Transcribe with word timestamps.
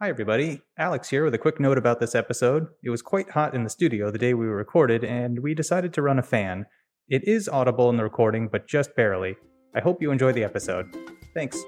Hi, 0.00 0.08
everybody. 0.08 0.62
Alex 0.78 1.10
here 1.10 1.24
with 1.24 1.34
a 1.34 1.38
quick 1.38 1.58
note 1.58 1.76
about 1.76 1.98
this 1.98 2.14
episode. 2.14 2.68
It 2.84 2.90
was 2.90 3.02
quite 3.02 3.30
hot 3.30 3.52
in 3.52 3.64
the 3.64 3.68
studio 3.68 4.12
the 4.12 4.18
day 4.18 4.32
we 4.32 4.46
recorded, 4.46 5.02
and 5.02 5.40
we 5.40 5.54
decided 5.54 5.92
to 5.94 6.02
run 6.02 6.20
a 6.20 6.22
fan. 6.22 6.66
It 7.08 7.26
is 7.26 7.48
audible 7.48 7.90
in 7.90 7.96
the 7.96 8.04
recording, 8.04 8.46
but 8.46 8.68
just 8.68 8.94
barely. 8.94 9.34
I 9.74 9.80
hope 9.80 10.00
you 10.00 10.12
enjoy 10.12 10.30
the 10.30 10.44
episode. 10.44 10.96
Thanks. 11.34 11.60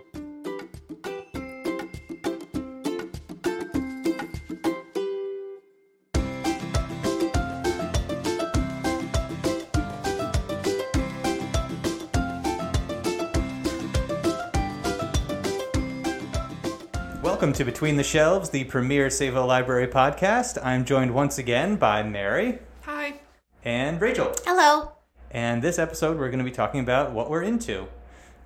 To 17.60 17.64
Between 17.66 17.98
the 17.98 18.02
Shelves, 18.02 18.48
the 18.48 18.64
premier 18.64 19.10
Save 19.10 19.34
Savo 19.34 19.44
Library 19.44 19.86
podcast. 19.86 20.56
I'm 20.64 20.86
joined 20.86 21.12
once 21.12 21.36
again 21.36 21.76
by 21.76 22.02
Mary 22.02 22.58
Hi. 22.84 23.20
and 23.62 24.00
Rachel. 24.00 24.32
Hello. 24.46 24.92
And 25.30 25.60
this 25.60 25.78
episode, 25.78 26.18
we're 26.18 26.30
going 26.30 26.38
to 26.38 26.44
be 26.46 26.50
talking 26.50 26.80
about 26.80 27.12
what 27.12 27.28
we're 27.28 27.42
into. 27.42 27.86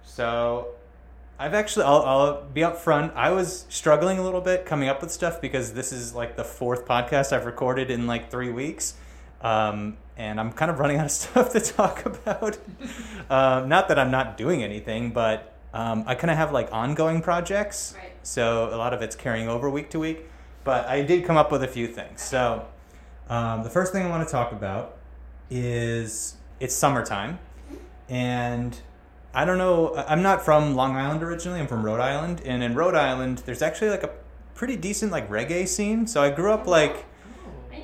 So, 0.02 0.70
I've 1.38 1.54
actually, 1.54 1.84
I'll, 1.84 2.02
I'll 2.02 2.42
be 2.42 2.64
up 2.64 2.76
front. 2.76 3.12
I 3.14 3.30
was 3.30 3.66
struggling 3.68 4.18
a 4.18 4.22
little 4.24 4.40
bit 4.40 4.66
coming 4.66 4.88
up 4.88 5.00
with 5.00 5.12
stuff 5.12 5.40
because 5.40 5.74
this 5.74 5.92
is 5.92 6.12
like 6.12 6.34
the 6.34 6.42
fourth 6.42 6.84
podcast 6.84 7.32
I've 7.32 7.46
recorded 7.46 7.92
in 7.92 8.08
like 8.08 8.32
three 8.32 8.50
weeks. 8.50 8.94
Um, 9.42 9.96
and 10.16 10.40
I'm 10.40 10.50
kind 10.50 10.72
of 10.72 10.80
running 10.80 10.96
out 10.96 11.04
of 11.04 11.10
stuff 11.12 11.52
to 11.52 11.60
talk 11.60 12.04
about. 12.04 12.58
um, 13.30 13.68
not 13.68 13.86
that 13.86 13.96
I'm 13.96 14.10
not 14.10 14.36
doing 14.36 14.64
anything, 14.64 15.12
but 15.12 15.53
um, 15.74 16.04
I 16.06 16.14
kind 16.14 16.30
of 16.30 16.36
have 16.36 16.52
like 16.52 16.68
ongoing 16.72 17.20
projects. 17.20 17.94
Right. 17.98 18.12
So, 18.22 18.72
a 18.72 18.76
lot 18.76 18.94
of 18.94 19.02
it's 19.02 19.16
carrying 19.16 19.48
over 19.48 19.68
week 19.68 19.90
to 19.90 19.98
week. 19.98 20.20
But 20.62 20.86
I 20.86 21.02
did 21.02 21.24
come 21.26 21.36
up 21.36 21.52
with 21.52 21.62
a 21.62 21.68
few 21.68 21.86
things. 21.86 22.22
So, 22.22 22.66
um, 23.28 23.64
the 23.64 23.70
first 23.70 23.92
thing 23.92 24.06
I 24.06 24.08
want 24.08 24.26
to 24.26 24.30
talk 24.30 24.52
about 24.52 24.96
is 25.50 26.36
it's 26.60 26.74
summertime, 26.74 27.40
and 28.08 28.80
I 29.34 29.44
don't 29.44 29.58
know. 29.58 29.94
I'm 29.96 30.22
not 30.22 30.44
from 30.44 30.76
Long 30.76 30.96
Island 30.96 31.22
originally. 31.22 31.58
I'm 31.60 31.66
from 31.66 31.84
Rhode 31.84 32.00
Island, 32.00 32.40
and 32.44 32.62
in 32.62 32.74
Rhode 32.74 32.94
Island, 32.94 33.42
there's 33.44 33.60
actually 33.60 33.90
like 33.90 34.04
a 34.04 34.10
pretty 34.54 34.76
decent 34.76 35.10
like 35.10 35.28
reggae 35.28 35.66
scene. 35.66 36.06
So 36.06 36.22
I 36.22 36.30
grew 36.30 36.52
up 36.52 36.66
like 36.68 37.04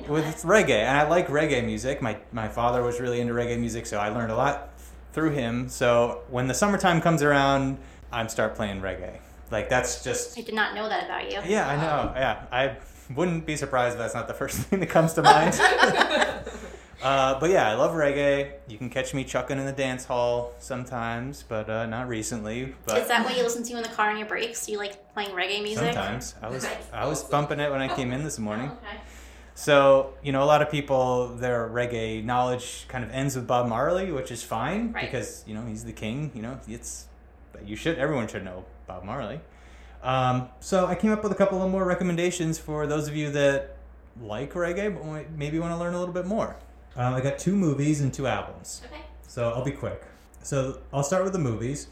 with 0.07 0.43
reggae, 0.43 0.81
and 0.81 0.97
I 0.97 1.07
like 1.09 1.27
reggae 1.27 1.63
music. 1.63 2.01
My 2.01 2.17
my 2.31 2.47
father 2.47 2.81
was 2.83 3.01
really 3.01 3.19
into 3.19 3.33
reggae 3.33 3.59
music, 3.59 3.85
so 3.85 3.99
I 3.99 4.09
learned 4.09 4.31
a 4.31 4.35
lot 4.35 4.70
through 5.13 5.31
him. 5.31 5.69
So 5.69 6.21
when 6.29 6.47
the 6.47 6.53
summertime 6.53 7.01
comes 7.01 7.21
around, 7.21 7.77
I'm 8.11 8.29
start 8.29 8.55
playing 8.55 8.81
reggae. 8.81 9.19
Like 9.49 9.69
that's 9.69 10.03
just 10.03 10.37
I 10.37 10.41
did 10.41 10.55
not 10.55 10.75
know 10.75 10.87
that 10.87 11.05
about 11.05 11.31
you. 11.31 11.39
yeah, 11.45 11.67
I 11.67 11.75
know. 11.75 12.13
Yeah, 12.15 12.43
I 12.51 12.77
wouldn't 13.13 13.45
be 13.45 13.57
surprised 13.57 13.93
if 13.93 13.99
that's 13.99 14.13
not 14.13 14.27
the 14.27 14.33
first 14.41 14.57
thing 14.57 14.79
that 14.79 14.89
comes 14.89 15.13
to 15.13 15.21
mind. 15.21 15.59
uh, 17.03 17.39
but 17.39 17.49
yeah, 17.49 17.69
I 17.69 17.73
love 17.73 17.93
reggae. 17.93 18.53
You 18.69 18.77
can 18.77 18.89
catch 18.89 19.13
me 19.13 19.25
chucking 19.25 19.57
in 19.57 19.65
the 19.65 19.73
dance 19.73 20.05
hall 20.05 20.53
sometimes, 20.59 21.43
but 21.43 21.69
uh, 21.69 21.85
not 21.85 22.07
recently. 22.07 22.73
But 22.85 22.99
Is 22.99 23.07
that 23.09 23.25
what 23.25 23.35
you 23.35 23.43
listen 23.43 23.63
to 23.63 23.77
in 23.77 23.83
the 23.83 23.89
car 23.89 24.09
on 24.09 24.17
your 24.17 24.27
breaks? 24.27 24.65
Do 24.65 24.71
you 24.71 24.77
like 24.77 25.13
playing 25.13 25.31
reggae 25.31 25.61
music? 25.61 25.93
sometimes 25.93 26.35
I 26.41 26.49
was 26.49 26.65
I 26.93 27.05
was 27.05 27.23
bumping 27.25 27.59
it 27.59 27.69
when 27.71 27.81
I 27.81 27.93
came 27.93 28.13
in 28.13 28.23
this 28.23 28.39
morning. 28.39 28.71
Oh, 28.71 28.87
okay. 28.87 29.01
So, 29.53 30.13
you 30.23 30.31
know, 30.31 30.43
a 30.43 30.45
lot 30.45 30.61
of 30.61 30.71
people, 30.71 31.27
their 31.35 31.67
reggae 31.69 32.23
knowledge 32.23 32.85
kind 32.87 33.03
of 33.03 33.11
ends 33.11 33.35
with 33.35 33.47
Bob 33.47 33.67
Marley, 33.67 34.11
which 34.11 34.31
is 34.31 34.43
fine 34.43 34.91
Right. 34.91 35.05
because, 35.05 35.43
you 35.45 35.53
know, 35.53 35.65
he's 35.65 35.83
the 35.83 35.91
king. 35.93 36.31
You 36.33 36.41
know, 36.41 36.59
it's, 36.67 37.05
you 37.65 37.75
should, 37.75 37.99
everyone 37.99 38.27
should 38.27 38.43
know 38.43 38.65
Bob 38.87 39.03
Marley. 39.03 39.39
Um, 40.03 40.49
so 40.61 40.87
I 40.87 40.95
came 40.95 41.11
up 41.11 41.21
with 41.21 41.31
a 41.31 41.35
couple 41.35 41.61
of 41.61 41.69
more 41.69 41.85
recommendations 41.85 42.57
for 42.57 42.87
those 42.87 43.07
of 43.07 43.15
you 43.15 43.29
that 43.31 43.75
like 44.21 44.53
reggae, 44.53 44.93
but 44.93 45.31
maybe 45.31 45.59
want 45.59 45.73
to 45.73 45.77
learn 45.77 45.93
a 45.93 45.99
little 45.99 46.13
bit 46.13 46.25
more. 46.25 46.55
Um, 46.95 47.13
I 47.13 47.21
got 47.21 47.37
two 47.37 47.55
movies 47.55 48.01
and 48.01 48.13
two 48.13 48.27
albums. 48.27 48.81
Okay. 48.85 49.01
So 49.27 49.51
I'll 49.51 49.63
be 49.63 49.71
quick. 49.71 50.03
So 50.41 50.79
I'll 50.91 51.03
start 51.03 51.23
with 51.23 51.33
the 51.33 51.39
movies. 51.39 51.87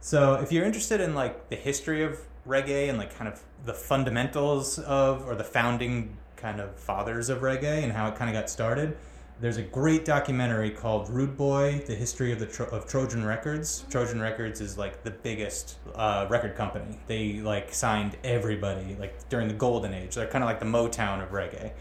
So 0.00 0.34
if 0.34 0.52
you're 0.52 0.64
interested 0.64 1.00
in 1.00 1.14
like 1.14 1.48
the 1.48 1.56
history 1.56 2.02
of 2.04 2.20
reggae 2.46 2.88
and 2.88 2.96
like 2.96 3.14
kind 3.14 3.28
of 3.28 3.42
the 3.64 3.74
fundamentals 3.74 4.78
of 4.78 5.26
or 5.26 5.34
the 5.34 5.44
founding 5.44 6.16
kind 6.38 6.60
of 6.60 6.74
fathers 6.78 7.28
of 7.28 7.40
reggae 7.40 7.82
and 7.82 7.92
how 7.92 8.08
it 8.08 8.16
kind 8.16 8.30
of 8.30 8.40
got 8.40 8.48
started, 8.48 8.96
there's 9.40 9.56
a 9.56 9.62
great 9.62 10.04
documentary 10.04 10.70
called 10.70 11.08
Rude 11.10 11.36
Boy: 11.36 11.82
The 11.86 11.94
History 11.94 12.32
of 12.32 12.40
the 12.40 12.46
Tro- 12.46 12.66
of 12.66 12.88
Trojan 12.88 13.24
Records. 13.24 13.84
Trojan 13.88 14.20
Records 14.20 14.60
is 14.60 14.76
like 14.76 15.04
the 15.04 15.10
biggest 15.10 15.76
uh, 15.94 16.26
record 16.28 16.56
company. 16.56 16.98
They 17.06 17.34
like 17.34 17.72
signed 17.72 18.16
everybody 18.24 18.96
like 18.98 19.28
during 19.28 19.46
the 19.46 19.54
golden 19.54 19.94
age. 19.94 20.16
They're 20.16 20.26
kind 20.26 20.42
of 20.42 20.48
like 20.48 20.58
the 20.58 20.66
Motown 20.66 21.22
of 21.22 21.30
reggae. 21.30 21.72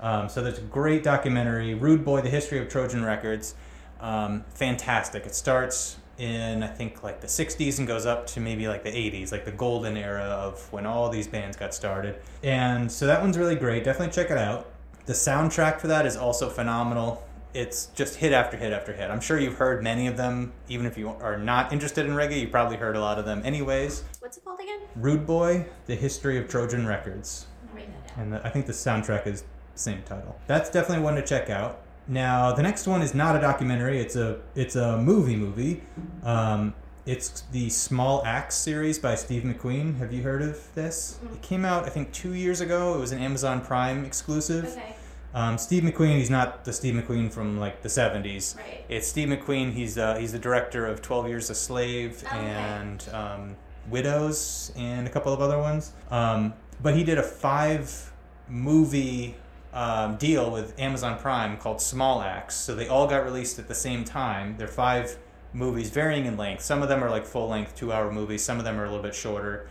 Um, 0.00 0.28
so 0.28 0.42
there's 0.42 0.58
a 0.58 0.62
great 0.62 1.02
documentary, 1.02 1.74
Rude 1.74 2.04
Boy: 2.04 2.22
The 2.22 2.30
History 2.30 2.58
of 2.58 2.68
Trojan 2.68 3.04
Records. 3.04 3.54
Um, 4.00 4.44
fantastic. 4.54 5.26
It 5.26 5.34
starts 5.34 5.96
in 6.18 6.62
I 6.62 6.66
think 6.68 7.02
like 7.02 7.20
the 7.20 7.26
60s 7.26 7.78
and 7.78 7.86
goes 7.88 8.06
up 8.06 8.26
to 8.28 8.40
maybe 8.40 8.68
like 8.68 8.84
the 8.84 8.90
80s, 8.90 9.32
like 9.32 9.44
the 9.44 9.52
golden 9.52 9.96
era 9.96 10.22
of 10.22 10.72
when 10.72 10.86
all 10.86 11.08
these 11.08 11.26
bands 11.26 11.56
got 11.56 11.74
started. 11.74 12.16
And 12.42 12.90
so 12.90 13.06
that 13.06 13.20
one's 13.20 13.38
really 13.38 13.56
great. 13.56 13.84
Definitely 13.84 14.12
check 14.12 14.30
it 14.30 14.38
out. 14.38 14.70
The 15.06 15.12
soundtrack 15.14 15.80
for 15.80 15.88
that 15.88 16.06
is 16.06 16.16
also 16.16 16.48
phenomenal. 16.48 17.26
It's 17.54 17.86
just 17.86 18.16
hit 18.16 18.32
after 18.32 18.56
hit 18.56 18.72
after 18.72 18.92
hit. 18.92 19.10
I'm 19.10 19.20
sure 19.20 19.38
you've 19.38 19.56
heard 19.56 19.82
many 19.82 20.06
of 20.06 20.16
them. 20.16 20.52
Even 20.68 20.86
if 20.86 20.96
you 20.96 21.08
are 21.10 21.36
not 21.36 21.72
interested 21.72 22.06
in 22.06 22.12
reggae, 22.12 22.40
you 22.40 22.48
probably 22.48 22.76
heard 22.76 22.96
a 22.96 23.00
lot 23.00 23.18
of 23.18 23.24
them 23.24 23.42
anyways. 23.44 24.04
What's 24.20 24.38
it 24.38 24.44
called 24.44 24.60
again? 24.60 24.80
Rude 24.96 25.26
Boy: 25.26 25.66
The 25.86 25.94
History 25.94 26.38
of 26.38 26.48
Trojan 26.48 26.86
Records 26.86 27.46
write 27.74 27.88
that 27.92 28.08
down. 28.16 28.24
and 28.24 28.32
the, 28.32 28.46
I 28.46 28.50
think 28.50 28.66
the 28.66 28.72
soundtrack 28.72 29.26
is 29.26 29.42
the 29.42 29.78
same 29.78 30.02
title. 30.04 30.38
That's 30.46 30.70
definitely 30.70 31.04
one 31.04 31.14
to 31.16 31.22
check 31.22 31.50
out. 31.50 31.80
Now, 32.08 32.52
the 32.52 32.62
next 32.62 32.86
one 32.86 33.02
is 33.02 33.14
not 33.14 33.36
a 33.36 33.40
documentary; 33.40 34.00
it's 34.00 34.16
a 34.16 34.40
it's 34.54 34.76
a 34.76 34.98
movie 34.98 35.36
movie. 35.36 35.82
Um, 36.24 36.74
it's 37.06 37.42
the 37.52 37.68
Small 37.70 38.22
Axe 38.24 38.54
series 38.54 38.98
by 38.98 39.14
Steve 39.14 39.42
McQueen. 39.42 39.98
Have 39.98 40.12
you 40.12 40.22
heard 40.22 40.42
of 40.42 40.72
this? 40.74 41.18
It 41.32 41.42
came 41.42 41.64
out 41.64 41.84
I 41.84 41.88
think 41.88 42.12
two 42.12 42.34
years 42.34 42.60
ago. 42.60 42.94
It 42.94 42.98
was 42.98 43.12
an 43.12 43.18
Amazon 43.20 43.60
Prime 43.60 44.04
exclusive. 44.04 44.66
Okay. 44.66 44.96
Um, 45.34 45.56
Steve 45.56 45.82
McQueen, 45.82 46.18
he's 46.18 46.28
not 46.28 46.64
the 46.66 46.72
Steve 46.74 46.94
McQueen 46.94 47.32
from 47.32 47.58
like 47.58 47.82
the 47.82 47.88
'70s. 47.88 48.56
Right. 48.56 48.84
It's 48.88 49.06
Steve 49.08 49.28
McQueen. 49.28 49.72
He's 49.72 49.96
uh, 49.96 50.16
he's 50.16 50.32
the 50.32 50.38
director 50.38 50.86
of 50.86 51.02
Twelve 51.02 51.28
Years 51.28 51.48
a 51.50 51.54
Slave 51.54 52.22
Okay. 52.26 52.36
and 52.36 53.08
um, 53.12 53.56
Widows 53.88 54.72
and 54.76 55.06
a 55.06 55.10
couple 55.10 55.32
of 55.32 55.40
other 55.40 55.58
ones. 55.58 55.92
Um, 56.10 56.52
but 56.82 56.94
he 56.96 57.04
did 57.04 57.18
a 57.18 57.22
five 57.22 58.12
movie 58.48 59.36
um, 59.72 60.16
deal 60.16 60.50
with 60.50 60.78
Amazon 60.78 61.18
Prime 61.18 61.56
called 61.56 61.80
Small 61.80 62.20
Axe. 62.20 62.54
So 62.54 62.74
they 62.74 62.88
all 62.88 63.06
got 63.06 63.24
released 63.24 63.58
at 63.58 63.68
the 63.68 63.74
same 63.74 64.04
time. 64.04 64.56
They're 64.58 64.68
five 64.68 65.16
movies, 65.52 65.90
varying 65.90 66.26
in 66.26 66.36
length. 66.36 66.62
Some 66.62 66.82
of 66.82 66.88
them 66.88 67.02
are 67.02 67.10
like 67.10 67.26
full 67.26 67.48
length, 67.48 67.74
two 67.74 67.92
hour 67.92 68.12
movies. 68.12 68.42
Some 68.42 68.58
of 68.58 68.64
them 68.64 68.78
are 68.78 68.84
a 68.84 68.88
little 68.88 69.02
bit 69.02 69.14
shorter. 69.14 69.68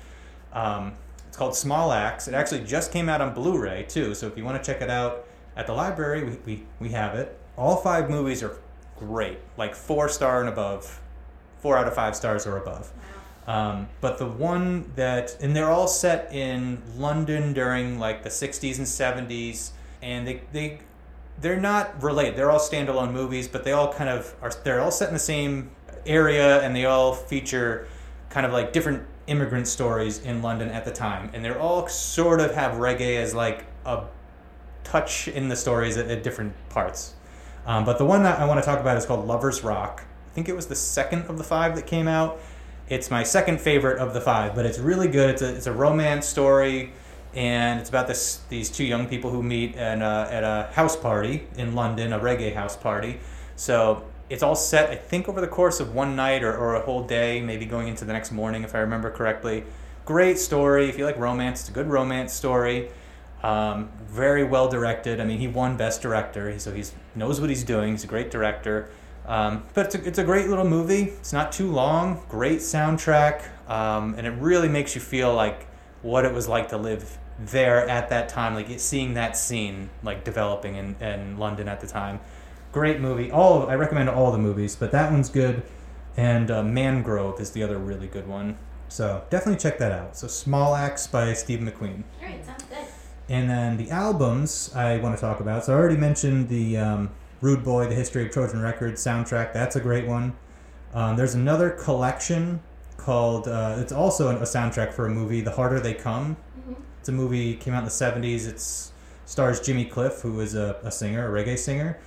Um, 0.54 0.94
it's 1.28 1.38
called 1.38 1.56
Small 1.56 1.92
Axe. 1.92 2.28
It 2.28 2.34
actually 2.34 2.64
just 2.64 2.92
came 2.92 3.10
out 3.10 3.22
on 3.22 3.34
Blu-ray 3.34 3.84
too. 3.84 4.14
So 4.16 4.28
if 4.28 4.38
you 4.38 4.44
want 4.44 4.62
to 4.62 4.74
check 4.74 4.82
it 4.82 4.90
out 4.90 5.26
at 5.56 5.68
the 5.68 5.74
library, 5.74 6.24
we, 6.24 6.38
we, 6.46 6.64
we 6.80 6.90
have 6.90 7.16
it. 7.16 7.38
All 7.56 7.78
five 7.78 8.10
movies 8.10 8.44
are 8.44 8.58
great, 8.98 9.40
like 9.58 9.76
four 9.76 10.10
star 10.10 10.40
and 10.40 10.50
above, 10.50 11.00
four 11.60 11.78
out 11.78 11.88
of 11.88 11.94
five 11.94 12.16
stars 12.16 12.46
or 12.46 12.58
above. 12.58 12.92
Um, 13.48 13.90
but 14.02 14.18
the 14.18 14.28
one 14.28 14.92
that, 14.96 15.38
and 15.42 15.56
they're 15.56 15.70
all 15.70 15.88
set 15.88 16.32
in 16.34 16.82
London 16.96 17.54
during 17.54 18.00
like 18.00 18.24
the 18.24 18.30
60s 18.30 18.78
and 18.78 18.86
70s, 19.30 19.72
and 20.02 20.28
they, 20.28 20.42
they, 20.52 20.80
they're 21.40 21.60
not 21.60 22.02
related. 22.02 22.36
They're 22.36 22.52
all 22.52 22.60
standalone 22.60 23.12
movies, 23.12 23.48
but 23.48 23.64
they 23.64 23.72
all 23.72 23.94
kind 23.94 24.10
of 24.10 24.36
are, 24.42 24.52
they're 24.64 24.82
all 24.82 24.92
set 24.92 25.08
in 25.08 25.14
the 25.14 25.20
same 25.20 25.72
area 26.06 26.62
and 26.62 26.76
they 26.76 26.86
all 26.86 27.14
feature 27.14 27.88
kind 28.30 28.46
of 28.46 28.52
like 28.52 28.74
different 28.74 29.06
immigrant 29.28 29.68
stories 29.68 30.20
in 30.20 30.42
London 30.42 30.70
at 30.70 30.86
the 30.86 30.92
time. 30.92 31.30
And 31.34 31.44
they're 31.44 31.60
all 31.60 31.88
sort 31.88 32.40
of 32.40 32.54
have 32.56 32.74
reggae 32.74 33.18
as 33.18 33.34
like 33.34 33.66
a 33.86 34.06
touch 34.84 35.28
in 35.28 35.48
the 35.48 35.56
stories 35.56 35.98
at, 35.98 36.09
at 36.09 36.24
different 36.24 36.54
parts. 36.70 37.14
Um, 37.66 37.86
but 37.86 37.97
the 37.97 38.06
one 38.06 38.24
that 38.24 38.40
I 38.40 38.46
want 38.46 38.59
to 38.59 38.66
talk 38.66 38.80
about 38.80 38.97
is 38.97 39.06
called 39.06 39.28
Lover's 39.28 39.64
Rock. 39.64 40.04
I 40.28 40.34
think 40.34 40.50
it 40.50 40.56
was 40.56 40.68
the 40.68 40.76
second 40.76 41.24
of 41.24 41.38
the 41.38 41.44
five 41.44 41.76
that 41.76 41.86
came 41.86 42.08
out. 42.08 42.40
It's 42.90 43.12
my 43.12 43.24
second 43.24 43.62
favorite 43.62 44.00
of 44.00 44.14
the 44.14 44.22
five, 44.22 44.56
but 44.56 44.66
it's 44.66 44.80
really 44.80 45.08
good. 45.08 45.30
It's 45.30 45.42
a, 45.42 45.56
it's 45.56 45.68
a 45.68 45.74
romance 45.74 46.26
story, 46.26 46.94
and 47.34 47.80
it's 47.80 47.90
about 47.90 48.08
this 48.08 48.42
these 48.50 48.70
two 48.70 48.84
young 48.84 49.08
people 49.08 49.30
who 49.30 49.42
meet 49.42 49.76
at 49.76 50.00
a, 50.00 50.34
at 50.34 50.44
a 50.44 50.72
house 50.74 50.96
party 50.96 51.48
in 51.58 51.76
London, 51.76 52.14
a 52.14 52.20
reggae 52.20 52.54
house 52.54 52.76
party. 52.76 53.20
So 53.56 54.06
it's 54.30 54.44
all 54.44 54.56
set, 54.56 54.90
I 54.90 54.96
think, 54.96 55.28
over 55.28 55.42
the 55.42 55.48
course 55.48 55.80
of 55.80 55.94
one 55.94 56.16
night 56.16 56.42
or, 56.42 56.56
or 56.56 56.76
a 56.76 56.82
whole 56.82 57.04
day, 57.04 57.42
maybe 57.42 57.66
going 57.66 57.90
into 57.90 58.06
the 58.06 58.14
next 58.14 58.32
morning, 58.32 58.64
if 58.64 58.74
I 58.74 58.80
remember 58.80 59.12
correctly. 59.12 59.66
Great 60.06 60.40
story. 60.40 60.88
If 60.90 60.98
you 60.98 61.06
like 61.06 61.18
romance, 61.18 61.62
it's 61.62 61.70
a 61.70 61.74
good 61.74 61.88
romance 61.88 62.34
story. 62.34 62.90
Um, 63.44 63.90
very 64.06 64.44
well 64.44 64.70
directed. 64.70 65.20
I 65.20 65.26
mean, 65.26 65.40
he 65.40 65.48
won 65.48 65.76
Best 65.76 66.02
Director, 66.02 66.58
so 66.60 66.72
he 66.72 66.84
knows 67.16 67.42
what 67.42 67.50
he's 67.50 67.64
doing. 67.64 67.92
He's 67.92 68.04
a 68.04 68.08
great 68.08 68.32
director. 68.32 68.90
Um, 69.26 69.64
but 69.74 69.88
it's 69.88 69.96
a, 69.96 70.08
it's 70.08 70.20
a 70.20 70.24
great 70.24 70.48
little 70.48 70.68
movie. 70.68 71.04
It's 71.04 71.34
not 71.34 71.52
too 71.52 71.72
long. 71.72 72.22
Great 72.30 72.60
soundtrack, 72.60 73.44
um, 73.70 74.16
and 74.18 74.26
it 74.26 74.32
really 74.32 74.70
makes 74.70 74.96
you 74.96 75.02
feel 75.02 75.34
like 75.34 75.68
what 76.02 76.26
it 76.26 76.34
was 76.34 76.48
like 76.48 76.70
to 76.70 76.78
live 76.78 77.18
there 77.40 77.88
at 77.88 78.09
that 78.09 78.30
time, 78.30 78.53
like 78.53 78.80
seeing 78.80 79.14
that 79.16 79.38
scene 79.38 79.90
like 80.03 80.24
developing 80.24 80.76
in, 80.76 80.96
in 81.02 81.38
London 81.38 81.68
at 81.68 81.80
the 81.80 81.88
time. 81.88 82.20
Great 82.72 83.00
movie. 83.00 83.32
All 83.32 83.68
I 83.70 83.76
recommend 83.76 84.09
all 84.09 84.32
the 84.32 84.38
movies, 84.38 84.76
but 84.76 84.92
that 84.92 85.12
one's 85.12 85.30
good. 85.30 85.64
And 86.18 86.52
uh, 86.52 86.64
Mangrove 86.64 87.40
is 87.40 87.52
the 87.52 87.64
other 87.64 87.78
really 87.78 88.08
good 88.08 88.28
one. 88.28 88.58
So 88.90 89.24
definitely 89.30 89.59
check 89.59 89.78
that 89.80 89.92
out. 89.92 90.18
So 90.18 90.28
Small 90.28 90.76
Axe 90.76 91.08
by 91.08 91.34
Steve 91.34 91.59
McQueen. 91.59 92.04
All 92.22 92.28
right, 92.28 92.46
sounds 92.46 92.64
good. 92.64 92.86
And 93.30 93.50
then 93.50 93.78
the 93.78 93.90
albums 93.90 94.74
I 94.76 94.97
want 94.97 95.16
to 95.16 95.22
talk 95.22 95.40
about. 95.40 95.66
So 95.66 95.74
I 95.74 95.78
already 95.78 95.97
mentioned 95.97 96.50
the 96.50 96.78
um, 96.78 97.12
Rude 97.40 97.64
Boy, 97.64 97.88
The 97.88 97.96
History 97.96 98.26
of 98.26 98.32
Trojan 98.32 98.62
Records 98.62 99.04
soundtrack. 99.04 99.54
That's 99.54 99.78
a 99.78 99.80
great 99.80 100.06
one. 100.06 100.34
Um, 100.94 101.16
there's 101.16 101.36
another 101.36 101.70
collection 101.70 102.62
called, 103.02 103.48
uh, 103.48 103.76
it's 103.80 103.92
also 103.92 104.30
a 104.30 104.42
soundtrack 104.42 104.94
for 104.94 105.08
a 105.08 105.09
movie, 105.09 105.42
The 105.42 105.52
Harder 105.52 105.80
They 105.80 105.94
Come. 105.94 106.38
It's 107.00 107.09
a 107.09 107.12
movie 107.12 107.56
came 107.56 107.74
out 107.74 107.80
in 107.80 107.86
the 107.86 107.92
70s. 107.92 108.48
It's 108.48 108.92
stars 109.26 109.59
Jimmy 109.59 109.86
Cliff, 109.86 110.22
who 110.22 110.40
is 110.40 110.56
a, 110.56 110.80
a 110.84 110.92
singer, 110.92 111.28
a 111.36 111.44
reggae 111.44 111.58
singer. 111.58 111.98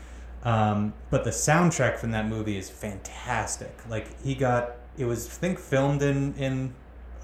Um, 0.44 0.92
but 1.10 1.24
the 1.24 1.30
soundtrack 1.30 1.98
from 1.98 2.10
that 2.12 2.28
movie 2.28 2.58
is 2.58 2.68
fantastic. 2.68 3.76
Like 3.88 4.22
he 4.22 4.34
got 4.34 4.72
it 4.96 5.06
was 5.06 5.26
I 5.26 5.30
think 5.30 5.58
filmed 5.58 6.02
in 6.02 6.34
in 6.34 6.74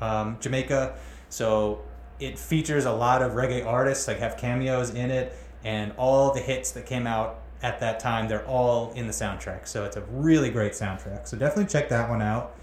um, 0.00 0.38
Jamaica, 0.40 0.96
so 1.28 1.82
it 2.19 2.38
features 2.38 2.87
a 2.87 2.93
lot 2.93 3.23
of 3.23 3.32
reggae 3.32 3.64
artists 3.64 4.08
like 4.08 4.19
have 4.19 4.37
cameos 4.38 4.90
in 4.90 5.11
it, 5.11 5.37
and 5.64 5.93
all 5.99 6.32
the 6.32 6.40
hits 6.40 6.70
that 6.73 6.87
came 6.87 7.06
out 7.06 7.43
at 7.62 7.78
that 7.81 8.00
time 8.00 8.26
they're 8.26 8.46
all 8.46 8.93
in 8.93 9.06
the 9.06 9.12
soundtrack. 9.12 9.69
So 9.69 9.84
it's 9.84 9.96
a 9.96 10.02
really 10.11 10.50
great 10.50 10.73
soundtrack. 10.73 11.28
So 11.28 11.37
definitely 11.37 11.70
check 11.70 11.90
that 11.90 12.08
one 12.08 12.23
out. 12.23 12.56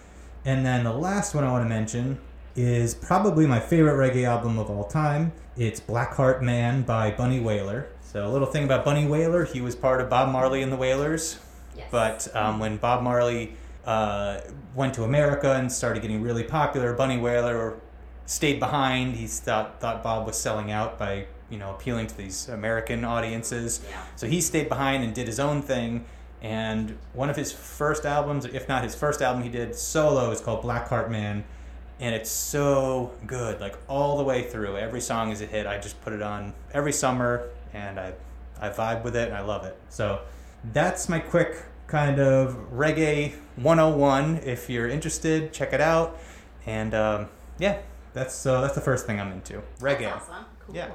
And 0.47 0.65
then 0.65 0.85
the 0.85 0.93
last 0.93 1.35
one 1.35 1.43
I 1.43 1.51
want 1.51 1.65
to 1.65 1.69
mention 1.69 2.19
is 2.55 2.95
probably 2.95 3.45
my 3.45 3.59
favorite 3.59 3.95
reggae 3.95 4.23
album 4.23 4.57
of 4.57 4.69
all 4.69 4.85
time. 4.85 5.33
It's 5.57 5.81
Blackheart 5.81 6.41
Man 6.41 6.83
by 6.83 7.11
Bunny 7.11 7.41
Wailer. 7.41 7.89
So 7.99 8.25
a 8.25 8.31
little 8.31 8.47
thing 8.47 8.63
about 8.63 8.85
Bunny 8.85 9.05
Wailer, 9.05 9.43
he 9.43 9.59
was 9.59 9.75
part 9.75 9.99
of 9.99 10.09
Bob 10.09 10.31
Marley 10.31 10.61
and 10.61 10.71
the 10.71 10.77
Wailers. 10.77 11.37
Yes. 11.75 11.89
But 11.91 12.33
um, 12.33 12.59
when 12.59 12.77
Bob 12.77 13.03
Marley 13.03 13.57
uh, 13.85 14.39
went 14.73 14.93
to 14.93 15.03
America 15.03 15.51
and 15.51 15.69
started 15.69 16.01
getting 16.01 16.21
really 16.21 16.45
popular, 16.45 16.93
Bunny 16.93 17.17
Wailer 17.17 17.77
stayed 18.25 18.57
behind. 18.57 19.17
He 19.17 19.27
thought 19.27 19.81
thought 19.81 20.01
Bob 20.01 20.25
was 20.25 20.39
selling 20.39 20.71
out 20.71 20.97
by 20.97 21.25
you 21.49 21.57
know 21.57 21.71
appealing 21.71 22.07
to 22.07 22.15
these 22.15 22.47
American 22.47 23.03
audiences. 23.03 23.81
Yeah. 23.89 24.01
So 24.15 24.27
he 24.27 24.39
stayed 24.39 24.69
behind 24.69 25.03
and 25.03 25.13
did 25.13 25.27
his 25.27 25.41
own 25.41 25.61
thing. 25.61 26.05
And 26.41 26.97
one 27.13 27.29
of 27.29 27.35
his 27.35 27.51
first 27.51 28.05
albums, 28.05 28.45
if 28.45 28.69
not 28.69 28.83
his 28.83 28.93
first 28.93 29.21
album, 29.21 29.43
he 29.43 29.49
did 29.49 29.75
solo 29.75 30.31
is 30.31 30.39
called 30.39 30.63
Blackheart 30.63 31.09
Man, 31.09 31.43
and 31.99 32.13
it's 32.13 32.29
so 32.29 33.11
good, 33.25 33.59
like 33.59 33.75
all 33.87 34.17
the 34.17 34.23
way 34.23 34.43
through. 34.43 34.77
Every 34.77 35.01
song 35.01 35.31
is 35.31 35.41
a 35.41 35.47
hit. 35.47 35.65
I 35.65 35.79
just 35.79 35.99
put 36.01 36.13
it 36.13 36.21
on 36.21 36.53
every 36.73 36.93
summer, 36.93 37.49
and 37.73 37.99
I 37.99 38.13
I 38.59 38.69
vibe 38.69 39.03
with 39.03 39.15
it 39.15 39.27
and 39.27 39.37
I 39.37 39.41
love 39.41 39.65
it. 39.65 39.77
So 39.89 40.21
that's 40.73 41.09
my 41.09 41.19
quick 41.19 41.63
kind 41.87 42.19
of 42.19 42.55
reggae 42.73 43.33
101. 43.55 44.37
If 44.43 44.69
you're 44.69 44.87
interested, 44.87 45.53
check 45.53 45.73
it 45.73 45.81
out. 45.81 46.19
And 46.65 46.93
um, 46.93 47.29
yeah, 47.59 47.79
that's 48.13 48.33
so 48.33 48.61
that's 48.61 48.75
the 48.75 48.81
first 48.81 49.05
thing 49.05 49.19
I'm 49.19 49.31
into. 49.31 49.61
Reggae. 49.79 50.13
Awesome. 50.13 50.45
Cool. 50.65 50.75
Yeah. 50.75 50.89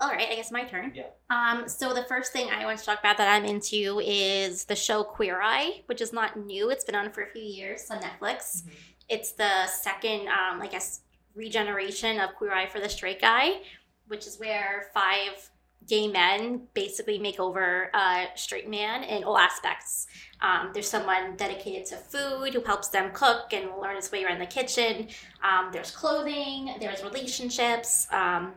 All 0.00 0.10
right, 0.10 0.28
I 0.30 0.36
guess 0.36 0.52
my 0.52 0.64
turn. 0.64 0.92
Yeah. 0.94 1.06
Um, 1.28 1.68
so 1.68 1.92
the 1.92 2.04
first 2.04 2.32
thing 2.32 2.50
I 2.50 2.64
want 2.64 2.78
to 2.78 2.84
talk 2.84 3.00
about 3.00 3.16
that 3.18 3.28
I'm 3.28 3.44
into 3.44 4.00
is 4.04 4.64
the 4.64 4.76
show 4.76 5.02
Queer 5.02 5.40
Eye, 5.42 5.82
which 5.86 6.00
is 6.00 6.12
not 6.12 6.36
new. 6.36 6.70
It's 6.70 6.84
been 6.84 6.94
on 6.94 7.10
for 7.10 7.22
a 7.22 7.30
few 7.30 7.42
years 7.42 7.90
on 7.90 7.98
Netflix. 8.00 8.62
It's 9.08 9.32
the 9.32 9.66
second, 9.66 10.28
um, 10.28 10.62
I 10.62 10.68
guess, 10.70 11.00
regeneration 11.34 12.20
of 12.20 12.34
Queer 12.36 12.52
Eye 12.52 12.66
for 12.66 12.78
the 12.78 12.88
Straight 12.88 13.20
Guy, 13.20 13.60
which 14.06 14.26
is 14.26 14.38
where 14.38 14.90
five 14.94 15.50
gay 15.88 16.06
men 16.06 16.62
basically 16.74 17.18
make 17.18 17.40
over 17.40 17.90
a 17.94 18.26
straight 18.34 18.68
man 18.68 19.02
in 19.02 19.24
all 19.24 19.38
aspects. 19.38 20.06
Um, 20.40 20.70
there's 20.74 20.88
someone 20.88 21.34
dedicated 21.36 21.86
to 21.86 21.96
food 21.96 22.52
who 22.52 22.60
helps 22.60 22.88
them 22.88 23.10
cook 23.12 23.52
and 23.52 23.70
learn 23.80 23.96
his 23.96 24.12
way 24.12 24.24
around 24.24 24.40
the 24.40 24.46
kitchen. 24.46 25.08
Um, 25.42 25.70
there's 25.72 25.90
clothing, 25.90 26.74
there's 26.78 27.02
relationships, 27.02 28.06
um, 28.12 28.52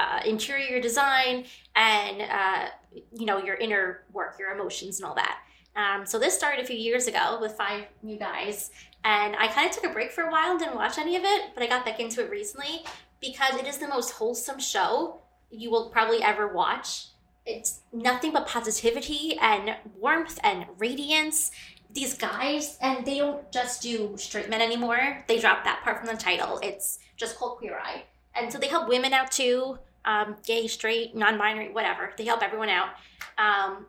uh, 0.00 0.20
interior 0.24 0.80
design, 0.80 1.44
and 1.76 2.22
uh, 2.22 2.66
you 3.12 3.26
know 3.26 3.38
your 3.38 3.56
inner 3.56 4.04
work, 4.12 4.36
your 4.38 4.52
emotions, 4.52 4.98
and 4.98 5.06
all 5.06 5.14
that. 5.14 5.38
Um, 5.76 6.04
so 6.04 6.18
this 6.18 6.36
started 6.36 6.64
a 6.64 6.66
few 6.66 6.76
years 6.76 7.06
ago 7.06 7.38
with 7.40 7.52
five 7.52 7.84
new 8.02 8.18
guys, 8.18 8.70
and 9.04 9.36
I 9.36 9.48
kind 9.48 9.68
of 9.68 9.74
took 9.74 9.84
a 9.84 9.92
break 9.92 10.10
for 10.10 10.24
a 10.24 10.30
while 10.30 10.50
and 10.50 10.58
didn't 10.58 10.74
watch 10.74 10.98
any 10.98 11.16
of 11.16 11.22
it, 11.24 11.50
but 11.54 11.62
I 11.62 11.66
got 11.66 11.84
back 11.84 12.00
into 12.00 12.24
it 12.24 12.30
recently 12.30 12.84
because 13.20 13.54
it 13.56 13.66
is 13.66 13.78
the 13.78 13.88
most 13.88 14.12
wholesome 14.12 14.58
show 14.58 15.20
you 15.50 15.70
will 15.70 15.90
probably 15.90 16.22
ever 16.22 16.48
watch. 16.48 17.06
It's 17.46 17.80
nothing 17.92 18.32
but 18.32 18.46
positivity 18.46 19.36
and 19.40 19.76
warmth 19.98 20.38
and 20.42 20.66
radiance. 20.78 21.50
These 21.92 22.14
guys, 22.14 22.78
and 22.80 23.04
they 23.04 23.18
don't 23.18 23.50
just 23.50 23.82
do 23.82 24.14
straight 24.16 24.48
men 24.48 24.60
anymore. 24.60 25.24
They 25.26 25.40
dropped 25.40 25.64
that 25.64 25.82
part 25.82 25.98
from 25.98 26.06
the 26.06 26.22
title. 26.22 26.60
It's 26.62 27.00
just 27.16 27.36
called 27.36 27.58
Queer 27.58 27.78
Eye. 27.78 28.04
And 28.34 28.52
so 28.52 28.58
they 28.58 28.68
help 28.68 28.88
women 28.88 29.12
out 29.12 29.32
too 29.32 29.78
um, 30.04 30.36
gay, 30.44 30.66
straight, 30.66 31.14
non 31.14 31.38
binary, 31.38 31.72
whatever. 31.72 32.12
They 32.16 32.24
help 32.24 32.42
everyone 32.42 32.68
out. 32.68 32.90
Um, 33.38 33.86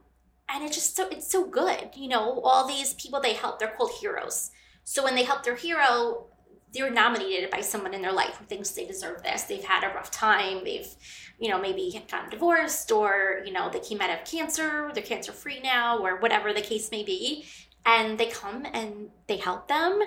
and 0.49 0.63
it's 0.63 0.75
just 0.75 0.95
so, 0.95 1.07
it's 1.09 1.31
so 1.31 1.45
good. 1.45 1.89
You 1.95 2.09
know, 2.09 2.41
all 2.41 2.67
these 2.67 2.93
people 2.95 3.21
they 3.21 3.33
help, 3.33 3.59
they're 3.59 3.69
called 3.69 3.91
heroes. 3.99 4.51
So 4.83 5.03
when 5.03 5.15
they 5.15 5.23
help 5.23 5.43
their 5.43 5.55
hero, 5.55 6.27
they're 6.73 6.89
nominated 6.89 7.49
by 7.49 7.61
someone 7.61 7.93
in 7.93 8.01
their 8.01 8.13
life 8.13 8.37
who 8.37 8.45
thinks 8.45 8.71
they 8.71 8.85
deserve 8.85 9.23
this. 9.23 9.43
They've 9.43 9.63
had 9.63 9.83
a 9.83 9.93
rough 9.93 10.11
time. 10.11 10.63
They've, 10.63 10.87
you 11.39 11.49
know, 11.49 11.59
maybe 11.59 12.01
gotten 12.09 12.29
divorced 12.29 12.91
or, 12.91 13.41
you 13.45 13.51
know, 13.51 13.69
they 13.69 13.79
came 13.79 14.01
out 14.01 14.09
of 14.09 14.25
cancer, 14.25 14.89
they're 14.93 15.03
cancer 15.03 15.33
free 15.33 15.59
now, 15.61 15.99
or 15.99 16.17
whatever 16.19 16.53
the 16.53 16.61
case 16.61 16.91
may 16.91 17.03
be. 17.03 17.45
And 17.85 18.17
they 18.17 18.27
come 18.27 18.65
and 18.73 19.09
they 19.27 19.37
help 19.37 19.67
them. 19.67 20.01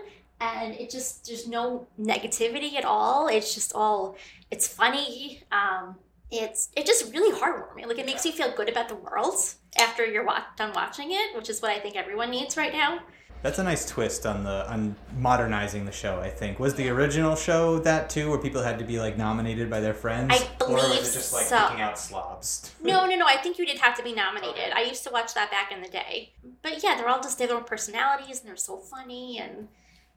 And 0.45 0.75
it 0.75 0.91
just, 0.91 1.27
there's 1.27 1.47
no 1.49 1.87
negativity 2.01 2.75
at 2.75 2.85
all. 2.85 3.29
It's 3.29 3.55
just 3.55 3.73
all, 3.75 4.17
it's 4.51 4.67
funny. 4.69 5.43
Um, 5.53 5.97
it's 6.31 6.71
it's 6.77 6.89
just 6.89 7.13
really 7.13 7.39
heartwarming. 7.39 7.87
Like 7.87 7.99
it 7.99 8.07
makes 8.07 8.25
you 8.25 8.33
feel 8.33 8.53
good 8.57 8.69
about 8.69 8.89
the 8.89 8.97
world 8.97 9.35
after 9.79 10.05
you're 10.05 10.25
wa- 10.25 10.43
done 10.57 10.73
watching 10.75 11.13
it, 11.13 11.37
which 11.37 11.49
is 11.49 11.63
what 11.63 11.71
I 11.71 11.79
think 11.79 11.97
everyone 11.97 12.31
needs 12.31 12.57
right 12.57 12.73
now. 12.73 13.01
That's 13.43 13.59
a 13.59 13.63
nice 13.63 13.87
twist 13.87 14.25
on 14.25 14.43
the 14.43 14.69
on 14.71 14.97
modernizing 15.19 15.85
the 15.85 15.93
show. 15.93 16.19
I 16.19 16.31
think 16.31 16.59
was 16.59 16.75
the 16.75 16.89
original 16.89 17.37
show 17.37 17.79
that 17.81 18.09
too, 18.09 18.31
where 18.31 18.39
people 18.39 18.63
had 18.63 18.79
to 18.79 18.85
be 18.85 18.99
like 18.99 19.19
nominated 19.19 19.69
by 19.69 19.81
their 19.81 19.93
friends, 19.93 20.33
I 20.33 20.65
or 20.65 20.73
was 20.73 20.83
believe 20.83 21.01
it 21.01 21.13
just 21.13 21.33
like 21.33 21.45
so. 21.45 21.69
picking 21.69 21.83
out 21.83 21.99
slobs? 21.99 22.75
No, 22.83 23.07
no, 23.07 23.17
no. 23.17 23.27
I 23.27 23.37
think 23.37 23.59
you 23.59 23.67
did 23.67 23.79
have 23.79 23.97
to 23.99 24.03
be 24.03 24.15
nominated. 24.15 24.73
I 24.75 24.83
used 24.83 25.05
to 25.05 25.11
watch 25.11 25.35
that 25.35 25.51
back 25.51 25.71
in 25.71 25.83
the 25.83 25.89
day. 25.89 26.33
But 26.63 26.83
yeah, 26.83 26.97
they're 26.97 27.09
all 27.09 27.21
just 27.21 27.37
they 27.37 27.45
have 27.45 27.51
their 27.51 27.59
own 27.59 27.65
personalities 27.65 28.41
and 28.41 28.49
they're 28.49 28.57
so 28.57 28.79
funny 28.79 29.39
and 29.39 29.69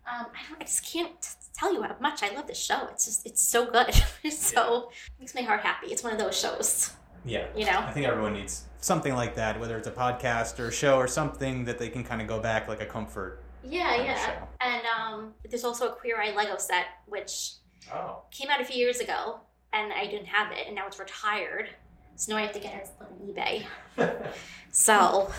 um, 0.07 0.27
I, 0.33 0.49
don't, 0.49 0.61
I 0.61 0.63
just 0.65 0.85
can't 0.91 1.19
t- 1.21 1.27
tell 1.53 1.73
you 1.73 1.81
how 1.83 1.95
much 1.99 2.23
I 2.23 2.33
love 2.33 2.47
this 2.47 2.57
show. 2.63 2.87
It's 2.91 3.05
just 3.05 3.25
it's 3.25 3.41
so 3.41 3.69
good. 3.69 3.89
it's 4.23 4.37
so 4.53 4.91
makes 5.19 5.35
my 5.35 5.41
heart 5.41 5.61
happy. 5.61 5.87
It's 5.87 6.03
one 6.03 6.13
of 6.13 6.19
those 6.19 6.39
shows, 6.39 6.91
Yeah, 7.25 7.47
you 7.55 7.65
know. 7.65 7.79
I 7.79 7.91
think 7.91 8.07
everyone 8.07 8.33
needs 8.33 8.63
something 8.81 9.13
like 9.15 9.35
that, 9.35 9.59
whether 9.59 9.77
it's 9.77 9.87
a 9.87 9.91
podcast 9.91 10.59
or 10.59 10.67
a 10.67 10.71
show 10.71 10.97
or 10.97 11.07
something 11.07 11.65
that 11.65 11.77
they 11.79 11.89
can 11.89 12.03
kind 12.03 12.21
of 12.21 12.27
go 12.27 12.39
back 12.39 12.67
like 12.67 12.81
a 12.81 12.85
comfort. 12.85 13.43
Yeah, 13.63 14.01
yeah. 14.03 14.45
And 14.61 14.81
um, 14.85 15.33
there's 15.49 15.63
also 15.65 15.89
a 15.89 15.91
Queer 15.93 16.21
Eye 16.21 16.33
Lego 16.35 16.57
set 16.57 16.85
which 17.07 17.53
Oh, 17.93 18.23
came 18.31 18.49
out 18.49 18.59
a 18.59 18.65
few 18.65 18.75
years 18.77 18.99
ago, 18.99 19.39
and 19.71 19.93
I 19.93 20.05
didn't 20.07 20.25
have 20.27 20.51
it, 20.51 20.67
and 20.67 20.75
now 20.75 20.87
it's 20.87 20.99
retired. 20.99 21.69
So 22.15 22.31
now 22.33 22.37
I 22.39 22.41
have 22.41 22.51
to 22.53 22.59
get 22.59 22.75
it 22.75 22.89
on 22.99 23.27
eBay. 23.27 23.65
So 24.71 25.31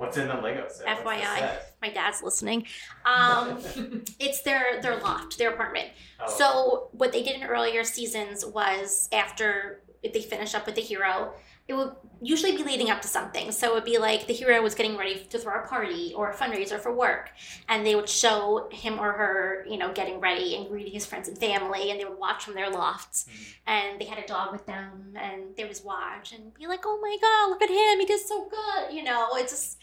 what's 0.00 0.16
in 0.16 0.28
the 0.28 0.34
Lego 0.34 0.66
set? 0.68 0.86
What's 0.86 1.02
the 1.02 1.08
FYI, 1.08 1.38
set? 1.38 1.76
my 1.82 1.90
dad's 1.90 2.22
listening. 2.22 2.66
Um, 3.04 3.58
it's 4.18 4.40
their 4.42 4.80
their 4.80 4.98
loft, 4.98 5.38
their 5.38 5.50
apartment. 5.50 5.88
Oh. 6.18 6.28
So 6.28 6.88
what 6.92 7.12
they 7.12 7.22
did 7.22 7.36
in 7.36 7.44
earlier 7.44 7.84
seasons 7.84 8.44
was 8.44 9.08
after 9.12 9.82
they 10.02 10.22
finish 10.22 10.54
up 10.54 10.64
with 10.64 10.76
the 10.76 10.80
hero, 10.80 11.34
it 11.68 11.74
would 11.74 11.92
usually 12.22 12.56
be 12.56 12.64
leading 12.64 12.90
up 12.90 13.02
to 13.02 13.08
something. 13.08 13.52
So 13.52 13.68
it 13.68 13.74
would 13.74 13.84
be 13.84 13.98
like 13.98 14.26
the 14.26 14.32
hero 14.32 14.60
was 14.62 14.74
getting 14.74 14.96
ready 14.96 15.24
to 15.26 15.38
throw 15.38 15.62
a 15.62 15.66
party 15.66 16.14
or 16.16 16.30
a 16.30 16.34
fundraiser 16.34 16.80
for 16.80 16.92
work, 16.92 17.30
and 17.68 17.86
they 17.86 17.94
would 17.94 18.08
show 18.08 18.68
him 18.72 18.98
or 18.98 19.12
her, 19.12 19.66
you 19.68 19.76
know, 19.76 19.92
getting 19.92 20.18
ready 20.18 20.56
and 20.56 20.68
greeting 20.68 20.92
his 20.92 21.04
friends 21.04 21.28
and 21.28 21.36
family, 21.36 21.90
and 21.90 22.00
they 22.00 22.06
would 22.06 22.18
watch 22.18 22.44
from 22.44 22.54
their 22.54 22.70
lofts. 22.70 23.26
And 23.66 24.00
they 24.00 24.06
had 24.06 24.18
a 24.18 24.26
dog 24.26 24.50
with 24.50 24.64
them, 24.64 25.14
and 25.14 25.54
they 25.56 25.64
would 25.64 25.78
watch 25.84 26.32
and 26.32 26.54
be 26.54 26.66
like, 26.66 26.80
"Oh 26.86 26.98
my 27.02 27.16
god, 27.20 27.50
look 27.50 27.62
at 27.62 27.68
him! 27.68 28.00
He 28.00 28.06
did 28.06 28.20
so 28.20 28.48
good!" 28.48 28.94
You 28.94 29.04
know, 29.04 29.28
it's 29.34 29.52
just 29.52 29.78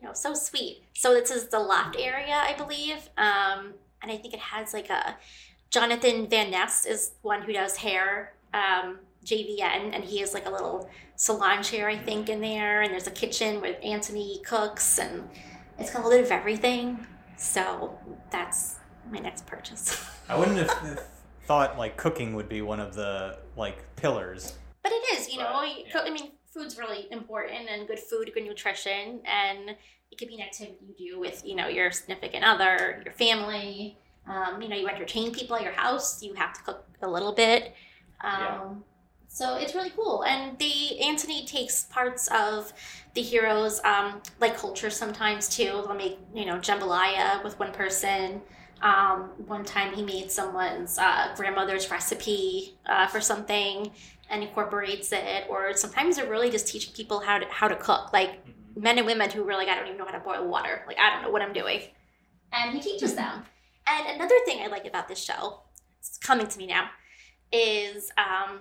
you 0.00 0.06
know, 0.08 0.14
so 0.14 0.34
sweet. 0.34 0.82
So 0.94 1.14
this 1.14 1.30
is 1.30 1.48
the 1.48 1.58
loft 1.58 1.96
area, 1.98 2.34
I 2.34 2.54
believe. 2.54 3.08
Um, 3.18 3.74
and 4.02 4.10
I 4.10 4.16
think 4.16 4.34
it 4.34 4.40
has 4.40 4.72
like 4.72 4.88
a 4.88 5.16
Jonathan 5.70 6.28
Van 6.28 6.50
Ness 6.50 6.86
is 6.86 7.12
one 7.22 7.42
who 7.42 7.52
does 7.52 7.76
hair, 7.76 8.34
um, 8.54 8.98
JVN, 9.24 9.94
and 9.94 10.02
he 10.02 10.18
has 10.20 10.34
like 10.34 10.46
a 10.46 10.50
little 10.50 10.88
salon 11.16 11.62
chair, 11.62 11.88
I 11.88 11.96
think, 11.96 12.28
in 12.28 12.40
there. 12.40 12.82
And 12.82 12.92
there's 12.92 13.06
a 13.06 13.12
kitchen 13.12 13.60
where 13.60 13.76
Anthony 13.84 14.40
cooks, 14.44 14.98
and 14.98 15.28
it's 15.78 15.92
got 15.92 16.02
a 16.04 16.08
little 16.08 16.18
bit 16.18 16.26
of 16.26 16.32
everything. 16.32 17.06
So 17.36 17.98
that's 18.30 18.76
my 19.10 19.18
next 19.18 19.46
purchase. 19.46 20.02
I 20.28 20.36
wouldn't 20.36 20.58
have 20.58 21.06
thought 21.44 21.78
like 21.78 21.96
cooking 21.96 22.34
would 22.34 22.48
be 22.48 22.62
one 22.62 22.80
of 22.80 22.94
the 22.94 23.38
like 23.56 23.84
pillars. 23.96 24.54
But 24.82 24.92
it 24.92 25.18
is, 25.18 25.30
you 25.30 25.38
know. 25.38 25.62
Yeah. 25.62 26.00
I 26.00 26.10
mean, 26.10 26.32
food's 26.52 26.78
really 26.78 27.06
important, 27.10 27.68
and 27.70 27.86
good 27.86 27.98
food, 27.98 28.30
good 28.34 28.44
nutrition, 28.44 29.20
and 29.24 29.70
it 30.10 30.18
could 30.18 30.28
be 30.28 30.34
an 30.34 30.42
activity 30.42 30.78
you 30.96 31.12
do 31.12 31.20
with, 31.20 31.42
you 31.44 31.54
know, 31.54 31.68
your 31.68 31.90
significant 31.92 32.44
other, 32.44 33.00
your 33.04 33.14
family. 33.14 33.96
Um, 34.26 34.60
you 34.60 34.68
know, 34.68 34.76
you 34.76 34.88
entertain 34.88 35.32
people 35.32 35.56
at 35.56 35.62
your 35.62 35.72
house. 35.72 36.22
You 36.22 36.34
have 36.34 36.52
to 36.54 36.62
cook 36.62 36.84
a 37.02 37.08
little 37.08 37.32
bit. 37.32 37.74
Um, 38.20 38.40
Yeah. 38.40 38.74
So 39.32 39.56
it's 39.58 39.76
really 39.76 39.90
cool, 39.90 40.24
and 40.24 40.58
the 40.58 41.00
Anthony 41.00 41.46
takes 41.46 41.84
parts 41.84 42.28
of 42.32 42.72
the 43.14 43.22
heroes, 43.22 43.80
um, 43.84 44.20
like 44.40 44.56
culture 44.56 44.90
sometimes 44.90 45.48
too. 45.48 45.82
They'll 45.86 45.94
make 45.94 46.18
you 46.34 46.46
know 46.46 46.56
jambalaya 46.58 47.42
with 47.44 47.56
one 47.60 47.70
person. 47.72 48.42
Um, 48.82 49.30
one 49.46 49.64
time 49.64 49.94
he 49.94 50.02
made 50.02 50.32
someone's 50.32 50.98
uh, 50.98 51.32
grandmother's 51.36 51.88
recipe 51.92 52.76
uh, 52.86 53.06
for 53.06 53.20
something 53.20 53.92
and 54.30 54.42
incorporates 54.42 55.12
it. 55.12 55.44
Or 55.48 55.74
sometimes 55.74 56.16
they're 56.16 56.30
really 56.30 56.50
just 56.50 56.68
teaching 56.68 56.94
people 56.94 57.20
how 57.20 57.38
to 57.38 57.46
how 57.46 57.68
to 57.68 57.76
cook, 57.76 58.12
like 58.12 58.40
men 58.76 58.98
and 58.98 59.06
women 59.06 59.30
who 59.30 59.46
are 59.48 59.54
like 59.54 59.68
I 59.68 59.74
don't 59.74 59.86
even 59.86 59.98
know 59.98 60.06
how 60.06 60.12
to 60.12 60.20
boil 60.20 60.46
water. 60.48 60.84
Like 60.86 60.98
I 60.98 61.12
don't 61.12 61.22
know 61.22 61.30
what 61.30 61.42
I'm 61.42 61.52
doing, 61.52 61.82
and 62.52 62.72
he 62.72 62.80
teaches 62.80 63.14
them. 63.14 63.44
And 63.86 64.16
another 64.16 64.36
thing 64.46 64.62
I 64.62 64.68
like 64.68 64.86
about 64.86 65.08
this 65.08 65.22
show, 65.22 65.62
it's 65.98 66.16
coming 66.18 66.46
to 66.46 66.58
me 66.58 66.66
now, 66.66 66.90
is 67.52 68.12
um, 68.16 68.60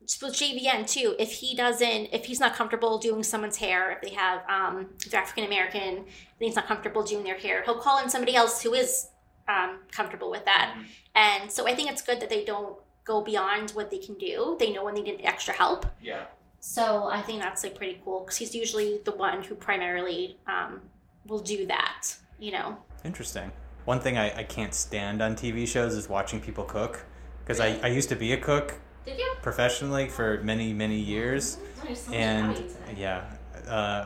with 0.00 0.34
JVN 0.34 0.90
too. 0.90 1.14
If 1.18 1.32
he 1.32 1.54
doesn't, 1.54 2.08
if 2.12 2.26
he's 2.26 2.40
not 2.40 2.54
comfortable 2.54 2.98
doing 2.98 3.22
someone's 3.22 3.56
hair, 3.56 3.92
if 3.92 4.02
they 4.02 4.14
have, 4.14 4.42
um, 4.48 4.90
if 5.04 5.10
they're 5.10 5.20
African 5.20 5.44
American, 5.44 5.98
and 5.98 6.06
he's 6.38 6.56
not 6.56 6.66
comfortable 6.66 7.02
doing 7.02 7.24
their 7.24 7.38
hair, 7.38 7.62
he'll 7.64 7.78
call 7.78 8.02
in 8.02 8.10
somebody 8.10 8.34
else 8.34 8.62
who 8.62 8.74
is 8.74 9.08
um, 9.48 9.80
comfortable 9.90 10.30
with 10.30 10.44
that. 10.44 10.76
And 11.14 11.50
so 11.50 11.66
I 11.66 11.74
think 11.74 11.90
it's 11.90 12.02
good 12.02 12.20
that 12.20 12.28
they 12.28 12.44
don't 12.44 12.76
go 13.10 13.20
beyond 13.32 13.66
what 13.78 13.90
they 13.90 13.98
can 14.06 14.14
do. 14.30 14.56
They 14.60 14.70
know 14.74 14.84
when 14.84 14.94
they 14.94 15.02
need 15.02 15.20
extra 15.24 15.52
help. 15.62 15.80
Yeah. 16.10 16.24
So 16.60 16.84
I 17.18 17.20
think 17.22 17.40
that's 17.42 17.62
like 17.64 17.74
pretty 17.80 17.96
cool 18.04 18.20
because 18.20 18.36
he's 18.36 18.54
usually 18.54 19.00
the 19.04 19.12
one 19.28 19.42
who 19.42 19.54
primarily 19.68 20.22
um, 20.46 20.80
will 21.26 21.40
do 21.54 21.66
that. 21.66 22.00
You 22.38 22.52
know. 22.52 22.68
Interesting. 23.04 23.50
One 23.86 24.00
thing 24.00 24.16
I, 24.16 24.26
I 24.42 24.44
can't 24.44 24.74
stand 24.74 25.20
on 25.22 25.34
TV 25.34 25.66
shows 25.66 25.94
is 26.00 26.08
watching 26.08 26.38
people 26.40 26.64
cook 26.64 27.04
because 27.42 27.58
I, 27.60 27.68
I 27.82 27.88
used 27.88 28.08
to 28.10 28.16
be 28.16 28.32
a 28.32 28.36
cook 28.50 28.78
Did 29.04 29.18
you? 29.18 29.30
professionally 29.42 30.06
for 30.08 30.40
many 30.52 30.72
many 30.84 30.98
years 31.14 31.56
There's 31.82 32.00
so 32.02 32.10
much 32.10 32.20
and 32.20 32.54
value 32.56 32.68
to 32.68 32.74
that. 32.86 32.96
yeah 32.98 33.20
uh, 33.76 34.02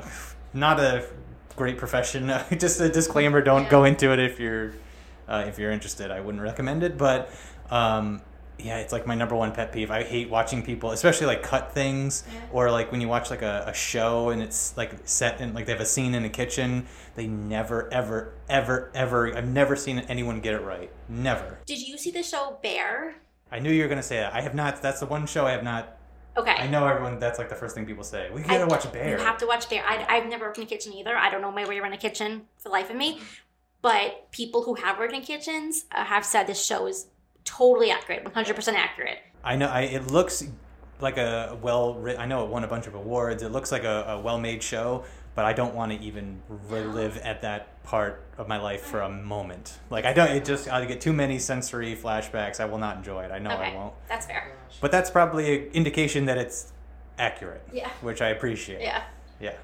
not 0.54 0.76
a 0.80 1.06
great 1.56 1.76
profession 1.76 2.23
just 2.64 2.80
a 2.80 2.88
disclaimer 2.88 3.40
don't 3.50 3.64
Yeah. 3.64 3.76
go 3.76 3.84
into 3.90 4.06
it 4.14 4.20
if 4.30 4.34
you're 4.42 4.73
uh, 5.28 5.44
if 5.50 5.54
you're 5.58 5.73
interested 5.78 6.11
i 6.11 6.20
wouldn't 6.25 6.42
recommend 6.50 6.82
it 6.88 6.96
but 6.96 7.18
um, 7.70 8.23
yeah 8.58 8.78
it's 8.78 8.92
like 8.92 9.06
my 9.06 9.14
number 9.14 9.34
one 9.34 9.50
pet 9.52 9.73
peeve 9.73 9.90
i 9.90 10.02
hate 10.04 10.30
watching 10.30 10.62
people 10.62 10.92
especially 10.92 11.26
like 11.26 11.42
cut 11.42 11.73
things 11.73 12.23
Yeah. 12.32 12.40
or 12.52 12.70
like 12.70 12.92
when 12.92 13.00
you 13.00 13.08
watch 13.08 13.28
like 13.30 13.42
a, 13.42 13.64
a 13.66 13.75
show 13.75 14.30
and 14.30 14.40
it's 14.40 14.76
like 14.76 14.92
set 15.04 15.40
in 15.40 15.54
like 15.54 15.66
they 15.66 15.73
have 15.73 15.80
a 15.80 15.87
scene 15.87 16.14
in 16.14 16.25
a 16.25 16.28
kitchen 16.28 16.87
they 17.16 17.26
never 17.26 17.92
ever 17.92 18.32
ever 18.49 18.90
ever 18.94 19.37
i've 19.37 19.49
never 19.49 19.75
seen 19.75 19.99
anyone 20.08 20.40
get 20.40 20.54
it 20.54 20.62
right 20.62 20.90
never 21.08 21.58
Did 21.66 21.80
you 21.87 21.99
see 21.99 22.11
the 22.12 22.23
show 22.23 22.58
Bear? 22.62 23.16
i 23.50 23.58
knew 23.58 23.70
you 23.73 23.82
were 23.82 23.88
going 23.88 24.00
to 24.00 24.06
say 24.06 24.16
that 24.18 24.32
i 24.34 24.40
have 24.40 24.54
not 24.54 24.80
that's 24.80 25.00
the 25.00 25.06
one 25.06 25.26
show 25.26 25.46
i 25.46 25.50
have 25.50 25.64
not 25.64 25.99
Okay. 26.37 26.50
I 26.50 26.66
know 26.66 26.84
everyone. 26.84 27.20
That's 27.20 27.38
like 27.38 27.49
the 27.49 27.54
first 27.54 27.76
thing 27.76 27.87
people 27.87 28.02
say. 28.02 28.28
We 28.28 28.42
gotta 28.42 28.64
I- 28.64 28.66
watch 28.66 28.90
Bear. 28.92 29.16
You 29.16 29.23
have 29.25 29.38
to 29.38 29.46
watch 29.46 29.70
Bear. 29.70 29.84
I, 29.87 30.04
I've 30.16 30.26
never 30.28 30.46
worked 30.46 30.58
in 30.58 30.64
a 30.64 30.66
kitchen 30.66 30.92
either. 30.92 31.16
I 31.16 31.30
don't 31.30 31.40
know 31.40 31.52
my 31.52 31.64
way 31.64 31.78
around 31.78 31.92
a 31.92 31.96
kitchen 31.96 32.42
for 32.56 32.64
the 32.64 32.68
life 32.70 32.90
of 32.90 32.96
me. 32.96 33.20
But 33.82 34.32
people 34.32 34.64
who 34.64 34.75
have 34.75 34.99
worked 34.99 35.12
in 35.12 35.23
kitchens 35.23 35.84
uh, 35.94 36.04
have 36.04 36.25
said 36.25 36.49
this 36.49 36.61
show 36.64 36.88
is 36.88 37.06
totally 37.44 37.90
accurate, 37.90 38.24
100% 38.24 38.74
accurate. 38.74 39.18
I 39.42 39.56
know. 39.56 39.68
I 39.68 39.82
it 39.82 40.10
looks 40.10 40.42
like 41.00 41.18
a 41.18 41.58
well. 41.60 42.02
I 42.18 42.26
know 42.26 42.44
it 42.44 42.50
won 42.50 42.64
a 42.64 42.68
bunch 42.68 42.86
of 42.86 42.94
awards. 42.94 43.42
It 43.42 43.52
looks 43.52 43.70
like 43.70 43.84
a, 43.84 44.04
a 44.08 44.20
well-made 44.20 44.62
show, 44.62 45.04
but 45.34 45.44
I 45.44 45.52
don't 45.52 45.74
want 45.74 45.92
to 45.92 46.00
even 46.00 46.40
relive 46.48 47.18
at 47.18 47.42
that 47.42 47.82
part 47.84 48.22
of 48.38 48.48
my 48.48 48.58
life 48.58 48.80
for 48.82 49.02
a 49.02 49.10
moment. 49.10 49.78
Like 49.90 50.06
I 50.06 50.12
don't. 50.12 50.30
It 50.30 50.44
just 50.44 50.68
I 50.68 50.84
get 50.86 51.00
too 51.00 51.12
many 51.12 51.38
sensory 51.38 51.94
flashbacks. 51.94 52.58
I 52.58 52.64
will 52.64 52.78
not 52.78 52.96
enjoy 52.96 53.24
it. 53.24 53.30
I 53.30 53.38
know 53.38 53.50
okay. 53.50 53.72
I 53.72 53.74
won't. 53.74 53.94
That's 54.08 54.26
fair. 54.26 54.56
But 54.80 54.90
that's 54.90 55.10
probably 55.10 55.66
an 55.66 55.72
indication 55.72 56.24
that 56.26 56.38
it's 56.38 56.72
accurate. 57.18 57.62
Yeah. 57.72 57.90
Which 58.00 58.22
I 58.22 58.28
appreciate. 58.28 58.80
Yeah. 58.80 59.02
Yeah. 59.40 59.54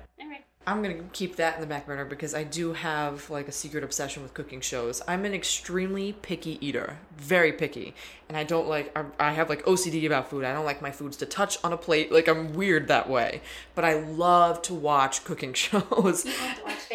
I'm 0.67 0.83
gonna 0.83 1.03
keep 1.13 1.37
that 1.37 1.55
in 1.55 1.63
the 1.63 1.67
back 1.67 1.87
burner 1.87 2.05
because 2.05 2.35
I 2.35 2.45
do 2.45 2.75
have 2.75 3.31
like 3.31 3.49
a 3.49 3.53
secret 3.53 3.83
obsession 3.83 4.23
with 4.23 4.35
cooking 4.35 4.61
shows. 4.61 5.01
I'm 5.09 5.25
an 5.25 5.33
extremely 5.33 6.13
picky 6.13 6.65
eater, 6.65 6.99
very 7.17 7.51
picky, 7.53 7.95
and 8.29 8.37
I 8.37 8.45
don't 8.45 8.69
like. 8.69 8.97
I, 9.19 9.33
have 9.33 9.49
like 9.49 9.65
OCD 9.65 10.05
about 10.05 10.29
food. 10.29 10.45
I 10.45 10.53
don't 10.53 10.67
like 10.67 10.83
my 10.83 10.91
foods 10.91 11.17
to 11.19 11.27
touch 11.27 11.57
on 11.65 11.73
a 11.73 11.79
plate. 11.79 12.13
Like 12.13 12.29
I'm 12.29 12.53
weird 12.53 12.89
that 12.89 13.09
way. 13.09 13.41
But 13.75 13.87
I 13.87 13.95
love 13.95 14.61
to 14.63 14.75
watch 14.75 15.25
cooking 15.25 15.53
shows. 15.55 16.27
You 16.27 16.33
have 16.33 16.59
to 16.59 16.65
watch 16.65 16.89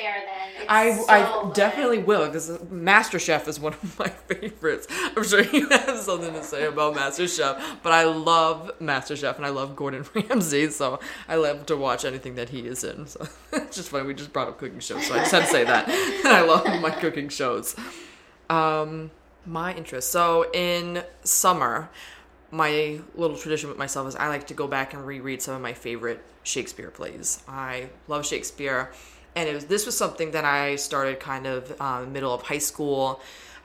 I 0.69 0.93
so 0.93 1.05
I 1.09 1.51
definitely 1.53 1.99
will 1.99 2.27
because 2.27 2.49
MasterChef 2.49 3.47
is 3.47 3.59
one 3.59 3.73
of 3.73 3.99
my 3.99 4.07
favorites. 4.07 4.87
I'm 4.91 5.23
sure 5.23 5.43
you 5.43 5.69
have 5.69 5.97
something 5.99 6.33
to 6.33 6.43
say 6.43 6.65
about 6.65 6.95
MasterChef, 6.95 7.77
but 7.83 7.91
I 7.91 8.05
love 8.05 8.71
MasterChef 8.79 9.37
and 9.37 9.45
I 9.45 9.49
love 9.49 9.75
Gordon 9.75 10.05
Ramsay, 10.13 10.69
so 10.71 10.99
I 11.27 11.35
love 11.35 11.65
to 11.67 11.77
watch 11.77 12.05
anything 12.05 12.35
that 12.35 12.49
he 12.49 12.67
is 12.67 12.83
in. 12.83 13.07
So 13.07 13.27
it's 13.53 13.75
just 13.77 13.89
funny 13.89 14.07
we 14.07 14.13
just 14.13 14.33
brought 14.33 14.47
up 14.47 14.57
cooking 14.57 14.79
shows, 14.79 15.07
so 15.07 15.15
I 15.15 15.19
just 15.19 15.31
had 15.31 15.41
to 15.41 15.47
say 15.47 15.63
that. 15.63 15.87
I 16.25 16.41
love 16.41 16.65
my 16.81 16.91
cooking 16.91 17.29
shows. 17.29 17.75
Um, 18.49 19.11
my 19.45 19.73
interest. 19.73 20.11
So 20.11 20.49
in 20.51 21.03
summer, 21.23 21.89
my 22.51 22.99
little 23.15 23.37
tradition 23.37 23.69
with 23.69 23.77
myself 23.77 24.07
is 24.07 24.15
I 24.15 24.27
like 24.27 24.47
to 24.47 24.53
go 24.53 24.67
back 24.67 24.93
and 24.93 25.05
reread 25.05 25.41
some 25.41 25.55
of 25.55 25.61
my 25.61 25.73
favorite 25.73 26.23
Shakespeare 26.43 26.89
plays. 26.89 27.43
I 27.47 27.89
love 28.07 28.25
Shakespeare, 28.25 28.91
and 29.35 29.49
it 29.49 29.53
was 29.53 29.65
this 29.65 29.85
was 29.85 29.97
something 29.97 30.31
that 30.31 30.45
I 30.45 30.75
started 30.75 31.19
kind 31.19 31.45
of 31.45 31.79
um, 31.81 32.13
middle 32.13 32.33
of 32.33 32.43
high 32.43 32.59
school. 32.59 33.21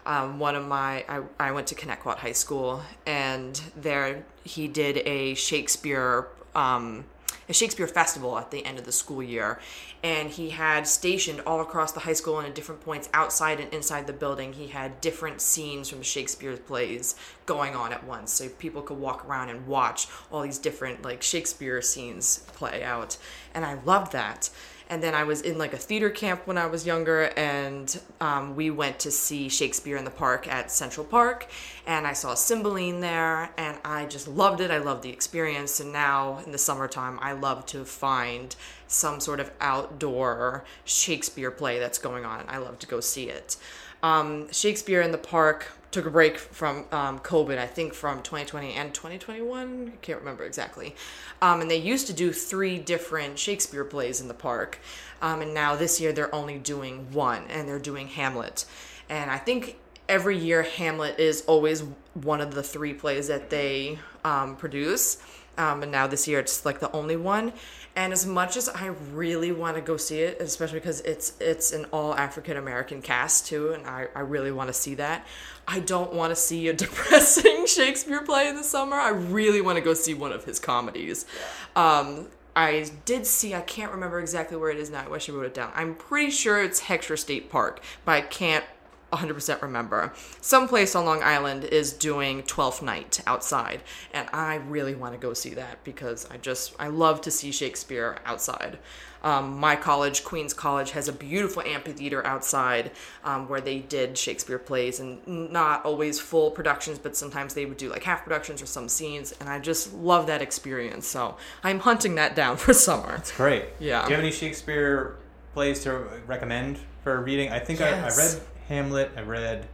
Um, 0.06 0.38
one 0.38 0.54
of 0.54 0.66
my 0.66 1.04
I, 1.08 1.22
I 1.38 1.52
went 1.52 1.66
to 1.68 1.74
Connetquot 1.74 2.16
High 2.16 2.32
School, 2.32 2.82
and 3.06 3.60
there 3.76 4.24
he 4.44 4.66
did 4.66 4.98
a 5.06 5.34
Shakespeare 5.34 6.26
um, 6.54 7.04
a 7.50 7.52
Shakespeare 7.52 7.88
festival 7.88 8.38
at 8.38 8.52
the 8.52 8.64
end 8.64 8.78
of 8.78 8.86
the 8.86 8.92
school 8.92 9.22
year. 9.22 9.58
And 10.02 10.30
he 10.30 10.50
had 10.50 10.86
stationed 10.86 11.40
all 11.40 11.60
across 11.60 11.92
the 11.92 12.00
high 12.00 12.14
school 12.14 12.38
and 12.38 12.46
at 12.46 12.54
different 12.54 12.80
points 12.80 13.10
outside 13.12 13.60
and 13.60 13.74
inside 13.74 14.06
the 14.06 14.12
building, 14.12 14.52
he 14.52 14.68
had 14.68 15.00
different 15.00 15.40
scenes 15.40 15.90
from 15.90 16.00
Shakespeare's 16.02 16.60
plays 16.60 17.16
going 17.46 17.74
on 17.74 17.92
at 17.92 18.04
once. 18.04 18.32
So 18.32 18.48
people 18.48 18.82
could 18.82 18.98
walk 18.98 19.26
around 19.26 19.50
and 19.50 19.66
watch 19.66 20.06
all 20.30 20.42
these 20.42 20.58
different 20.58 21.02
like 21.02 21.22
Shakespeare 21.22 21.82
scenes 21.82 22.38
play 22.54 22.84
out. 22.84 23.18
And 23.52 23.64
I 23.64 23.74
loved 23.84 24.12
that. 24.12 24.48
And 24.90 25.00
then 25.00 25.14
I 25.14 25.22
was 25.22 25.40
in 25.40 25.56
like 25.56 25.72
a 25.72 25.78
theater 25.78 26.10
camp 26.10 26.48
when 26.48 26.58
I 26.58 26.66
was 26.66 26.84
younger, 26.84 27.32
and 27.36 27.98
um, 28.20 28.56
we 28.56 28.70
went 28.70 28.98
to 28.98 29.12
see 29.12 29.48
Shakespeare 29.48 29.96
in 29.96 30.04
the 30.04 30.10
park 30.10 30.48
at 30.48 30.72
Central 30.72 31.06
Park. 31.06 31.46
And 31.86 32.08
I 32.08 32.12
saw 32.12 32.34
Cymbeline 32.34 32.98
there, 32.98 33.50
and 33.56 33.78
I 33.84 34.06
just 34.06 34.26
loved 34.26 34.60
it. 34.60 34.72
I 34.72 34.78
loved 34.78 35.04
the 35.04 35.10
experience. 35.10 35.78
And 35.78 35.92
now 35.92 36.42
in 36.44 36.50
the 36.50 36.58
summertime, 36.58 37.20
I 37.22 37.32
love 37.32 37.66
to 37.66 37.84
find 37.84 38.56
some 38.88 39.20
sort 39.20 39.38
of 39.38 39.52
outdoor 39.60 40.64
Shakespeare 40.84 41.52
play 41.52 41.78
that's 41.78 41.98
going 41.98 42.24
on. 42.24 42.44
I 42.48 42.58
love 42.58 42.80
to 42.80 42.86
go 42.88 42.98
see 42.98 43.30
it. 43.30 43.56
Um, 44.02 44.50
Shakespeare 44.50 45.02
in 45.02 45.12
the 45.12 45.18
Park 45.18 45.70
took 45.90 46.06
a 46.06 46.10
break 46.10 46.38
from 46.38 46.86
um, 46.92 47.18
COVID, 47.20 47.58
I 47.58 47.66
think 47.66 47.94
from 47.94 48.22
2020 48.22 48.74
and 48.74 48.94
2021. 48.94 49.92
I 49.92 49.96
can't 49.96 50.18
remember 50.20 50.44
exactly. 50.44 50.94
Um, 51.42 51.60
and 51.60 51.70
they 51.70 51.76
used 51.76 52.06
to 52.06 52.12
do 52.12 52.32
three 52.32 52.78
different 52.78 53.38
Shakespeare 53.38 53.84
plays 53.84 54.20
in 54.20 54.28
the 54.28 54.34
park. 54.34 54.78
Um, 55.20 55.42
and 55.42 55.52
now 55.52 55.76
this 55.76 56.00
year 56.00 56.12
they're 56.12 56.34
only 56.34 56.58
doing 56.58 57.10
one, 57.12 57.44
and 57.48 57.68
they're 57.68 57.78
doing 57.78 58.08
Hamlet. 58.08 58.64
And 59.08 59.30
I 59.30 59.38
think 59.38 59.76
every 60.08 60.38
year 60.38 60.62
Hamlet 60.62 61.18
is 61.18 61.42
always 61.46 61.84
one 62.14 62.40
of 62.40 62.54
the 62.54 62.62
three 62.62 62.94
plays 62.94 63.28
that 63.28 63.50
they 63.50 63.98
um, 64.24 64.56
produce. 64.56 65.18
Um, 65.58 65.82
and 65.82 65.92
now 65.92 66.06
this 66.06 66.26
year 66.26 66.38
it's 66.38 66.64
like 66.64 66.80
the 66.80 66.90
only 66.92 67.16
one. 67.16 67.52
And 67.96 68.12
as 68.12 68.24
much 68.24 68.56
as 68.56 68.68
I 68.68 68.86
really 69.12 69.52
want 69.52 69.76
to 69.76 69.82
go 69.82 69.96
see 69.96 70.20
it, 70.20 70.40
especially 70.40 70.78
because 70.78 71.00
it's 71.00 71.32
it's 71.40 71.72
an 71.72 71.86
all 71.92 72.14
African 72.14 72.56
American 72.56 73.02
cast 73.02 73.46
too, 73.46 73.72
and 73.72 73.86
I, 73.86 74.08
I 74.14 74.20
really 74.20 74.52
want 74.52 74.68
to 74.68 74.72
see 74.72 74.94
that. 74.96 75.26
I 75.66 75.80
don't 75.80 76.12
want 76.12 76.30
to 76.30 76.36
see 76.36 76.68
a 76.68 76.72
depressing 76.74 77.66
Shakespeare 77.66 78.22
play 78.22 78.48
in 78.48 78.56
the 78.56 78.64
summer. 78.64 78.96
I 78.96 79.10
really 79.10 79.60
want 79.60 79.76
to 79.76 79.82
go 79.82 79.94
see 79.94 80.14
one 80.14 80.32
of 80.32 80.44
his 80.44 80.58
comedies. 80.58 81.26
Um, 81.74 82.28
I 82.56 82.90
did 83.04 83.26
see, 83.26 83.54
I 83.54 83.60
can't 83.60 83.92
remember 83.92 84.18
exactly 84.18 84.56
where 84.56 84.70
it 84.70 84.78
is 84.78 84.90
now. 84.90 85.04
I 85.04 85.08
wish 85.08 85.28
I 85.28 85.32
wrote 85.32 85.46
it 85.46 85.54
down. 85.54 85.70
I'm 85.74 85.94
pretty 85.94 86.30
sure 86.30 86.62
it's 86.62 86.82
Heckscher 86.82 87.18
State 87.18 87.48
Park, 87.50 87.80
but 88.04 88.12
I 88.12 88.20
can't 88.22 88.64
100% 89.12 89.62
remember. 89.62 90.12
Some 90.40 90.68
place 90.68 90.94
on 90.94 91.04
Long 91.04 91.22
Island 91.22 91.64
is 91.64 91.92
doing 91.92 92.42
Twelfth 92.44 92.82
Night 92.82 93.20
outside, 93.26 93.82
and 94.12 94.28
I 94.32 94.56
really 94.56 94.94
want 94.94 95.14
to 95.14 95.18
go 95.18 95.34
see 95.34 95.54
that 95.54 95.82
because 95.84 96.28
I 96.30 96.36
just 96.36 96.74
I 96.78 96.88
love 96.88 97.20
to 97.22 97.30
see 97.30 97.52
Shakespeare 97.52 98.18
outside. 98.24 98.78
Um, 99.22 99.58
my 99.58 99.76
college, 99.76 100.24
Queens 100.24 100.54
College, 100.54 100.92
has 100.92 101.08
a 101.08 101.12
beautiful 101.12 101.62
amphitheater 101.62 102.26
outside 102.26 102.90
um, 103.22 103.48
where 103.48 103.60
they 103.60 103.80
did 103.80 104.16
Shakespeare 104.16 104.58
plays 104.58 104.98
and 105.00 105.26
not 105.52 105.84
always 105.84 106.18
full 106.18 106.50
productions, 106.50 106.98
but 106.98 107.16
sometimes 107.16 107.54
they 107.54 107.66
would 107.66 107.76
do 107.76 107.90
like 107.90 108.02
half 108.02 108.24
productions 108.24 108.62
or 108.62 108.66
some 108.66 108.88
scenes, 108.88 109.32
and 109.40 109.48
I 109.48 109.58
just 109.58 109.92
love 109.92 110.26
that 110.28 110.40
experience. 110.40 111.06
So 111.06 111.36
I'm 111.62 111.80
hunting 111.80 112.14
that 112.14 112.34
down 112.34 112.56
for 112.56 112.72
summer. 112.72 113.16
It's 113.16 113.32
great. 113.36 113.64
Yeah. 113.78 114.02
Do 114.04 114.10
you 114.10 114.16
have 114.16 114.24
any 114.24 114.32
Shakespeare 114.32 115.16
plays 115.52 115.82
to 115.82 115.92
recommend 116.26 116.78
for 117.02 117.20
reading? 117.20 117.50
I 117.50 117.58
think 117.58 117.80
I, 117.80 117.90
I 117.90 118.16
read 118.16 118.40
Hamlet. 118.70 119.10
I 119.16 119.22
read 119.22 119.66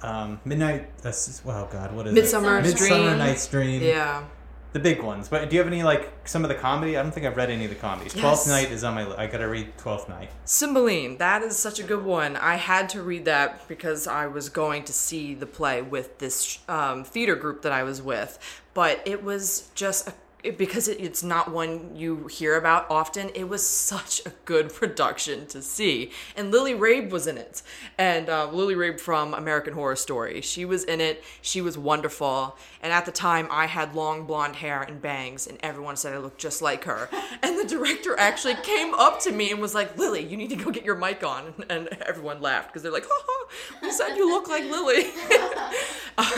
um, 0.00 0.40
Midnight. 0.44 0.88
Uh, 1.04 1.10
oh 1.46 1.68
God, 1.70 1.94
what 1.94 2.06
is 2.06 2.14
Midsummer 2.14 2.60
it? 2.60 2.62
Midsummer 2.62 3.08
Dream. 3.08 3.18
Night's 3.18 3.46
Dream. 3.48 3.82
Yeah. 3.82 4.24
The 4.72 4.80
big 4.80 5.02
ones. 5.02 5.28
But 5.28 5.50
do 5.50 5.56
you 5.56 5.60
have 5.60 5.72
any 5.72 5.82
like 5.82 6.12
some 6.24 6.44
of 6.44 6.48
the 6.48 6.54
comedy? 6.54 6.96
I 6.96 7.02
don't 7.02 7.12
think 7.12 7.26
I've 7.26 7.36
read 7.36 7.50
any 7.50 7.64
of 7.64 7.70
the 7.70 7.76
comedies. 7.76 8.14
Yes. 8.14 8.22
Twelfth 8.22 8.48
Night 8.48 8.70
is 8.72 8.82
on 8.82 8.94
my. 8.94 9.04
li- 9.04 9.16
I 9.16 9.26
gotta 9.26 9.48
read 9.48 9.76
Twelfth 9.76 10.08
Night. 10.08 10.30
Cymbeline, 10.44 11.18
that 11.18 11.42
is 11.42 11.56
such 11.56 11.78
a 11.78 11.82
good 11.82 12.04
one. 12.04 12.36
I 12.36 12.56
had 12.56 12.88
to 12.90 13.02
read 13.02 13.24
that 13.24 13.68
because 13.68 14.06
I 14.06 14.26
was 14.26 14.48
going 14.48 14.84
to 14.84 14.92
see 14.92 15.34
the 15.34 15.46
play 15.46 15.82
with 15.82 16.18
this 16.18 16.58
um, 16.68 17.04
theater 17.04 17.36
group 17.36 17.62
that 17.62 17.72
I 17.72 17.82
was 17.82 18.00
with, 18.02 18.38
but 18.72 19.00
it 19.04 19.22
was 19.22 19.70
just 19.74 20.08
a, 20.08 20.14
because 20.56 20.88
it, 20.88 21.00
it's 21.00 21.22
not 21.22 21.50
one 21.50 21.96
you 21.96 22.26
hear 22.26 22.56
about 22.56 22.90
often. 22.90 23.30
It 23.34 23.48
was 23.48 23.66
such 23.66 24.20
a 24.26 24.32
good 24.44 24.72
production 24.74 25.46
to 25.46 25.62
see, 25.62 26.10
and 26.36 26.50
Lily 26.50 26.74
Rabe 26.74 27.10
was 27.10 27.26
in 27.26 27.38
it, 27.38 27.62
and 27.98 28.28
uh, 28.28 28.50
Lily 28.50 28.74
Rabe 28.74 29.00
from 29.00 29.34
American 29.34 29.74
Horror 29.74 29.96
Story. 29.96 30.40
She 30.40 30.64
was 30.64 30.84
in 30.84 31.00
it. 31.00 31.24
She 31.40 31.60
was 31.60 31.78
wonderful, 31.78 32.56
and 32.82 32.92
at 32.92 33.06
the 33.06 33.12
time 33.12 33.48
I 33.50 33.66
had 33.66 33.94
long 33.94 34.26
blonde 34.26 34.56
hair 34.56 34.82
and 34.82 35.00
bangs, 35.00 35.46
and 35.46 35.58
everyone 35.62 35.96
said 35.96 36.14
I 36.14 36.18
looked 36.18 36.38
just 36.38 36.62
like 36.62 36.84
her. 36.84 37.08
And 37.42 37.58
the 37.58 37.66
director 37.66 38.18
actually 38.18 38.54
came 38.54 38.94
up 38.94 39.20
to 39.20 39.32
me 39.32 39.50
and 39.50 39.60
was 39.60 39.74
like, 39.74 39.98
"Lily, 39.98 40.24
you 40.24 40.36
need 40.36 40.50
to 40.50 40.56
go 40.56 40.70
get 40.70 40.84
your 40.84 40.94
mic 40.94 41.22
on." 41.24 41.52
And 41.68 41.88
everyone 42.06 42.40
laughed 42.40 42.68
because 42.68 42.82
they're 42.82 42.92
like, 42.92 43.06
"Ha 43.06 43.22
ha, 43.26 43.46
we 43.82 43.90
said 43.90 44.16
you 44.16 44.28
look 44.28 44.48
like 44.48 44.64
Lily." 44.64 45.10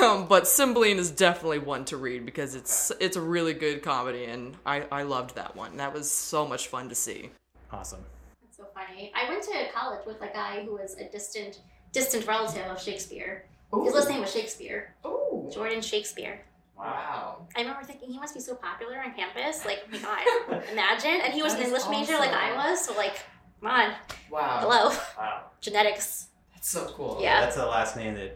um, 0.02 0.26
but 0.26 0.48
Cymbeline 0.48 0.98
is 0.98 1.10
definitely 1.10 1.58
one 1.58 1.84
to 1.86 1.96
read 1.96 2.24
because 2.24 2.54
it's 2.54 2.92
it's 3.00 3.16
a 3.16 3.20
really 3.20 3.52
good 3.54 3.82
comedy, 3.96 4.24
and 4.26 4.54
I 4.66 4.76
I 4.92 5.02
loved 5.02 5.34
that 5.36 5.56
one. 5.56 5.76
That 5.78 5.92
was 5.94 6.10
so 6.10 6.46
much 6.46 6.68
fun 6.68 6.88
to 6.90 6.94
see. 6.94 7.30
Awesome. 7.72 8.04
That's 8.42 8.56
so 8.58 8.66
funny. 8.74 9.12
I 9.20 9.28
went 9.30 9.42
to 9.44 9.54
college 9.74 10.04
with 10.06 10.20
a 10.20 10.30
guy 10.40 10.62
who 10.64 10.72
was 10.82 10.94
a 11.04 11.08
distant 11.16 11.60
distant 11.92 12.26
relative 12.26 12.66
of 12.66 12.78
Shakespeare. 12.80 13.46
His 13.84 13.94
last 13.94 14.08
name 14.10 14.20
was 14.20 14.32
Shakespeare. 14.32 14.94
Oh, 15.04 15.50
Jordan 15.52 15.80
Shakespeare. 15.92 16.36
wow. 16.78 17.46
I 17.56 17.60
remember 17.62 17.82
thinking 17.84 18.08
he 18.10 18.18
must 18.24 18.34
be 18.34 18.40
so 18.40 18.54
popular 18.54 18.96
on 19.04 19.10
campus. 19.20 19.64
Like, 19.64 19.80
oh 19.86 19.90
my 19.92 19.98
god, 19.98 20.62
imagine. 20.72 21.16
And 21.24 21.32
he 21.32 21.42
was 21.42 21.52
That 21.54 21.62
an 21.62 21.66
is 21.66 21.72
English 21.72 21.88
major 21.96 22.18
like 22.24 22.32
I 22.46 22.48
was, 22.62 22.84
so 22.86 22.92
like, 23.04 23.16
come 23.60 23.70
on, 23.70 23.88
Wow. 24.30 24.58
hello, 24.62 24.82
Wow. 25.18 25.36
genetics. 25.66 26.28
That's 26.54 26.68
so 26.76 26.82
cool. 26.96 27.18
Yeah. 27.20 27.40
That's 27.40 27.56
a 27.56 27.66
last 27.66 27.96
name 27.96 28.14
that 28.20 28.32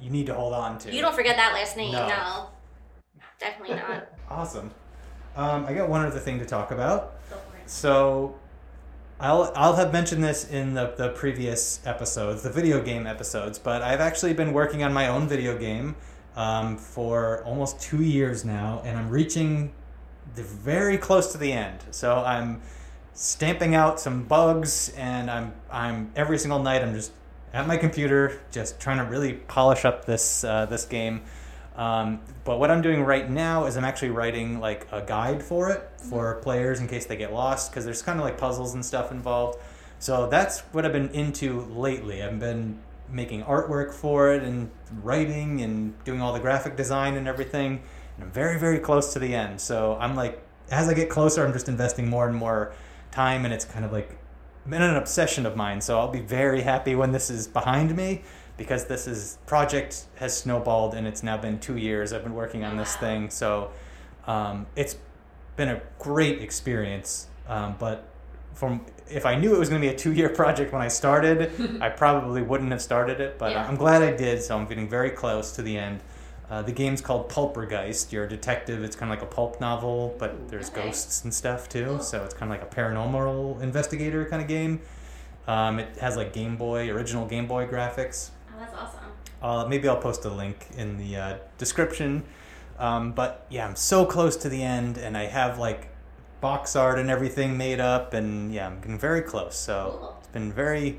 you 0.00 0.10
need 0.10 0.26
to 0.26 0.34
hold 0.34 0.52
on 0.64 0.78
to. 0.80 0.92
You 0.94 1.00
don't 1.06 1.14
forget 1.14 1.36
that 1.36 1.52
last 1.54 1.76
name, 1.76 1.92
No. 1.92 2.06
no. 2.08 2.48
Definitely 3.38 3.76
not. 3.76 4.08
Awesome. 4.30 4.70
Um, 5.36 5.66
I 5.66 5.74
got 5.74 5.88
one 5.88 6.04
other 6.04 6.18
thing 6.18 6.38
to 6.38 6.46
talk 6.46 6.70
about. 6.70 7.14
Go 7.30 7.36
for 7.36 7.56
it. 7.56 7.68
So, 7.68 8.36
I'll 9.20 9.52
I'll 9.54 9.76
have 9.76 9.92
mentioned 9.92 10.22
this 10.22 10.48
in 10.48 10.74
the 10.74 10.94
the 10.96 11.10
previous 11.10 11.80
episodes, 11.86 12.42
the 12.42 12.50
video 12.50 12.82
game 12.82 13.06
episodes, 13.06 13.58
but 13.58 13.82
I've 13.82 14.00
actually 14.00 14.34
been 14.34 14.52
working 14.52 14.82
on 14.82 14.92
my 14.92 15.08
own 15.08 15.28
video 15.28 15.56
game 15.56 15.96
um, 16.36 16.76
for 16.76 17.42
almost 17.44 17.80
two 17.80 18.02
years 18.02 18.44
now, 18.44 18.82
and 18.84 18.98
I'm 18.98 19.10
reaching 19.10 19.72
the 20.34 20.42
very 20.42 20.98
close 20.98 21.32
to 21.32 21.38
the 21.38 21.52
end. 21.52 21.78
So 21.90 22.16
I'm 22.16 22.60
stamping 23.12 23.74
out 23.74 24.00
some 24.00 24.24
bugs, 24.24 24.92
and 24.96 25.30
I'm 25.30 25.54
I'm 25.70 26.10
every 26.16 26.38
single 26.38 26.62
night 26.62 26.82
I'm 26.82 26.94
just 26.94 27.12
at 27.52 27.68
my 27.68 27.76
computer, 27.76 28.40
just 28.50 28.80
trying 28.80 28.98
to 28.98 29.04
really 29.04 29.34
polish 29.34 29.84
up 29.84 30.04
this 30.04 30.42
uh, 30.42 30.66
this 30.66 30.84
game. 30.84 31.22
Um, 31.76 32.20
but 32.44 32.60
what 32.60 32.70
I'm 32.70 32.82
doing 32.82 33.02
right 33.02 33.28
now 33.28 33.64
is 33.66 33.76
I'm 33.76 33.84
actually 33.84 34.10
writing 34.10 34.60
like 34.60 34.86
a 34.92 35.02
guide 35.02 35.42
for 35.42 35.70
it 35.70 35.88
for 35.96 36.36
players 36.36 36.80
in 36.80 36.86
case 36.86 37.06
they 37.06 37.16
get 37.16 37.32
lost 37.32 37.70
because 37.70 37.84
there's 37.84 38.02
kind 38.02 38.18
of 38.18 38.24
like 38.24 38.38
puzzles 38.38 38.74
and 38.74 38.84
stuff 38.84 39.10
involved. 39.10 39.58
So 39.98 40.28
that's 40.28 40.60
what 40.72 40.84
I've 40.84 40.92
been 40.92 41.10
into 41.10 41.62
lately. 41.62 42.22
I've 42.22 42.38
been 42.38 42.80
making 43.10 43.42
artwork 43.42 43.92
for 43.92 44.32
it 44.32 44.42
and 44.42 44.70
writing 45.02 45.62
and 45.62 46.02
doing 46.04 46.20
all 46.20 46.32
the 46.32 46.40
graphic 46.40 46.76
design 46.76 47.16
and 47.16 47.26
everything. 47.26 47.82
And 48.16 48.24
I'm 48.24 48.30
very 48.30 48.58
very 48.58 48.78
close 48.78 49.12
to 49.14 49.18
the 49.18 49.34
end. 49.34 49.60
So 49.60 49.96
I'm 50.00 50.14
like 50.14 50.40
as 50.70 50.88
I 50.88 50.94
get 50.94 51.10
closer, 51.10 51.44
I'm 51.44 51.52
just 51.52 51.68
investing 51.68 52.08
more 52.08 52.26
and 52.26 52.36
more 52.36 52.72
time, 53.10 53.44
and 53.44 53.52
it's 53.52 53.64
kind 53.64 53.84
of 53.84 53.92
like 53.92 54.16
been 54.68 54.82
an 54.82 54.96
obsession 54.96 55.44
of 55.44 55.56
mine. 55.56 55.80
So 55.80 55.98
I'll 55.98 56.10
be 56.10 56.20
very 56.20 56.62
happy 56.62 56.94
when 56.94 57.12
this 57.12 57.30
is 57.30 57.46
behind 57.46 57.94
me 57.96 58.22
because 58.56 58.84
this 58.86 59.06
is 59.06 59.38
project 59.46 60.04
has 60.16 60.36
snowballed 60.36 60.94
and 60.94 61.06
it's 61.06 61.22
now 61.22 61.36
been 61.36 61.58
two 61.58 61.76
years 61.76 62.12
I've 62.12 62.22
been 62.22 62.34
working 62.34 62.64
on 62.64 62.76
this 62.76 62.94
thing. 62.96 63.30
So 63.30 63.70
um, 64.26 64.66
it's 64.76 64.96
been 65.56 65.68
a 65.68 65.80
great 65.98 66.40
experience. 66.40 67.26
Um, 67.48 67.74
but 67.78 68.08
from 68.54 68.86
if 69.10 69.26
I 69.26 69.34
knew 69.34 69.54
it 69.54 69.58
was 69.58 69.68
going 69.68 69.82
to 69.82 69.86
be 69.88 69.92
a 69.92 69.96
two 69.98 70.12
year 70.12 70.28
project 70.28 70.72
when 70.72 70.80
I 70.82 70.88
started, 70.88 71.78
I 71.82 71.88
probably 71.88 72.42
wouldn't 72.42 72.70
have 72.70 72.80
started 72.82 73.20
it. 73.20 73.38
But 73.38 73.52
Yeah. 73.52 73.66
I'm 73.66 73.76
glad 73.76 74.02
I 74.02 74.12
did. 74.12 74.42
So 74.42 74.56
I'm 74.56 74.66
getting 74.66 74.88
very 74.88 75.10
close 75.10 75.52
to 75.52 75.62
the 75.62 75.76
end. 75.76 76.00
Uh, 76.48 76.62
the 76.62 76.72
game's 76.72 77.00
called 77.00 77.28
Pulpergeist. 77.30 78.12
You're 78.12 78.24
a 78.24 78.28
detective. 78.28 78.84
It's 78.84 78.94
kind 78.94 79.10
of 79.10 79.18
like 79.18 79.26
a 79.26 79.34
pulp 79.34 79.60
novel, 79.60 80.14
but 80.18 80.48
there's 80.48 80.70
Okay. 80.70 80.84
ghosts 80.84 81.24
and 81.24 81.32
stuff 81.34 81.68
too. 81.68 81.98
So 82.02 82.22
it's 82.22 82.34
kind 82.34 82.52
of 82.52 82.58
like 82.60 82.70
a 82.70 82.74
paranormal 82.74 83.60
investigator 83.62 84.24
kind 84.26 84.42
of 84.42 84.46
game. 84.48 84.80
Um, 85.48 85.78
it 85.78 85.96
has 85.98 86.16
like 86.16 86.32
Game 86.32 86.56
Boy, 86.56 86.90
original 86.90 87.26
Game 87.26 87.46
Boy 87.46 87.66
graphics. 87.66 88.30
That's. 89.44 89.64
Uh, 89.64 89.68
maybe 89.68 89.88
I'll 89.88 89.96
post 89.96 90.24
a 90.24 90.30
link 90.30 90.66
in 90.76 90.96
the 90.96 91.16
uh, 91.16 91.36
description. 91.58 92.24
Um, 92.78 93.12
but 93.12 93.46
yeah, 93.50 93.66
I'm 93.66 93.76
so 93.76 94.04
close 94.04 94.36
to 94.38 94.48
the 94.48 94.62
end, 94.62 94.98
and 94.98 95.16
I 95.16 95.26
have 95.26 95.58
like 95.58 95.88
box 96.40 96.76
art 96.76 96.98
and 96.98 97.10
everything 97.10 97.56
made 97.56 97.80
up, 97.80 98.14
and 98.14 98.52
yeah, 98.52 98.66
I'm 98.66 98.80
getting 98.80 98.98
very 98.98 99.22
close. 99.22 99.56
So 99.56 99.96
Cool. 100.00 100.16
it's 100.18 100.28
been 100.28 100.52
very 100.52 100.98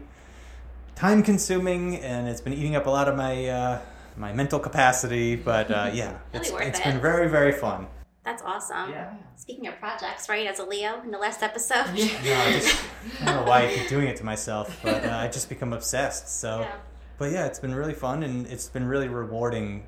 time 0.95 1.23
consuming, 1.23 1.97
and 1.97 2.27
it's 2.27 2.41
been 2.41 2.53
eating 2.53 2.75
up 2.75 2.85
a 2.85 2.89
lot 2.89 3.07
of 3.07 3.15
my 3.15 3.47
uh, 3.47 3.79
my 4.15 4.31
mental 4.31 4.59
capacity. 4.59 5.35
But 5.35 5.69
uh, 5.71 5.91
yeah, 5.93 6.17
It'll 6.33 6.41
it's 6.41 6.51
be 6.51 6.63
it's 6.63 6.79
it. 6.79 6.85
been 6.85 7.01
very 7.01 7.29
very 7.29 7.51
fun. 7.51 7.87
That's 8.23 8.41
awesome. 8.41 8.89
Yeah. 8.89 9.13
Speaking 9.35 9.67
of 9.67 9.77
projects, 9.79 10.29
right, 10.29 10.47
as 10.47 10.57
a 10.59 10.65
Leo 10.65 10.99
in 11.03 11.11
the 11.11 11.17
last 11.19 11.43
episode. 11.43 11.85
No, 11.93 11.93
I 11.93 12.53
just 12.53 12.83
I 13.21 13.25
don't 13.25 13.35
know 13.35 13.43
why 13.43 13.67
I 13.67 13.73
keep 13.75 13.89
doing 13.89 14.07
it 14.07 14.15
to 14.17 14.23
myself, 14.23 14.79
but 14.81 15.05
uh, 15.05 15.09
I 15.15 15.27
just 15.27 15.49
become 15.49 15.73
obsessed. 15.73 16.39
So. 16.39 16.61
Yeah. 16.61 16.75
But 17.17 17.31
yeah, 17.31 17.45
it's 17.45 17.59
been 17.59 17.73
really 17.73 17.93
fun 17.93 18.23
and 18.23 18.47
it's 18.47 18.67
been 18.67 18.87
really 18.87 19.07
rewarding 19.07 19.85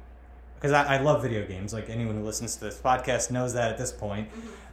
because 0.55 0.71
I, 0.71 0.95
I 0.97 1.01
love 1.01 1.21
video 1.21 1.45
games. 1.45 1.73
Like 1.73 1.89
anyone 1.89 2.15
who 2.15 2.23
listens 2.23 2.55
to 2.55 2.65
this 2.65 2.79
podcast 2.79 3.31
knows 3.31 3.53
that 3.53 3.71
at 3.71 3.77
this 3.77 3.91
point. 3.91 4.29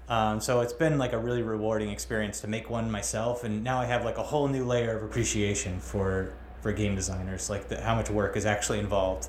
Um, 0.08 0.40
so 0.40 0.60
it's 0.60 0.72
been 0.72 0.98
like 0.98 1.12
a 1.12 1.18
really 1.18 1.42
rewarding 1.42 1.90
experience 1.90 2.40
to 2.42 2.48
make 2.48 2.68
one 2.68 2.90
myself, 2.90 3.42
and 3.42 3.64
now 3.64 3.80
I 3.80 3.86
have 3.86 4.04
like 4.04 4.18
a 4.18 4.22
whole 4.22 4.48
new 4.48 4.64
layer 4.64 4.96
of 4.96 5.02
appreciation 5.02 5.80
for 5.80 6.34
for 6.60 6.72
game 6.72 6.94
designers, 6.94 7.50
like 7.50 7.68
the, 7.68 7.80
how 7.80 7.94
much 7.94 8.08
work 8.10 8.36
is 8.36 8.46
actually 8.46 8.78
involved. 8.80 9.28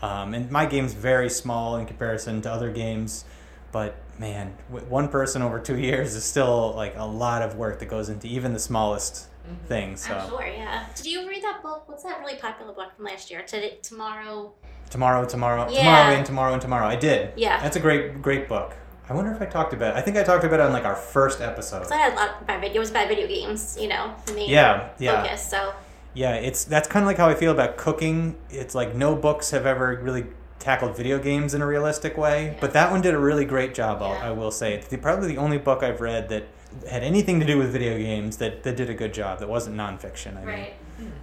Um, 0.00 0.32
and 0.34 0.48
my 0.50 0.64
game's 0.64 0.94
very 0.94 1.28
small 1.28 1.76
in 1.76 1.86
comparison 1.86 2.40
to 2.42 2.52
other 2.52 2.70
games, 2.70 3.24
but 3.72 3.96
man, 4.18 4.56
one 4.68 5.08
person 5.08 5.42
over 5.42 5.58
two 5.58 5.76
years 5.78 6.14
is 6.14 6.24
still 6.24 6.74
like 6.74 6.94
a 6.96 7.04
lot 7.04 7.42
of 7.42 7.56
work 7.56 7.80
that 7.80 7.86
goes 7.86 8.08
into 8.08 8.28
even 8.28 8.52
the 8.52 8.60
smallest 8.60 9.26
Mm-hmm. 9.48 9.66
things. 9.66 10.06
So. 10.06 10.14
I'm 10.14 10.28
sure, 10.28 10.46
yeah. 10.46 10.84
Did 10.94 11.06
you 11.06 11.28
read 11.28 11.42
that 11.42 11.62
book? 11.62 11.88
What's 11.88 12.02
that 12.04 12.20
really 12.20 12.36
popular 12.36 12.72
book 12.72 12.94
from 12.96 13.04
last 13.06 13.30
year? 13.30 13.42
Today, 13.42 13.78
tomorrow. 13.82 14.52
Tomorrow, 14.90 15.24
tomorrow, 15.26 15.68
Yeah. 15.70 15.78
tomorrow, 15.80 16.14
and 16.16 16.26
tomorrow, 16.26 16.52
and 16.54 16.62
tomorrow. 16.62 16.86
I 16.86 16.96
did. 16.96 17.32
Yeah. 17.36 17.60
That's 17.60 17.76
a 17.76 17.80
great, 17.80 18.20
great 18.22 18.48
book. 18.48 18.74
I 19.08 19.14
wonder 19.14 19.32
if 19.32 19.40
I 19.40 19.46
talked 19.46 19.72
about. 19.72 19.96
it. 19.96 19.98
I 19.98 20.02
think 20.02 20.16
I 20.18 20.22
talked 20.22 20.44
about 20.44 20.60
it 20.60 20.66
on 20.66 20.72
like 20.72 20.84
our 20.84 20.94
first 20.94 21.40
episode. 21.40 21.86
So 21.86 21.94
I 21.94 21.98
had 21.98 22.12
a 22.12 22.16
lot 22.16 22.42
about 22.42 22.60
video. 22.60 22.76
It 22.76 22.80
was 22.80 22.90
about 22.90 23.08
video 23.08 23.26
games, 23.26 23.76
you 23.80 23.88
know, 23.88 24.14
the 24.26 24.34
main 24.34 24.50
Yeah, 24.50 24.90
yeah, 24.98 25.22
focus. 25.22 25.48
So 25.48 25.72
yeah. 26.14 26.34
It's 26.34 26.64
that's 26.64 26.86
kind 26.88 27.02
of 27.04 27.06
like 27.06 27.16
how 27.16 27.28
I 27.28 27.34
feel 27.34 27.52
about 27.52 27.76
cooking. 27.78 28.36
It's 28.50 28.74
like 28.74 28.94
no 28.94 29.14
books 29.16 29.50
have 29.52 29.64
ever 29.64 29.98
really 30.02 30.26
tackled 30.58 30.94
video 30.96 31.18
games 31.18 31.54
in 31.54 31.62
a 31.62 31.66
realistic 31.66 32.18
way, 32.18 32.46
Yeah. 32.48 32.54
but 32.60 32.72
that 32.74 32.90
one 32.90 33.00
did 33.00 33.14
a 33.14 33.18
really 33.18 33.44
great 33.46 33.74
job. 33.74 34.02
I'll, 34.02 34.10
Yeah. 34.14 34.28
I 34.28 34.30
will 34.32 34.50
say 34.50 34.74
it's 34.74 34.88
the, 34.88 34.98
probably 34.98 35.28
the 35.28 35.38
only 35.38 35.56
book 35.58 35.82
I've 35.82 36.00
read 36.02 36.28
that 36.30 36.44
had 36.88 37.02
anything 37.02 37.40
to 37.40 37.46
do 37.46 37.58
with 37.58 37.70
video 37.72 37.96
games 37.98 38.36
that, 38.38 38.62
that 38.62 38.76
did 38.76 38.90
a 38.90 38.94
good 38.94 39.14
job. 39.14 39.38
That 39.40 39.48
wasn't 39.48 39.76
nonfiction. 39.76 40.36
I 40.36 40.40
mean, 40.40 40.46
right, 40.46 40.74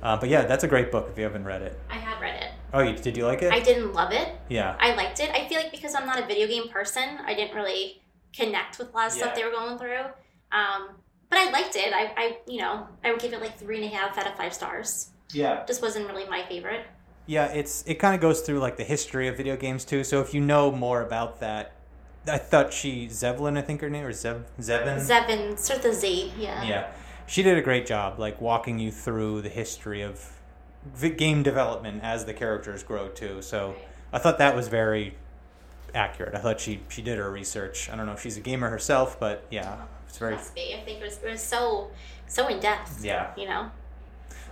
uh, 0.01 0.17
but 0.17 0.29
yeah, 0.29 0.45
that's 0.45 0.63
a 0.63 0.67
great 0.67 0.91
book 0.91 1.10
if 1.12 1.17
you 1.17 1.23
haven't 1.23 1.45
read 1.45 1.62
it. 1.62 1.79
I 1.89 1.95
had 1.95 2.19
read 2.21 2.41
it. 2.41 2.51
Oh, 2.73 2.81
you, 2.81 2.95
did 2.95 3.15
you 3.15 3.25
like 3.25 3.41
it? 3.41 3.53
I 3.53 3.60
didn't 3.60 3.93
love 3.93 4.12
it. 4.12 4.29
yeah. 4.49 4.75
I 4.79 4.95
liked 4.95 5.19
it. 5.19 5.29
I 5.31 5.47
feel 5.47 5.62
like 5.62 5.71
because 5.71 5.95
I'm 5.95 6.05
not 6.05 6.21
a 6.21 6.25
video 6.25 6.47
game 6.47 6.67
person, 6.69 7.19
I 7.25 7.34
didn't 7.34 7.55
really 7.55 8.01
connect 8.36 8.79
with 8.79 8.91
a 8.91 8.91
lot 8.91 9.08
of 9.08 9.13
stuff 9.13 9.34
they 9.36 9.43
were 9.43 9.51
going 9.51 9.77
through. 9.77 10.03
Um, 10.51 10.89
but 11.29 11.39
I 11.39 11.51
liked 11.51 11.75
it. 11.75 11.93
I, 11.93 12.12
I, 12.17 12.38
you 12.47 12.60
know, 12.60 12.88
I 13.03 13.12
would 13.12 13.21
give 13.21 13.34
it 13.34 13.41
like 13.41 13.58
three 13.58 13.77
and 13.77 13.86
a 13.86 13.95
half 13.95 14.17
out 14.17 14.27
of 14.27 14.36
five 14.36 14.53
stars. 14.53 15.10
Yeah. 15.31 15.65
Just 15.65 15.81
wasn't 15.81 16.08
really 16.08 16.27
my 16.27 16.43
favorite. 16.47 16.86
Yeah, 17.27 17.45
it's 17.47 17.84
it 17.88 17.95
kind 17.95 18.13
of 18.13 18.21
goes 18.21 18.41
through 18.41 18.60
like 18.60 18.77
the 18.77 18.84
history 18.84 19.27
of 19.27 19.36
video 19.36 19.58
games 19.58 19.84
too. 19.84 20.03
So 20.03 20.21
if 20.21 20.34
you 20.34 20.41
know 20.41 20.71
more 20.71 21.01
about 21.01 21.39
that, 21.39 21.74
I 22.27 22.38
thought 22.38 22.73
she 22.73 23.07
Zevlin, 23.07 23.57
I 23.57 23.61
think 23.61 23.81
her 23.81 23.89
name 23.89 24.05
or 24.05 24.11
Zev 24.11 24.43
Zevin. 24.59 24.97
Zevin, 24.97 25.57
sort 25.57 25.79
of 25.79 25.83
the 25.83 25.93
Z, 25.93 26.33
yeah. 26.38 26.63
Yeah, 26.63 26.88
she 27.27 27.43
did 27.43 27.57
a 27.57 27.61
great 27.61 27.85
job, 27.85 28.19
like 28.19 28.41
walking 28.41 28.79
you 28.79 28.91
through 28.91 29.41
the 29.41 29.49
history 29.49 30.01
of 30.01 30.31
game 31.17 31.43
development 31.43 32.03
as 32.03 32.25
the 32.25 32.33
characters 32.33 32.83
grow 32.83 33.09
too. 33.09 33.41
So 33.41 33.75
I 34.13 34.19
thought 34.19 34.38
that 34.38 34.55
was 34.55 34.67
very 34.67 35.15
accurate. 35.93 36.35
I 36.35 36.39
thought 36.39 36.59
she 36.59 36.81
she 36.89 37.01
did 37.01 37.17
her 37.17 37.29
research. 37.31 37.89
I 37.89 37.95
don't 37.95 38.05
know 38.05 38.13
if 38.13 38.21
she's 38.21 38.38
a 38.38 38.41
gamer 38.41 38.69
herself, 38.69 39.19
but 39.19 39.45
yeah, 39.49 39.77
it's 40.07 40.17
very. 40.17 40.35
Must 40.35 40.55
be. 40.55 40.75
I 40.75 40.83
think 40.83 41.01
it 41.01 41.03
was, 41.03 41.19
it 41.23 41.29
was 41.29 41.41
so 41.41 41.91
so 42.27 42.47
in 42.47 42.59
depth. 42.59 43.03
Yeah. 43.03 43.31
You 43.38 43.47
know. 43.47 43.71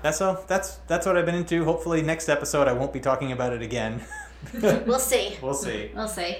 That's 0.02 0.20
all. 0.22 0.44
That's 0.48 0.76
that's 0.88 1.06
what 1.06 1.18
I've 1.18 1.26
been 1.26 1.36
into. 1.36 1.64
Hopefully, 1.66 2.02
next 2.02 2.30
episode 2.30 2.68
I 2.68 2.74
won't 2.74 2.94
be 2.94 3.00
talking 3.00 3.32
about 3.32 3.54
it 3.54 3.62
again. 3.62 4.02
We'll 4.62 5.00
see. 5.00 5.38
we'll 5.42 5.54
see. 5.54 5.90
We'll 5.96 6.10
see. 6.10 6.40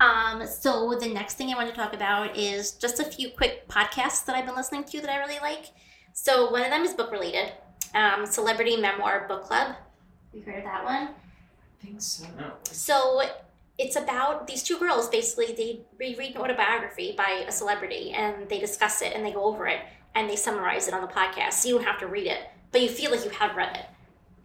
Um, 0.00 0.46
so 0.46 0.96
the 0.98 1.08
next 1.08 1.34
thing 1.34 1.50
I 1.50 1.56
want 1.56 1.68
to 1.70 1.74
talk 1.74 1.94
about 1.94 2.36
is 2.36 2.72
just 2.72 3.00
a 3.00 3.04
few 3.04 3.30
quick 3.30 3.66
podcasts 3.68 4.24
that 4.26 4.36
I've 4.36 4.46
been 4.46 4.56
listening 4.56 4.84
to 4.84 5.00
that 5.00 5.10
I 5.10 5.16
really 5.16 5.38
like. 5.40 5.66
So 6.12 6.50
one 6.50 6.62
of 6.62 6.70
them 6.70 6.82
is 6.82 6.92
book 6.94 7.10
related. 7.10 7.52
Um, 7.94 8.26
Celebrity 8.26 8.76
Memoir 8.76 9.26
Book 9.26 9.44
Club. 9.44 9.74
You 10.32 10.42
heard 10.42 10.58
of 10.58 10.64
that 10.64 10.84
one? 10.84 11.08
I 11.08 11.84
think 11.84 12.00
so. 12.00 12.26
No. 12.38 12.52
So 12.64 13.22
it's 13.78 13.96
about 13.96 14.46
these 14.46 14.62
two 14.62 14.78
girls 14.78 15.08
basically 15.08 15.54
they 15.54 15.80
reread 15.98 16.34
an 16.34 16.40
autobiography 16.40 17.14
by 17.16 17.44
a 17.46 17.52
celebrity 17.52 18.10
and 18.12 18.48
they 18.48 18.58
discuss 18.58 19.02
it 19.02 19.12
and 19.14 19.24
they 19.24 19.32
go 19.32 19.44
over 19.44 19.66
it 19.66 19.80
and 20.14 20.28
they 20.28 20.36
summarize 20.36 20.88
it 20.88 20.94
on 20.94 21.02
the 21.02 21.08
podcast. 21.08 21.54
So 21.54 21.68
you 21.68 21.74
don't 21.76 21.84
have 21.84 22.00
to 22.00 22.06
read 22.06 22.26
it, 22.26 22.40
but 22.72 22.80
you 22.80 22.88
feel 22.88 23.10
like 23.10 23.24
you 23.24 23.30
have 23.30 23.56
read 23.56 23.76
it 23.76 23.86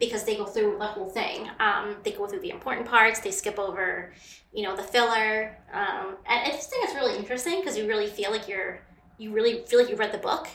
because 0.01 0.23
they 0.23 0.35
go 0.35 0.45
through 0.45 0.77
the 0.79 0.85
whole 0.85 1.07
thing. 1.07 1.47
Um, 1.59 1.95
they 2.03 2.11
go 2.11 2.25
through 2.25 2.39
the 2.41 2.49
important 2.49 2.87
parts. 2.87 3.19
They 3.19 3.29
skip 3.29 3.59
over, 3.59 4.11
you 4.51 4.63
know, 4.63 4.75
the 4.75 4.81
filler. 4.81 5.55
Um, 5.71 6.17
and 6.25 6.47
I 6.47 6.47
just 6.47 6.71
think 6.71 6.83
it's 6.83 6.95
really 6.95 7.15
interesting 7.15 7.59
because 7.59 7.77
you 7.77 7.87
really 7.87 8.07
feel 8.07 8.31
like 8.31 8.49
you're 8.49 8.81
you 9.19 9.31
really 9.31 9.63
feel 9.67 9.79
like 9.79 9.89
you 9.89 9.95
read 9.95 10.11
the 10.11 10.17
book. 10.17 10.47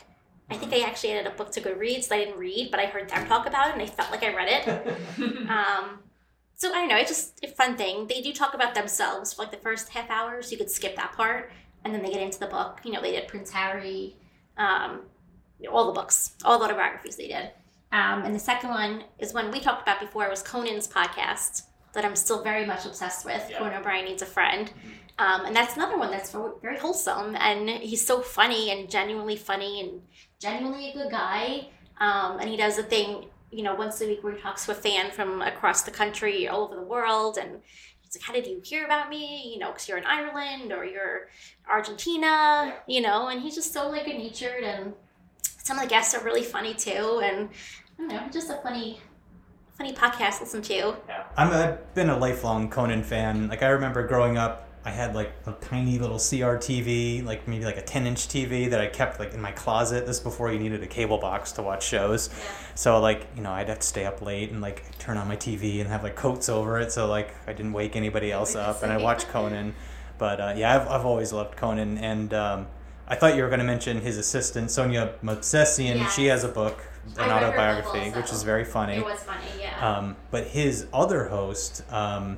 I 0.50 0.56
think 0.56 0.72
I 0.72 0.80
actually 0.80 1.12
added 1.12 1.32
a 1.32 1.36
book 1.36 1.52
to 1.52 1.60
Goodreads 1.60 2.08
that 2.08 2.16
I 2.16 2.24
didn't 2.24 2.38
read, 2.38 2.70
but 2.72 2.80
I 2.80 2.86
heard 2.86 3.08
them 3.08 3.26
talk 3.26 3.46
about 3.46 3.68
it 3.68 3.74
and 3.74 3.82
I 3.82 3.86
felt 3.86 4.10
like 4.10 4.24
I 4.24 4.34
read 4.34 4.48
it. 4.50 4.96
Um, 5.48 6.00
so 6.56 6.70
I 6.70 6.76
don't 6.76 6.88
know, 6.88 6.96
it's 6.96 7.10
just 7.10 7.44
a 7.44 7.48
fun 7.48 7.76
thing. 7.76 8.06
They 8.06 8.22
do 8.22 8.32
talk 8.32 8.54
about 8.54 8.74
themselves 8.74 9.32
for 9.32 9.42
like 9.42 9.50
the 9.50 9.58
first 9.58 9.90
half 9.90 10.10
hour, 10.10 10.42
so 10.42 10.52
you 10.52 10.56
could 10.56 10.70
skip 10.70 10.96
that 10.96 11.12
part, 11.12 11.52
and 11.84 11.94
then 11.94 12.02
they 12.02 12.10
get 12.10 12.22
into 12.22 12.38
the 12.38 12.46
book. 12.46 12.80
You 12.82 12.92
know, 12.92 13.02
they 13.02 13.12
did 13.12 13.28
Prince 13.28 13.50
Harry, 13.50 14.16
um, 14.56 15.02
you 15.60 15.68
know, 15.68 15.76
all 15.76 15.86
the 15.86 15.92
books, 15.92 16.32
all 16.44 16.58
the 16.58 16.64
autobiographies 16.64 17.16
they 17.16 17.28
did. 17.28 17.50
Um, 17.92 18.24
and 18.24 18.34
the 18.34 18.40
second 18.40 18.70
one 18.70 19.04
is 19.18 19.32
one 19.32 19.50
we 19.50 19.60
talked 19.60 19.82
about 19.82 20.00
before. 20.00 20.24
It 20.24 20.30
was 20.30 20.42
Conan's 20.42 20.88
podcast 20.88 21.62
that 21.94 22.04
I'm 22.04 22.16
still 22.16 22.42
very 22.42 22.66
much 22.66 22.84
obsessed 22.84 23.24
with. 23.24 23.46
Yeah. 23.48 23.58
Conan 23.58 23.74
O'Brien 23.80 24.04
needs 24.04 24.22
a 24.22 24.26
friend, 24.26 24.70
um, 25.18 25.46
and 25.46 25.56
that's 25.56 25.76
another 25.76 25.96
one 25.96 26.10
that's 26.10 26.34
very 26.60 26.78
wholesome. 26.78 27.36
And 27.36 27.70
he's 27.70 28.06
so 28.06 28.20
funny 28.20 28.70
and 28.70 28.90
genuinely 28.90 29.36
funny 29.36 29.80
and 29.80 30.02
genuinely 30.38 30.90
a 30.90 30.92
good 30.92 31.10
guy. 31.10 31.68
Um, 31.98 32.38
and 32.38 32.50
he 32.50 32.56
does 32.56 32.76
a 32.76 32.82
thing, 32.82 33.26
you 33.50 33.62
know, 33.62 33.74
once 33.74 34.00
a 34.02 34.06
week 34.06 34.22
where 34.22 34.34
he 34.34 34.42
talks 34.42 34.66
to 34.66 34.72
a 34.72 34.74
fan 34.74 35.10
from 35.10 35.40
across 35.40 35.82
the 35.82 35.90
country, 35.90 36.46
all 36.46 36.64
over 36.64 36.74
the 36.74 36.82
world, 36.82 37.38
and 37.38 37.62
he's 38.02 38.14
like, 38.14 38.24
"How 38.24 38.34
did 38.34 38.46
you 38.46 38.60
hear 38.62 38.84
about 38.84 39.08
me? 39.08 39.50
You 39.52 39.58
know, 39.60 39.68
because 39.68 39.88
you're 39.88 39.96
in 39.96 40.04
Ireland 40.04 40.72
or 40.72 40.84
you're 40.84 41.28
Argentina, 41.70 42.74
you 42.86 43.00
know." 43.00 43.28
And 43.28 43.40
he's 43.40 43.54
just 43.54 43.72
so 43.72 43.88
like 43.88 44.04
good 44.04 44.18
natured, 44.18 44.64
and 44.64 44.92
some 45.66 45.78
of 45.78 45.82
the 45.82 45.90
guests 45.90 46.14
are 46.14 46.22
really 46.22 46.44
funny 46.44 46.74
too. 46.74 47.20
And 47.24 47.48
I 47.98 47.98
don't 47.98 48.08
know, 48.08 48.28
just 48.30 48.50
a 48.50 48.60
funny, 48.62 49.00
funny 49.76 49.92
podcast 49.92 50.38
to 50.38 50.44
listen 50.44 50.62
to. 50.62 50.96
Yeah. 51.08 51.24
I'm 51.36 51.50
a, 51.50 51.56
I've 51.56 51.94
been 51.94 52.08
a 52.08 52.16
lifelong 52.16 52.70
Conan 52.70 53.02
fan. 53.02 53.48
Like 53.48 53.64
I 53.64 53.70
remember 53.70 54.06
growing 54.06 54.38
up, 54.38 54.62
I 54.84 54.90
had 54.90 55.16
like 55.16 55.32
a 55.46 55.52
tiny 55.54 55.98
little 55.98 56.18
CRTV, 56.18 57.24
like 57.24 57.48
maybe 57.48 57.64
like 57.64 57.78
a 57.78 57.82
10 57.82 58.06
inch 58.06 58.28
TV 58.28 58.70
that 58.70 58.80
I 58.80 58.86
kept 58.86 59.18
like 59.18 59.34
in 59.34 59.40
my 59.40 59.50
closet. 59.50 60.06
This 60.06 60.20
before 60.20 60.52
you 60.52 60.60
needed 60.60 60.84
a 60.84 60.86
cable 60.86 61.18
box 61.18 61.50
to 61.52 61.62
watch 61.62 61.84
shows. 61.84 62.30
So 62.76 63.00
like 63.00 63.26
you 63.34 63.42
know 63.42 63.50
I'd 63.50 63.68
have 63.68 63.80
to 63.80 63.86
stay 63.86 64.04
up 64.04 64.22
late 64.22 64.52
and 64.52 64.60
like 64.60 64.96
turn 65.00 65.16
on 65.16 65.26
my 65.26 65.36
TV 65.36 65.80
and 65.80 65.88
have 65.88 66.04
like 66.04 66.14
coats 66.14 66.48
over 66.48 66.78
it 66.78 66.92
so 66.92 67.08
like 67.08 67.34
I 67.48 67.52
didn't 67.52 67.72
wake 67.72 67.96
anybody 67.96 68.30
else 68.30 68.54
up 68.66 68.84
and 68.84 68.92
I 68.92 68.98
watched 68.98 69.26
Conan. 69.30 69.74
But 70.16 70.40
uh, 70.40 70.54
yeah, 70.56 70.76
I've, 70.76 70.88
I've 70.88 71.04
always 71.04 71.32
loved 71.32 71.56
Conan 71.56 71.98
and 71.98 72.32
um, 72.32 72.66
I 73.08 73.14
thought 73.14 73.36
you 73.36 73.42
were 73.42 73.48
going 73.48 73.60
to 73.60 73.64
mention 73.66 74.00
his 74.00 74.18
assistant 74.18 74.70
Sona 74.70 75.12
Movsesian. 75.22 76.08
She 76.10 76.26
has 76.26 76.42
a 76.42 76.48
book, 76.48 76.80
an 77.06 77.14
book 77.14 77.28
autobiography, 77.28 78.10
which 78.10 78.32
is 78.32 78.42
very 78.42 78.64
funny. 78.64 78.96
It 78.96 79.04
was 79.04 79.22
funny, 79.22 79.44
yeah. 79.60 79.96
Um, 79.98 80.16
but 80.30 80.48
his 80.48 80.86
other 80.92 81.28
host, 81.28 81.84
um, 81.92 82.36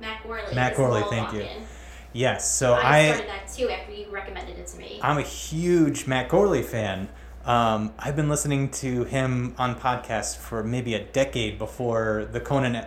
Matt 0.00 0.22
Gourley. 0.22 0.54
Matt 0.54 0.74
Gourley, 0.74 1.08
thank 1.08 1.32
you. 1.32 1.40
Walken. 1.40 1.62
yes. 2.12 2.52
So 2.52 2.74
I, 2.74 2.98
I, 2.98 3.12
started 3.12 3.28
that 3.28 3.48
too 3.48 3.70
after 3.70 3.92
you 3.92 4.10
recommended 4.10 4.58
it 4.58 4.66
to 4.68 4.78
me. 4.78 5.00
I'm 5.02 5.16
a 5.16 5.22
huge 5.22 6.06
Matt 6.06 6.28
Gourley 6.28 6.64
fan. 6.64 7.08
Um, 7.46 7.94
I've 7.98 8.14
been 8.14 8.28
listening 8.28 8.70
to 8.70 9.04
him 9.04 9.54
on 9.58 9.74
podcasts 9.76 10.36
for 10.36 10.62
maybe 10.62 10.94
a 10.94 11.02
decade 11.02 11.58
before 11.58 12.28
the 12.30 12.40
Conan 12.40 12.84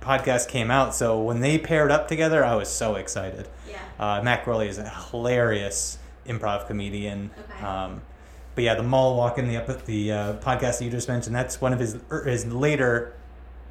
podcast 0.00 0.48
came 0.48 0.70
out. 0.70 0.94
So 0.94 1.22
when 1.22 1.40
they 1.40 1.56
paired 1.56 1.90
up 1.90 2.08
together, 2.08 2.44
I 2.44 2.56
was 2.56 2.68
so 2.68 2.96
excited. 2.96 3.48
yeah. 3.68 3.78
Uh, 3.98 4.20
Matt 4.22 4.44
Gourley 4.44 4.68
is 4.68 4.78
a 4.78 4.88
hilarious 4.88 5.98
improv 6.26 6.66
comedian. 6.66 7.30
Okay. 7.38 7.64
Um, 7.64 8.02
but 8.54 8.64
yeah, 8.64 8.74
the 8.74 8.82
mall 8.82 9.16
walk 9.16 9.38
in 9.38 9.48
the 9.48 9.56
up 9.56 9.84
the 9.84 10.12
uh, 10.12 10.32
podcast 10.34 10.78
that 10.78 10.84
you 10.84 10.90
just 10.90 11.08
mentioned. 11.08 11.34
That's 11.34 11.60
one 11.60 11.72
of 11.72 11.80
his 11.80 11.98
er, 12.10 12.24
his 12.24 12.46
later, 12.46 13.14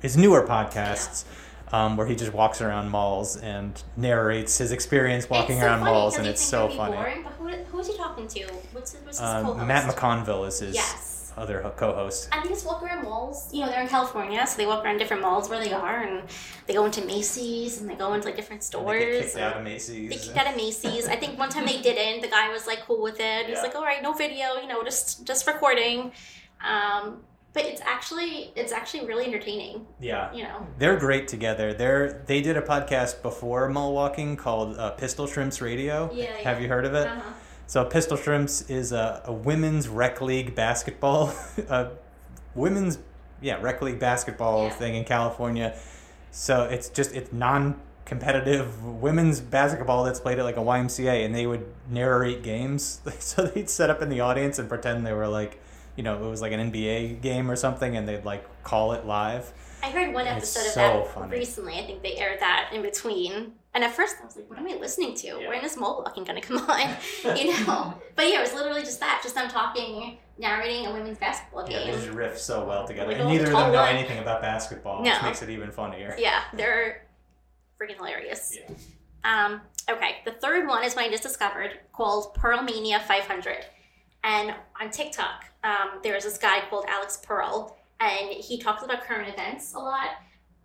his 0.01 0.17
newer 0.17 0.45
podcasts, 0.45 1.23
um, 1.71 1.95
where 1.95 2.05
he 2.05 2.15
just 2.15 2.33
walks 2.33 2.61
around 2.61 2.89
malls 2.89 3.37
and 3.37 3.81
narrates 3.95 4.57
his 4.57 4.71
experience 4.71 5.29
walking 5.29 5.59
so 5.59 5.65
around 5.65 5.79
funny, 5.79 5.91
malls, 5.91 6.17
and 6.17 6.27
it's 6.27 6.41
so 6.41 6.67
funny. 6.69 6.95
Boring, 6.95 7.23
but 7.23 7.31
who, 7.33 7.47
who 7.47 7.79
is 7.79 7.87
he 7.87 7.97
talking 7.97 8.27
to? 8.27 8.43
What's 8.73 8.91
his, 8.91 9.01
what's 9.03 9.19
his 9.19 9.27
co-host? 9.27 9.65
Matt 9.65 9.89
McConville 9.89 10.47
is 10.47 10.59
his 10.59 10.75
Yes. 10.75 11.12
Other 11.37 11.61
co-host. 11.77 12.29
And 12.31 12.43
they 12.43 12.49
just 12.49 12.65
walk 12.65 12.83
around 12.83 13.03
malls. 13.03 13.53
You 13.53 13.61
know, 13.61 13.69
they're 13.69 13.81
in 13.81 13.87
California, 13.87 14.45
so 14.47 14.57
they 14.57 14.65
walk 14.65 14.83
around 14.83 14.97
different 14.97 15.21
malls 15.21 15.49
where 15.49 15.63
they 15.63 15.73
are, 15.73 16.03
and 16.03 16.23
they 16.67 16.73
go 16.73 16.85
into 16.85 17.03
Macy's 17.05 17.79
and 17.81 17.89
they 17.89 17.95
go 17.95 18.13
into 18.13 18.25
like 18.27 18.35
different 18.35 18.61
And 18.61 18.63
stores. 18.63 18.99
they 18.99 19.05
get 19.11 19.23
kicked 19.23 19.35
and 19.35 19.43
out 19.43 19.57
of 19.57 19.63
They 19.65 19.71
Macy's. 19.71 20.25
kicked 20.25 20.37
out 20.37 20.47
of 20.47 20.55
Macy's. 20.57 21.07
I 21.07 21.15
think 21.15 21.37
one 21.39 21.49
time 21.49 21.65
they 21.65 21.81
didn't. 21.81 22.21
The 22.21 22.27
guy 22.29 22.49
was 22.51 22.67
like 22.67 22.81
cool 22.85 23.01
with 23.01 23.19
it. 23.19 23.47
He's 23.47 23.59
like, 23.61 23.75
"All 23.75 23.83
right, 23.83 24.01
no 24.03 24.13
video. 24.13 24.55
You 24.61 24.67
know, 24.67 24.83
just 24.83 25.25
just 25.25 25.45
recording." 25.47 26.11
Um, 26.63 27.23
but 27.53 27.65
it's 27.65 27.81
actually 27.81 28.51
it's 28.55 28.71
actually 28.71 29.05
really 29.05 29.25
entertaining. 29.25 29.85
yeah. 29.99 30.33
You 30.33 30.43
know. 30.43 30.65
They're 30.79 30.97
great 30.97 31.27
together. 31.27 31.73
They're 31.73 32.23
they 32.25 32.41
did 32.41 32.57
a 32.57 32.61
podcast 32.61 33.21
before 33.21 33.69
mall 33.69 33.93
walking 33.93 34.35
called 34.37 34.77
uh, 34.77 34.91
Pistol 34.91 35.27
Shrimps 35.27 35.61
Radio. 35.61 36.09
Yeah, 36.13 36.23
yeah. 36.23 36.49
Have 36.49 36.61
you 36.61 36.67
heard 36.67 36.85
of 36.85 36.93
it? 36.95 37.07
Uh-huh. 37.07 37.21
So 37.73 37.83
Pistol 37.83 38.17
Shrimps 38.17 38.69
is 38.69 38.91
a, 38.91 39.23
a 39.25 39.33
women's 39.33 39.87
rec 39.87 40.21
league 40.21 40.53
basketball, 40.53 41.33
a 41.69 41.89
women's 42.53 42.99
yeah 43.41 43.59
rec 43.59 43.81
league 43.81 43.97
basketball 43.97 44.65
Yeah. 44.65 44.69
thing 44.73 44.93
in 44.93 45.05
California. 45.05 45.75
So 46.29 46.65
it's 46.65 46.89
just 46.89 47.15
it's 47.15 47.33
non-competitive 47.33 48.85
women's 48.85 49.41
basketball 49.41 50.03
that's 50.03 50.19
played 50.19 50.37
at 50.37 50.45
like 50.45 50.57
a 50.57 50.59
YMCA, 50.59 51.25
and 51.25 51.33
they 51.33 51.47
would 51.47 51.65
narrate 51.89 52.43
games. 52.43 53.01
So 53.19 53.47
they'd 53.47 53.71
set 53.71 53.89
up 53.89 54.03
in 54.03 54.09
the 54.09 54.19
audience 54.19 54.59
and 54.59 54.69
pretend 54.69 55.03
they 55.03 55.13
were 55.13 55.27
like, 55.27 55.59
you 55.95 56.03
know, 56.03 56.23
it 56.23 56.29
was 56.29 56.43
like 56.43 56.51
an 56.51 56.71
NBA 56.71 57.21
game 57.23 57.49
or 57.49 57.55
something, 57.55 57.97
and 57.97 58.07
they'd 58.07 58.23
like 58.23 58.45
call 58.63 58.93
it 58.93 59.07
live. 59.07 59.51
I 59.81 59.89
heard 59.89 60.13
one 60.13 60.27
episode 60.27 60.59
of 60.59 60.73
so 60.73 60.79
that 60.79 61.07
funny. 61.07 61.31
recently. 61.39 61.79
I 61.79 61.87
think 61.87 62.03
they 62.03 62.17
aired 62.17 62.39
that 62.39 62.69
in 62.71 62.83
between. 62.83 63.53
And 63.75 63.83
at 63.83 63.91
first 63.91 64.17
I 64.21 64.25
was 64.25 64.35
like, 64.35 64.47
what 64.49 64.59
am 64.59 64.67
I 64.67 64.75
listening 64.75 65.15
to? 65.15 65.27
Yeah. 65.27 65.49
When 65.49 65.63
is 65.65 65.75
mole 65.77 66.03
walking 66.05 66.23
gonna 66.23 66.41
come 66.41 66.57
on? 66.57 66.95
you 67.37 67.51
know? 67.65 67.95
But 68.15 68.29
yeah, 68.29 68.37
it 68.37 68.41
was 68.41 68.53
literally 68.53 68.81
just 68.81 68.99
that. 68.99 69.21
Just 69.23 69.33
them 69.35 69.49
talking, 69.49 70.17
narrating 70.37 70.85
a 70.85 70.93
women's 70.93 71.17
basketball 71.17 71.65
game. 71.67 71.79
Yeah, 71.87 71.91
they 71.95 71.97
just 72.05 72.09
riff 72.09 72.37
so 72.37 72.65
well 72.65 72.85
together, 72.87 73.11
Like 73.11 73.19
and 73.21 73.29
neither 73.29 73.45
of 73.45 73.51
them 73.51 73.71
know 73.71 73.81
one. 73.81 73.95
anything 73.95 74.19
about 74.19 74.41
basketball, 74.41 75.01
No. 75.03 75.11
which 75.13 75.23
makes 75.23 75.41
it 75.41 75.49
even 75.49 75.71
funnier. 75.71 76.15
Yeah, 76.19 76.43
they're 76.53 77.07
freaking 77.81 77.95
hilarious. 77.95 78.55
Yeah. 78.55 78.75
Um, 79.25 79.61
okay, 79.89 80.17
the 80.25 80.33
third 80.33 80.67
one 80.67 80.83
is 80.83 80.95
one 80.95 81.05
I 81.05 81.09
just 81.09 81.23
discovered 81.23 81.71
called 81.93 82.35
Pearlmania 82.35 83.01
500. 83.01 83.65
And 84.23 84.53
on 84.79 84.91
TikTok, 84.91 85.45
um, 85.63 85.99
there's 86.03 86.23
this 86.25 86.37
guy 86.37 86.61
called 86.69 86.85
Alex 86.87 87.19
Pearl, 87.25 87.75
and 87.99 88.29
he 88.29 88.57
talks 88.59 88.83
about 88.83 89.03
current 89.03 89.27
events 89.29 89.73
a 89.73 89.79
lot. 89.79 90.09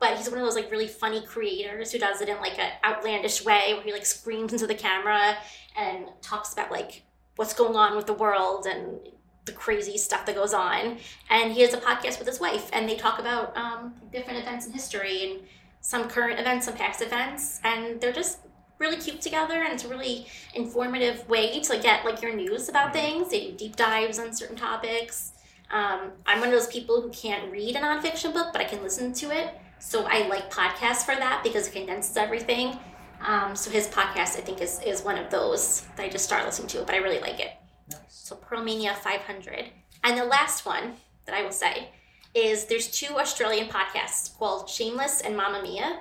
But 0.01 0.17
he's 0.17 0.29
one 0.31 0.39
of 0.39 0.45
those 0.45 0.55
like 0.55 0.71
really 0.71 0.87
funny 0.87 1.21
creators 1.23 1.91
who 1.93 1.99
does 1.99 2.21
it 2.21 2.29
in 2.29 2.37
like 2.39 2.59
an 2.59 2.71
outlandish 2.85 3.45
way, 3.45 3.75
where 3.75 3.83
he 3.83 3.93
like 3.93 4.07
screams 4.07 4.53
into 4.53 4.67
the 4.67 4.75
camera 4.75 5.37
and 5.77 6.07
talks 6.23 6.53
about 6.53 6.71
like 6.71 7.03
what's 7.37 7.53
going 7.53 7.77
on 7.77 7.97
with 7.97 8.07
the 8.07 8.13
world 8.13 8.67
and 8.67 9.01
the 9.45 9.53
crazy 9.53 9.97
stuff 9.99 10.27
that 10.27 10.35
goes 10.35 10.55
on. 10.55 10.99
And 11.31 11.53
he 11.53 11.63
has 11.63 11.75
a 11.75 11.79
podcast 11.79 12.19
with 12.19 12.29
his 12.29 12.39
wife, 12.39 12.71
and 12.73 12.89
they 12.89 12.97
talk 12.97 13.19
about 13.19 13.57
um, 13.57 13.95
different 14.13 14.39
events 14.39 14.67
in 14.67 14.73
history 14.73 15.31
and 15.31 15.41
some 15.81 16.09
current 16.09 16.39
events, 16.39 16.67
some 16.67 16.75
past 16.75 17.03
events, 17.03 17.61
and 17.65 18.01
they're 18.01 18.13
just 18.13 18.41
really 18.79 18.97
cute 18.97 19.21
together. 19.21 19.63
And 19.63 19.73
it's 19.73 19.85
a 19.85 19.89
really 19.89 20.27
informative 20.55 21.29
way 21.29 21.61
to 21.61 21.79
get 21.79 22.05
like 22.05 22.23
your 22.23 22.35
news 22.35 22.69
about 22.69 22.93
things. 22.93 23.31
They 23.31 23.51
do 23.51 23.53
deep 23.57 23.77
dives 23.77 24.19
on 24.19 24.33
certain 24.33 24.57
topics. 24.57 25.33
Um, 25.71 26.13
I'm 26.27 26.41
one 26.41 26.49
of 26.49 26.55
those 26.55 26.69
people 26.69 27.01
who 27.03 27.11
can't 27.11 27.51
read 27.51 27.77
a 27.77 27.81
nonfiction 27.81 28.33
book, 28.33 28.53
but 28.53 28.61
I 28.61 28.65
can 28.65 28.83
listen 28.83 29.13
to 29.15 29.31
it. 29.31 29.55
So 29.79 30.07
I 30.09 30.27
like 30.29 30.51
podcasts 30.51 31.05
for 31.05 31.15
that 31.15 31.43
because 31.43 31.69
it 31.69 31.73
condenses 31.73 32.17
everything. 32.17 32.79
Um, 33.21 33.57
so 33.57 33.71
his 33.71 33.89
podcast, 33.89 34.37
I 34.37 34.41
think, 34.41 34.61
is, 34.61 34.81
is 34.85 35.03
one 35.03 35.19
of 35.19 35.31
those 35.31 35.83
that 35.97 36.05
I 36.05 36.09
just 36.09 36.25
started 36.25 36.47
listening 36.47 36.69
to, 36.69 36.83
but 36.85 36.95
I 36.95 36.99
really 36.99 37.21
like 37.21 37.41
it. 37.41 37.53
Nice. 37.91 38.01
So 38.09 38.37
Pearlmania 38.37 38.95
500. 38.95 39.67
And 40.05 40.19
the 40.19 40.25
last 40.25 40.65
one 40.67 40.95
that 41.27 41.35
I 41.35 41.43
will 41.43 41.53
say 41.53 41.91
is 42.35 42.67
there's 42.67 42.89
two 42.89 43.19
Australian 43.19 43.69
podcasts 43.69 44.37
called 44.37 44.69
Shameless 44.69 45.21
and 45.21 45.35
Mamamia. 45.35 45.99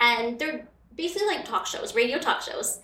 And 0.00 0.38
they're 0.38 0.66
basically 0.94 1.26
like 1.26 1.44
talk 1.44 1.66
shows, 1.66 1.94
radio 1.94 2.18
talk 2.18 2.42
shows. 2.42 2.80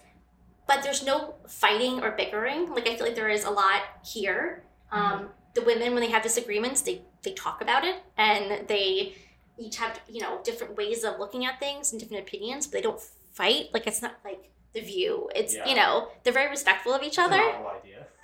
But 0.67 0.83
there's 0.83 1.05
no 1.05 1.35
fighting 1.47 2.03
or 2.03 2.13
bickering. 2.13 2.71
Like 2.71 2.89
I 2.89 2.97
feel 2.97 3.07
like 3.07 3.17
there 3.17 3.29
is 3.29 3.45
a 3.45 3.51
lot 3.51 3.83
here. 4.05 4.65
Um, 4.91 5.29
the 5.55 5.63
women, 5.63 5.93
when 5.93 6.03
they 6.03 6.11
have 6.11 6.23
disagreements, 6.23 6.81
they, 6.81 7.03
they 7.23 7.33
talk 7.33 7.61
about 7.61 7.85
it 7.85 7.97
and 8.17 8.67
they 8.67 9.15
each 9.59 9.77
have, 9.77 10.01
you 10.09 10.21
know, 10.21 10.41
different 10.45 10.77
ways 10.77 11.05
of 11.05 11.19
looking 11.19 11.45
at 11.47 11.59
things 11.61 11.93
and 11.93 12.01
different 12.01 12.23
opinions, 12.27 12.67
but 12.67 12.73
they 12.75 12.83
don't 12.83 13.01
fight. 13.33 13.67
Like 13.73 13.87
it's 13.87 14.03
not 14.03 14.17
like 14.25 14.51
the 14.73 14.81
view. 14.81 15.31
It's, 15.35 15.55
Yeah. 15.55 15.69
you 15.69 15.75
know, 15.77 16.09
they're 16.23 16.33
very 16.33 16.51
respectful 16.51 16.93
of 16.93 17.03
each 17.03 17.19
other 17.19 17.41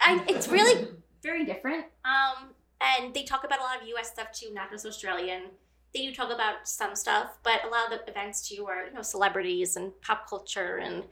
and 0.06 0.28
it's 0.28 0.48
really 0.48 0.88
very 1.22 1.44
different. 1.44 1.86
Um, 2.04 2.50
and 2.80 3.14
they 3.14 3.22
talk 3.24 3.44
about 3.44 3.60
a 3.60 3.62
lot 3.62 3.80
of 3.80 3.86
U.S. 3.88 4.10
stuff 4.10 4.32
too, 4.32 4.52
not 4.52 4.70
just 4.70 4.86
Australian. 4.86 5.42
They 5.94 6.02
do 6.06 6.14
talk 6.14 6.30
about 6.32 6.66
some 6.68 6.94
stuff, 6.96 7.38
but 7.42 7.64
a 7.64 7.68
lot 7.68 7.92
of 7.92 7.98
the 7.98 8.10
events 8.10 8.48
too 8.48 8.66
are 8.66 8.86
you 8.86 8.92
know 8.94 9.02
celebrities 9.02 9.76
and 9.76 9.92
pop 10.02 10.28
culture, 10.28 10.76
and 10.76 11.02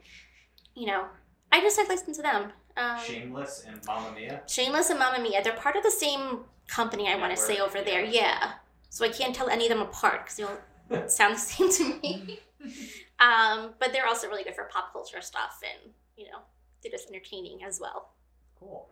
you 0.73 0.87
know, 0.87 1.05
I 1.51 1.59
just 1.59 1.77
like 1.77 1.89
listen 1.89 2.13
to 2.13 2.21
them. 2.21 2.51
Um, 2.77 2.97
Shameless 3.03 3.65
and 3.67 3.81
Mamamia. 3.81 4.47
Shameless 4.49 4.89
and 4.89 4.99
Mamamia, 4.99 5.43
they're 5.43 5.53
part 5.57 5.75
of 5.75 5.83
the 5.83 5.91
same 5.91 6.39
company. 6.67 7.09
I 7.09 7.15
want 7.17 7.31
to 7.35 7.37
say 7.37 7.59
over 7.59 7.81
there, 7.81 8.03
yeah. 8.03 8.53
Yeah. 8.89 8.95
So 8.95 9.05
I 9.05 9.09
can't 9.09 9.35
tell 9.35 9.49
any 9.49 9.65
of 9.65 9.69
them 9.69 9.81
apart 9.81 10.25
because 10.25 10.37
they'll 10.37 11.07
sound 11.09 11.35
the 11.35 11.39
same 11.39 11.71
to 11.71 11.99
me. 12.01 12.39
um, 13.19 13.73
but 13.79 13.93
they're 13.93 14.07
also 14.07 14.27
really 14.27 14.43
good 14.43 14.55
for 14.55 14.65
pop 14.65 14.91
culture 14.91 15.21
stuff, 15.21 15.59
and 15.63 15.93
you 16.17 16.25
know, 16.25 16.39
they're 16.81 16.91
just 16.91 17.09
entertaining 17.09 17.63
as 17.63 17.79
well. 17.79 18.13
Cool. 18.59 18.89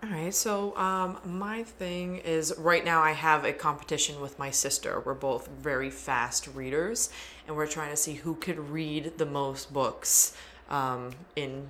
All 0.00 0.10
right, 0.10 0.32
so 0.32 0.76
um, 0.76 1.18
my 1.24 1.64
thing 1.64 2.18
is 2.18 2.54
right 2.56 2.84
now 2.84 3.00
I 3.00 3.12
have 3.12 3.44
a 3.44 3.52
competition 3.52 4.20
with 4.20 4.38
my 4.38 4.50
sister. 4.50 5.02
We're 5.04 5.14
both 5.14 5.48
very 5.48 5.90
fast 5.90 6.46
readers, 6.54 7.10
and 7.46 7.56
we're 7.56 7.66
trying 7.66 7.90
to 7.90 7.96
see 7.96 8.14
who 8.14 8.36
could 8.36 8.58
read 8.58 9.18
the 9.18 9.26
most 9.26 9.72
books 9.72 10.36
um, 10.70 11.10
in 11.34 11.66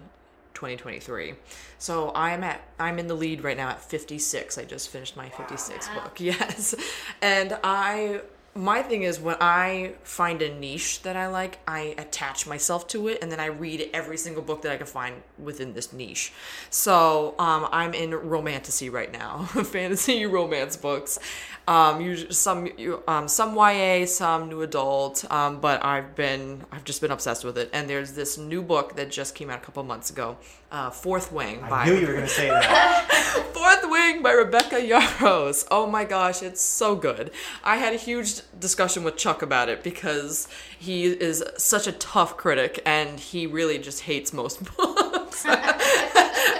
2023. 0.58 1.34
So 1.78 2.10
I'm 2.16 2.42
at 2.42 2.60
I'm 2.80 2.98
in 2.98 3.06
the 3.06 3.14
lead 3.14 3.44
right 3.44 3.56
now 3.56 3.68
at 3.68 3.80
56. 3.80 4.58
I 4.58 4.64
just 4.64 4.88
finished 4.88 5.16
my 5.16 5.28
56 5.28 5.88
Wow. 5.88 5.94
book. 6.02 6.18
Yes, 6.20 6.74
and 7.22 7.56
I 7.62 8.22
my 8.54 8.82
thing 8.82 9.04
is 9.04 9.20
when 9.20 9.36
I 9.40 9.92
find 10.02 10.42
a 10.42 10.52
niche 10.52 11.02
that 11.02 11.14
I 11.14 11.28
like, 11.28 11.60
I 11.68 11.94
attach 11.96 12.44
myself 12.44 12.88
to 12.88 13.06
it 13.06 13.22
and 13.22 13.30
then 13.30 13.38
I 13.38 13.46
read 13.46 13.88
every 13.94 14.16
single 14.16 14.42
book 14.42 14.62
that 14.62 14.72
I 14.72 14.76
can 14.76 14.86
find 14.86 15.22
within 15.38 15.74
this 15.74 15.92
niche. 15.92 16.32
So 16.68 17.36
um, 17.38 17.68
I'm 17.70 17.94
in 17.94 18.12
romantasy 18.12 18.90
right 18.90 19.12
now, 19.12 19.44
fantasy 19.44 20.26
romance 20.26 20.76
books. 20.76 21.20
Um, 21.68 22.00
usually 22.00 22.32
some 22.32 22.66
you- 22.78 23.02
um, 23.06 23.28
some 23.28 23.54
YA, 23.54 24.06
some 24.06 24.48
new 24.48 24.62
adult, 24.62 25.30
um, 25.30 25.60
but 25.60 25.84
I've 25.84 26.14
been 26.14 26.64
I've 26.72 26.84
just 26.84 27.00
been 27.02 27.10
obsessed 27.10 27.44
with 27.44 27.58
it. 27.58 27.68
And 27.74 27.90
there's 27.90 28.12
this 28.12 28.38
new 28.38 28.62
book 28.62 28.96
that 28.96 29.10
just 29.10 29.34
came 29.34 29.50
out 29.50 29.58
a 29.62 29.64
couple 29.66 29.82
months 29.82 30.08
ago, 30.08 30.38
uh, 30.72 30.88
Fourth 30.88 31.30
Wing 31.30 31.60
by 31.68 31.82
I 31.82 31.84
knew 31.84 31.96
you 31.96 32.06
were 32.06 32.14
going 32.14 32.24
to 32.24 32.28
say 32.42 32.48
that. 32.48 33.44
Fourth 33.52 33.84
Wing 33.90 34.22
by 34.22 34.32
Rebecca 34.32 34.76
Yarros. 34.76 35.66
Oh 35.70 35.86
my 35.86 36.04
gosh, 36.04 36.42
it's 36.42 36.62
so 36.62 36.96
good. 36.96 37.32
I 37.62 37.76
had 37.76 37.92
a 37.92 37.98
huge 37.98 38.40
discussion 38.58 39.04
with 39.04 39.16
Chuck 39.18 39.42
about 39.42 39.68
it 39.68 39.82
because 39.84 40.48
he 40.78 41.04
is 41.04 41.44
such 41.58 41.86
a 41.86 41.92
tough 41.92 42.38
critic 42.38 42.80
and 42.86 43.20
he 43.20 43.46
really 43.46 43.78
just 43.78 44.00
hates 44.02 44.32
most 44.32 44.64
books. 44.76 45.44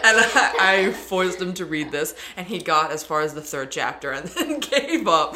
and 0.04 0.16
I, 0.18 0.86
I 0.86 0.92
forced 0.92 1.40
him 1.40 1.54
to 1.54 1.64
read 1.64 1.90
this, 1.90 2.14
and 2.36 2.46
he 2.46 2.58
got 2.58 2.90
as 2.90 3.04
far 3.04 3.20
as 3.20 3.34
the 3.34 3.40
third 3.40 3.70
chapter 3.70 4.10
and 4.10 4.28
then 4.28 4.60
gave 4.60 5.08
up. 5.08 5.34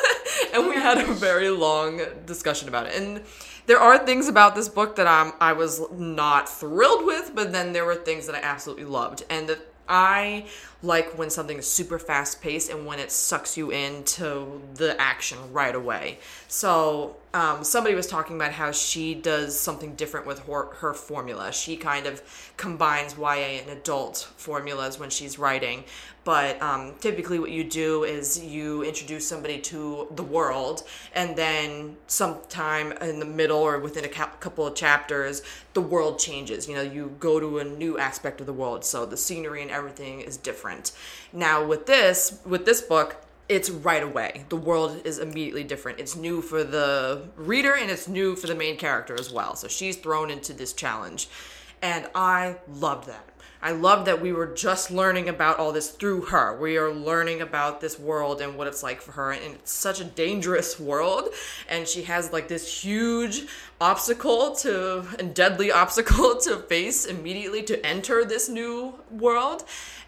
and 0.54 0.68
we 0.68 0.74
had 0.74 0.98
a 0.98 1.06
oh 1.06 1.12
very 1.12 1.50
long 1.50 2.00
discussion 2.26 2.68
about 2.68 2.86
it. 2.86 2.94
And 2.94 3.22
there 3.66 3.78
are 3.78 3.98
things 3.98 4.28
about 4.28 4.54
this 4.54 4.68
book 4.68 4.96
that 4.96 5.06
I'm 5.06 5.32
I 5.40 5.52
was 5.52 5.80
not 5.90 6.48
thrilled 6.48 7.04
with, 7.04 7.32
but 7.34 7.52
then 7.52 7.72
there 7.72 7.84
were 7.84 7.96
things 7.96 8.26
that 8.26 8.36
I 8.36 8.40
absolutely 8.40 8.84
loved. 8.84 9.24
And 9.30 9.56
I 9.88 10.46
like 10.84 11.16
when 11.18 11.30
something 11.30 11.58
is 11.58 11.70
super 11.70 11.98
fast 11.98 12.42
paced 12.42 12.70
and 12.70 12.84
when 12.86 12.98
it 12.98 13.10
sucks 13.10 13.56
you 13.56 13.70
into 13.70 14.60
the 14.74 15.00
action 15.00 15.38
right 15.52 15.74
away. 15.74 16.18
So 16.48 17.16
um, 17.32 17.64
somebody 17.64 17.94
was 17.94 18.06
talking 18.06 18.36
about 18.36 18.52
how 18.52 18.70
she 18.70 19.14
does 19.14 19.58
something 19.58 19.94
different 19.94 20.26
with 20.26 20.40
her, 20.46 20.66
her 20.76 20.94
formula. 20.94 21.52
She 21.52 21.76
kind 21.76 22.06
of 22.06 22.22
combines 22.56 23.16
YA 23.18 23.60
and 23.60 23.70
adult 23.70 24.28
formulas 24.36 24.98
when 25.00 25.10
she's 25.10 25.38
writing. 25.38 25.84
But 26.24 26.60
um, 26.62 26.94
typically, 27.00 27.38
what 27.38 27.50
you 27.50 27.64
do 27.64 28.04
is 28.04 28.42
you 28.42 28.82
introduce 28.82 29.28
somebody 29.28 29.58
to 29.60 30.08
the 30.14 30.22
world, 30.22 30.84
and 31.14 31.36
then 31.36 31.96
sometime 32.06 32.92
in 32.92 33.18
the 33.18 33.26
middle 33.26 33.58
or 33.58 33.78
within 33.78 34.06
a 34.06 34.08
cou- 34.08 34.30
couple 34.40 34.66
of 34.66 34.74
chapters, 34.74 35.42
the 35.74 35.82
world 35.82 36.18
changes. 36.18 36.66
You 36.66 36.76
know, 36.76 36.82
you 36.82 37.14
go 37.20 37.38
to 37.38 37.58
a 37.58 37.64
new 37.64 37.98
aspect 37.98 38.40
of 38.40 38.46
the 38.46 38.54
world, 38.54 38.86
so 38.86 39.04
the 39.04 39.18
scenery 39.18 39.60
and 39.60 39.70
everything 39.70 40.22
is 40.22 40.38
different. 40.38 40.73
Now, 41.32 41.64
with 41.64 41.86
this, 41.86 42.40
with 42.44 42.64
this 42.64 42.80
book, 42.80 43.24
it's 43.48 43.68
right 43.68 44.02
away. 44.02 44.44
The 44.48 44.56
world 44.56 45.02
is 45.04 45.18
immediately 45.18 45.64
different. 45.64 46.00
It's 46.00 46.16
new 46.16 46.40
for 46.40 46.64
the 46.64 47.22
reader 47.36 47.74
and 47.74 47.90
it's 47.90 48.08
new 48.08 48.36
for 48.36 48.46
the 48.46 48.54
main 48.54 48.76
character 48.76 49.14
as 49.18 49.30
well. 49.30 49.54
So 49.56 49.68
she's 49.68 49.96
thrown 49.96 50.30
into 50.30 50.52
this 50.52 50.72
challenge. 50.72 51.28
And 51.82 52.08
I 52.14 52.56
loved 52.66 53.08
that. 53.08 53.28
I 53.60 53.72
loved 53.72 54.06
that 54.08 54.20
we 54.20 54.30
were 54.30 54.46
just 54.46 54.90
learning 54.90 55.30
about 55.30 55.58
all 55.58 55.72
this 55.72 55.88
through 55.90 56.26
her. 56.26 56.54
We 56.58 56.76
are 56.76 56.92
learning 56.92 57.40
about 57.40 57.80
this 57.80 57.98
world 57.98 58.42
and 58.42 58.58
what 58.58 58.66
it's 58.66 58.82
like 58.82 59.00
for 59.00 59.12
her. 59.12 59.32
And 59.32 59.54
it's 59.54 59.72
such 59.72 60.00
a 60.00 60.04
dangerous 60.04 60.78
world. 60.90 61.30
And 61.68 61.88
she 61.88 62.02
has 62.02 62.32
like 62.32 62.48
this 62.48 62.84
huge 62.84 63.46
obstacle 63.80 64.54
to, 64.56 65.06
and 65.18 65.34
deadly 65.34 65.72
obstacle 65.72 66.36
to 66.40 66.58
face 66.58 67.06
immediately 67.06 67.62
to 67.64 67.84
enter 67.84 68.24
this 68.24 68.48
new 68.50 68.94
world 69.10 69.64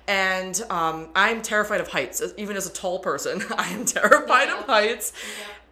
and 0.09 0.61
um, 0.71 1.09
I'm 1.15 1.43
terrified 1.43 1.81
of 1.81 1.89
heights. 1.89 2.23
Even 2.37 2.57
as 2.57 2.67
a 2.67 2.73
tall 2.73 2.99
person, 2.99 3.43
I 3.59 3.69
am 3.71 3.85
terrified 3.85 4.49
of 4.49 4.65
heights. 4.67 5.13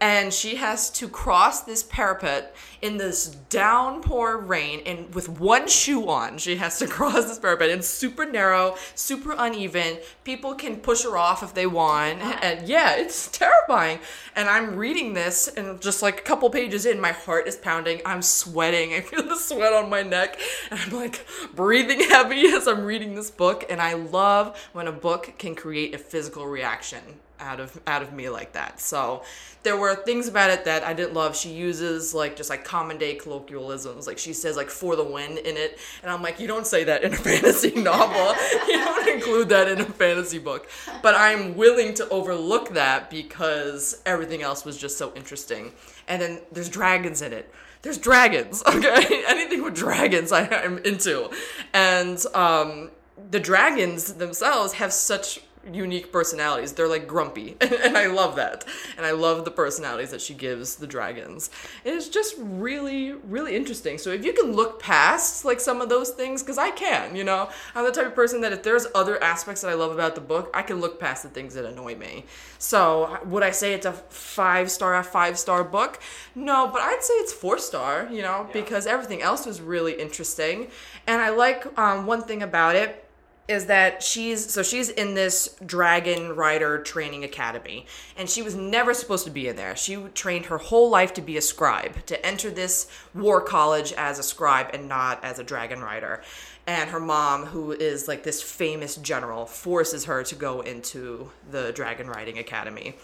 And 0.04 0.34
she 0.34 0.56
has 0.56 0.90
to 0.90 1.08
cross 1.08 1.62
this 1.62 1.82
parapet 1.82 2.54
in 2.82 2.98
this 2.98 3.28
downpour 3.48 4.36
rain, 4.36 4.82
and 4.84 5.14
with 5.14 5.30
one 5.30 5.66
shoe 5.66 6.10
on, 6.10 6.36
she 6.36 6.56
has 6.56 6.78
to 6.80 6.86
cross 6.96 7.24
this 7.24 7.38
parapet. 7.38 7.70
It's 7.70 7.88
super 7.88 8.26
narrow, 8.26 8.76
super 8.94 9.34
uneven. 9.38 9.96
People 10.22 10.56
can 10.56 10.76
push 10.76 11.04
her 11.04 11.16
off 11.16 11.42
if 11.42 11.54
they 11.54 11.66
want, 11.66 12.20
and 12.44 12.68
yeah, 12.68 12.96
it's 12.96 13.28
terrifying. 13.28 13.98
And 14.36 14.46
I'm 14.46 14.76
reading 14.76 15.14
this, 15.14 15.48
and 15.48 15.80
just 15.80 16.02
like 16.02 16.18
a 16.18 16.22
couple 16.22 16.50
pages 16.50 16.84
in, 16.84 17.00
my 17.00 17.12
heart 17.12 17.48
is 17.48 17.56
pounding. 17.56 18.02
I'm 18.04 18.20
sweating. 18.20 18.92
I 18.92 19.00
feel 19.00 19.22
the 19.26 19.38
sweat 19.38 19.72
on 19.72 19.88
my 19.88 20.02
neck, 20.02 20.38
and 20.70 20.80
I'm 20.80 20.90
like 20.90 21.26
breathing 21.54 22.00
heavy 22.00 22.48
as 22.48 22.68
I'm 22.68 22.84
reading 22.84 23.14
this 23.14 23.30
book. 23.30 23.64
And 23.70 23.80
I 23.80 23.94
love 23.94 24.68
when 24.74 24.86
a 24.86 24.92
book 24.92 25.32
can 25.38 25.54
create 25.54 25.94
a 25.94 25.98
physical 25.98 26.46
reaction 26.46 27.00
out 27.44 27.60
of 27.60 27.78
out 27.86 28.02
of 28.02 28.12
me 28.12 28.28
like 28.28 28.52
that. 28.54 28.80
So 28.80 29.22
there 29.62 29.76
were 29.76 29.94
things 29.94 30.26
about 30.28 30.50
it 30.50 30.64
that 30.64 30.82
I 30.82 30.94
didn't 30.94 31.14
love. 31.14 31.36
She 31.36 31.50
uses 31.50 32.14
like 32.14 32.36
just 32.36 32.50
like 32.50 32.64
common 32.64 32.98
day 32.98 33.14
colloquialisms. 33.14 34.06
Like 34.06 34.18
she 34.18 34.32
says 34.32 34.56
like 34.56 34.70
for 34.70 34.96
the 34.96 35.04
win 35.04 35.38
in 35.38 35.56
it. 35.56 35.78
And 36.02 36.10
I'm 36.10 36.22
like, 36.22 36.40
you 36.40 36.46
don't 36.46 36.66
say 36.66 36.84
that 36.84 37.04
in 37.04 37.12
a 37.12 37.16
fantasy 37.28 37.74
novel. 37.74 38.34
you 38.66 38.84
don't 38.84 39.08
include 39.08 39.48
that 39.50 39.68
in 39.68 39.80
a 39.80 39.84
fantasy 39.84 40.38
book. 40.38 40.68
But 41.02 41.14
I'm 41.14 41.56
willing 41.56 41.94
to 41.94 42.08
overlook 42.08 42.70
that 42.70 43.10
because 43.10 44.02
everything 44.06 44.42
else 44.42 44.64
was 44.64 44.76
just 44.76 44.98
so 44.98 45.12
interesting. 45.14 45.72
And 46.08 46.20
then 46.20 46.40
there's 46.50 46.68
dragons 46.68 47.22
in 47.22 47.32
it. 47.32 47.52
There's 47.82 47.98
dragons, 47.98 48.62
okay? 48.66 49.24
Anything 49.28 49.62
with 49.62 49.74
dragons 49.74 50.32
I 50.32 50.42
am 50.46 50.78
into. 50.78 51.30
And 51.72 52.24
um 52.34 52.90
the 53.30 53.40
dragons 53.40 54.14
themselves 54.14 54.74
have 54.74 54.92
such 54.92 55.40
unique 55.72 56.12
personalities. 56.12 56.72
They're 56.72 56.88
like 56.88 57.06
grumpy, 57.06 57.56
and 57.60 57.96
I 57.96 58.06
love 58.06 58.36
that. 58.36 58.64
And 58.96 59.06
I 59.06 59.12
love 59.12 59.44
the 59.44 59.50
personalities 59.50 60.10
that 60.10 60.20
she 60.20 60.34
gives 60.34 60.76
the 60.76 60.86
dragons. 60.86 61.50
It's 61.84 62.08
just 62.08 62.34
really, 62.38 63.12
really 63.12 63.56
interesting. 63.56 63.98
So 63.98 64.10
if 64.10 64.24
you 64.24 64.32
can 64.32 64.52
look 64.52 64.80
past 64.80 65.44
like 65.44 65.60
some 65.60 65.80
of 65.80 65.88
those 65.88 66.10
things, 66.10 66.42
because 66.42 66.58
I 66.58 66.70
can, 66.70 67.16
you 67.16 67.24
know, 67.24 67.48
I'm 67.74 67.84
the 67.84 67.92
type 67.92 68.06
of 68.06 68.14
person 68.14 68.40
that 68.42 68.52
if 68.52 68.62
there's 68.62 68.86
other 68.94 69.22
aspects 69.22 69.62
that 69.62 69.68
I 69.68 69.74
love 69.74 69.92
about 69.92 70.14
the 70.14 70.20
book, 70.20 70.50
I 70.54 70.62
can 70.62 70.80
look 70.80 71.00
past 71.00 71.22
the 71.22 71.28
things 71.28 71.54
that 71.54 71.64
annoy 71.64 71.96
me. 71.96 72.24
So 72.58 73.18
would 73.26 73.42
I 73.42 73.50
say 73.50 73.74
it's 73.74 73.86
a 73.86 73.92
five 73.92 74.70
star, 74.70 74.96
a 74.96 75.04
five 75.04 75.38
star 75.38 75.64
book? 75.64 76.00
No, 76.34 76.68
but 76.72 76.80
I'd 76.80 77.02
say 77.02 77.14
it's 77.14 77.32
four 77.32 77.58
star, 77.58 78.08
you 78.10 78.22
know, 78.22 78.48
because 78.52 78.86
everything 78.86 79.22
else 79.22 79.46
was 79.46 79.60
really 79.60 80.00
interesting. 80.00 80.68
And 81.06 81.20
I 81.20 81.30
like 81.30 81.78
um, 81.78 82.06
one 82.06 82.22
thing 82.22 82.42
about 82.42 82.76
it 82.76 83.03
is 83.46 83.66
that 83.66 84.02
she's 84.02 84.50
so 84.50 84.62
she's 84.62 84.88
in 84.88 85.14
this 85.14 85.54
dragon 85.66 86.34
rider 86.34 86.78
training 86.78 87.24
academy 87.24 87.86
and 88.16 88.28
she 88.28 88.40
was 88.40 88.54
never 88.54 88.94
supposed 88.94 89.24
to 89.24 89.30
be 89.30 89.48
in 89.48 89.56
there. 89.56 89.76
She 89.76 89.96
trained 90.14 90.46
her 90.46 90.58
whole 90.58 90.88
life 90.88 91.12
to 91.14 91.20
be 91.20 91.36
a 91.36 91.42
scribe 91.42 92.06
to 92.06 92.26
enter 92.26 92.50
this 92.50 92.88
war 93.14 93.40
college 93.40 93.92
as 93.92 94.18
a 94.18 94.22
scribe 94.22 94.70
and 94.72 94.88
not 94.88 95.22
as 95.22 95.38
a 95.38 95.44
dragon 95.44 95.80
rider. 95.80 96.22
And 96.66 96.88
her 96.88 97.00
mom 97.00 97.44
who 97.46 97.72
is 97.72 98.08
like 98.08 98.22
this 98.22 98.42
famous 98.42 98.96
general 98.96 99.44
forces 99.44 100.06
her 100.06 100.22
to 100.24 100.34
go 100.34 100.62
into 100.62 101.30
the 101.50 101.72
dragon 101.72 102.08
riding 102.08 102.38
academy. 102.38 102.96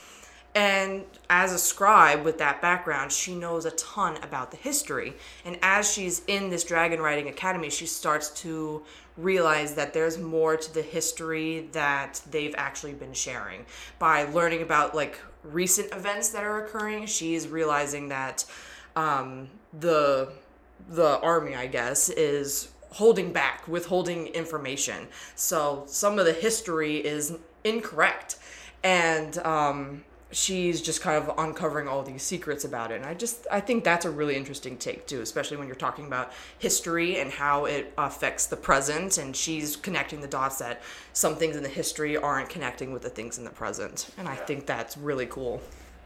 And 0.55 1.05
as 1.29 1.53
a 1.53 1.59
scribe 1.59 2.25
with 2.25 2.39
that 2.39 2.61
background, 2.61 3.13
she 3.13 3.37
knows 3.37 3.67
a 3.67 3.71
ton 3.73 4.17
about 4.23 4.51
the 4.51 4.57
history. 4.57 5.15
And 5.45 5.59
as 5.63 5.93
she's 5.93 6.23
in 6.27 6.51
this 6.51 6.65
dragon 6.65 7.01
riding 7.01 7.29
academy, 7.29 7.71
she 7.71 7.87
starts 7.87 8.31
to 8.41 8.83
realize 9.21 9.75
that 9.75 9.93
there's 9.93 10.19
more 10.19 10.57
to 10.57 10.75
the 10.75 10.83
history 10.83 11.69
that 11.73 12.21
they've 12.31 12.55
actually 12.57 12.93
been 12.93 13.13
sharing. 13.13 13.65
By 13.99 14.25
learning 14.25 14.63
about 14.63 14.95
like 14.95 15.21
recent 15.43 15.93
events 15.93 16.31
that 16.31 16.45
are 16.45 16.65
occurring, 16.65 17.07
she's 17.07 17.49
realizing 17.49 18.09
that 18.09 18.45
um, 18.97 19.49
the 19.79 20.33
the 20.89 21.21
army, 21.21 21.55
I 21.55 21.67
guess, 21.67 22.09
is 22.09 22.71
holding 22.91 23.33
back, 23.33 23.69
withholding 23.69 24.29
information. 24.29 25.07
So 25.37 25.85
some 25.87 26.19
of 26.19 26.27
the 26.27 26.33
history 26.33 26.97
is 26.97 27.37
incorrect. 27.65 28.39
And 28.83 29.37
um, 29.39 30.05
she's 30.33 30.81
just 30.81 31.01
kind 31.01 31.17
of 31.23 31.37
uncovering 31.39 31.89
all 31.89 32.03
these 32.03 32.23
secrets 32.23 32.65
about 32.65 32.93
it. 32.93 32.97
And 32.97 33.05
i 33.05 33.15
just 33.15 33.47
i 33.51 33.61
think 33.61 33.85
that's 33.85 34.05
a 34.05 34.11
really 34.11 34.37
interesting 34.37 34.77
take 34.77 35.07
too 35.07 35.21
especially 35.21 35.57
when 35.57 35.67
you're 35.67 35.77
talking 35.77 36.07
about 36.07 36.33
history 36.59 37.19
and 37.19 37.31
how 37.31 37.65
it 37.65 37.93
affects 37.99 38.47
the 38.47 38.57
present. 38.57 39.19
And 39.19 39.35
she's 39.35 39.77
connecting 39.77 40.21
the 40.21 40.29
dots 40.29 40.59
that 40.59 40.83
some 41.13 41.37
things 41.37 41.57
in 41.57 41.63
the 41.63 41.69
history 41.69 42.17
aren't 42.17 42.49
connecting 42.49 42.93
with 42.93 43.03
the 43.03 43.11
things 43.11 43.39
in 43.39 43.45
the 43.45 43.51
present. 43.51 44.11
And 44.19 44.29
i 44.29 44.37
think 44.37 44.67
that's 44.67 44.97
really 44.97 45.27
cool. 45.27 45.61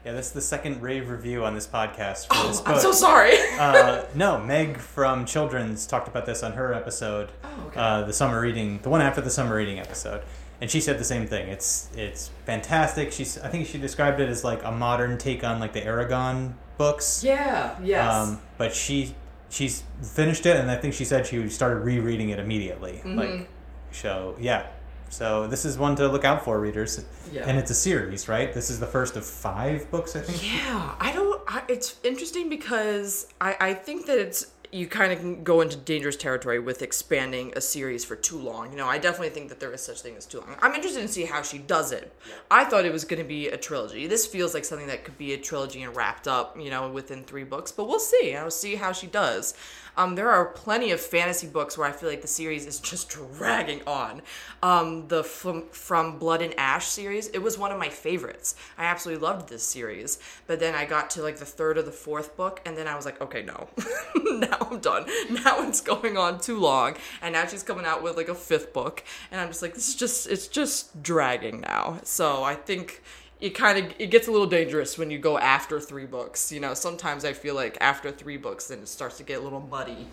Yeah, 0.05 0.13
that's 0.13 0.29
the 0.29 0.41
second 0.41 0.83
rave 0.83 1.09
review 1.09 1.43
on 1.43 1.55
this 1.55 1.65
podcast 1.65 2.27
for 2.27 2.47
this 2.47 2.59
oh, 2.61 2.63
book. 2.63 2.75
i'm 2.75 2.79
so 2.79 2.91
sorry. 2.91 3.33
Uh, 3.59 4.05
no, 4.13 4.39
Meg 4.39 4.77
from 4.77 5.25
Children's 5.25 5.87
talked 5.87 6.07
about 6.07 6.25
this 6.25 6.43
on 6.43 6.51
her 6.53 6.73
episode, 6.73 7.31
Oh, 7.43 7.67
okay. 7.67 7.79
uh, 7.79 8.01
the 8.03 8.13
summer 8.13 8.39
reading, 8.41 8.79
the 8.83 8.89
one 8.89 9.01
after 9.01 9.21
the 9.21 9.29
summer 9.31 9.55
reading 9.55 9.79
episode, 9.79 10.21
and 10.61 10.69
she 10.71 10.79
said 10.81 10.97
the 10.99 11.03
same 11.03 11.27
thing. 11.27 11.49
It's 11.49 11.89
it's 11.95 12.31
fantastic. 12.45 13.11
She's 13.11 13.37
I 13.39 13.49
think 13.49 13.67
she 13.67 13.77
described 13.77 14.19
it 14.19 14.29
as 14.29 14.43
like 14.43 14.63
a 14.63 14.71
modern 14.71 15.17
take 15.17 15.43
on 15.43 15.59
like 15.59 15.73
the 15.73 15.81
Eragon 15.81 16.53
books. 16.77 17.23
yeah 17.23 17.77
yes 17.83 18.13
Um, 18.13 18.41
but 18.57 18.73
she 18.73 19.15
she's 19.49 19.83
finished 20.01 20.45
it, 20.45 20.57
and 20.57 20.69
I 20.69 20.75
think 20.77 20.93
she 20.93 21.05
said 21.05 21.25
she 21.27 21.47
started 21.49 21.79
rereading 21.81 22.29
it 22.29 22.39
immediately. 22.39 22.93
Mm-hmm. 22.93 23.17
Like, 23.19 23.49
so 23.91 24.35
yeah. 24.39 24.67
So 25.09 25.47
this 25.47 25.63
is 25.65 25.77
one 25.77 25.95
to 25.97 26.07
look 26.09 26.25
out 26.25 26.43
for, 26.43 26.59
readers. 26.59 27.05
Yeah. 27.31 27.47
And 27.47 27.57
it's 27.57 27.71
a 27.71 27.75
series, 27.75 28.27
right? 28.27 28.51
This 28.51 28.69
is 28.69 28.79
the 28.79 28.87
first 28.87 29.15
of 29.15 29.25
five 29.25 29.89
books, 29.91 30.15
I 30.15 30.19
think. 30.21 30.43
Yeah, 30.43 30.95
I 30.99 31.13
don't. 31.13 31.41
I, 31.47 31.63
it's 31.69 31.95
interesting 32.03 32.49
because 32.49 33.27
I, 33.39 33.55
I 33.61 33.73
think 33.75 34.07
that 34.07 34.17
it's 34.17 34.47
you 34.71 34.87
kind 34.87 35.11
of 35.11 35.43
go 35.43 35.61
into 35.61 35.77
dangerous 35.77 36.15
territory 36.15 36.59
with 36.59 36.81
expanding 36.81 37.53
a 37.55 37.61
series 37.61 38.03
for 38.03 38.15
too 38.15 38.37
long. 38.37 38.71
You 38.71 38.77
know, 38.77 38.87
I 38.87 38.97
definitely 38.97 39.29
think 39.29 39.49
that 39.49 39.59
there 39.59 39.71
is 39.73 39.81
such 39.81 40.01
thing 40.01 40.15
as 40.15 40.25
too 40.25 40.39
long. 40.39 40.55
I'm 40.61 40.73
interested 40.73 41.01
to 41.01 41.07
see 41.07 41.25
how 41.25 41.41
she 41.41 41.57
does 41.57 41.91
it. 41.91 42.13
I 42.49 42.65
thought 42.65 42.85
it 42.85 42.93
was 42.93 43.05
going 43.05 43.21
to 43.21 43.27
be 43.27 43.47
a 43.47 43.57
trilogy. 43.57 44.07
This 44.07 44.25
feels 44.25 44.53
like 44.53 44.65
something 44.65 44.87
that 44.87 45.03
could 45.03 45.17
be 45.17 45.33
a 45.33 45.37
trilogy 45.37 45.83
and 45.83 45.95
wrapped 45.95 46.27
up, 46.27 46.57
you 46.59 46.69
know, 46.69 46.89
within 46.89 47.23
three 47.23 47.43
books. 47.43 47.71
But 47.71 47.87
we'll 47.87 47.99
see. 47.99 48.35
I'll 48.35 48.51
see 48.51 48.75
how 48.75 48.91
she 48.91 49.07
does. 49.07 49.53
Um, 49.97 50.15
there 50.15 50.29
are 50.29 50.45
plenty 50.45 50.91
of 50.91 50.99
fantasy 50.99 51.47
books 51.47 51.77
where 51.77 51.87
I 51.87 51.91
feel 51.91 52.09
like 52.09 52.21
the 52.21 52.27
series 52.27 52.65
is 52.65 52.79
just 52.79 53.09
dragging 53.09 53.81
on. 53.87 54.21
Um, 54.61 55.07
the 55.07 55.23
from, 55.23 55.63
from 55.69 56.17
Blood 56.17 56.41
and 56.41 56.53
Ash 56.59 56.87
series, 56.87 57.27
it 57.29 57.39
was 57.39 57.57
one 57.57 57.71
of 57.71 57.79
my 57.79 57.89
favorites. 57.89 58.55
I 58.77 58.85
absolutely 58.85 59.23
loved 59.25 59.49
this 59.49 59.63
series. 59.63 60.19
But 60.47 60.59
then 60.59 60.75
I 60.75 60.85
got 60.85 61.09
to 61.11 61.21
like 61.21 61.37
the 61.37 61.45
third 61.45 61.77
or 61.77 61.81
the 61.83 61.91
fourth 61.91 62.35
book, 62.35 62.61
and 62.65 62.77
then 62.77 62.87
I 62.87 62.95
was 62.95 63.05
like, 63.05 63.21
okay, 63.21 63.41
no, 63.41 63.67
now 64.15 64.67
I'm 64.69 64.79
done. 64.79 65.05
Now 65.29 65.67
it's 65.67 65.81
going 65.81 66.17
on 66.17 66.39
too 66.39 66.59
long, 66.59 66.95
and 67.21 67.33
now 67.33 67.45
she's 67.45 67.63
coming 67.63 67.85
out 67.85 68.03
with 68.03 68.17
like 68.17 68.29
a 68.29 68.35
fifth 68.35 68.73
book, 68.73 69.03
and 69.31 69.39
I'm 69.39 69.47
just 69.49 69.61
like, 69.61 69.73
this 69.73 69.89
is 69.89 69.95
just 69.95 70.27
it's 70.27 70.47
just 70.47 71.01
dragging 71.03 71.61
now. 71.61 71.99
So 72.03 72.43
I 72.43 72.55
think 72.55 73.01
it 73.41 73.51
kind 73.51 73.77
of 73.77 73.93
it 73.99 74.07
gets 74.07 74.27
a 74.27 74.31
little 74.31 74.47
dangerous 74.47 74.97
when 74.97 75.11
you 75.11 75.19
go 75.19 75.37
after 75.37 75.79
three 75.79 76.05
books 76.05 76.51
you 76.51 76.59
know 76.59 76.73
sometimes 76.73 77.25
i 77.25 77.33
feel 77.33 77.53
like 77.53 77.77
after 77.81 78.09
three 78.11 78.37
books 78.37 78.67
then 78.67 78.79
it 78.79 78.87
starts 78.87 79.17
to 79.17 79.23
get 79.23 79.39
a 79.39 79.43
little 79.43 79.59
muddy 79.59 80.07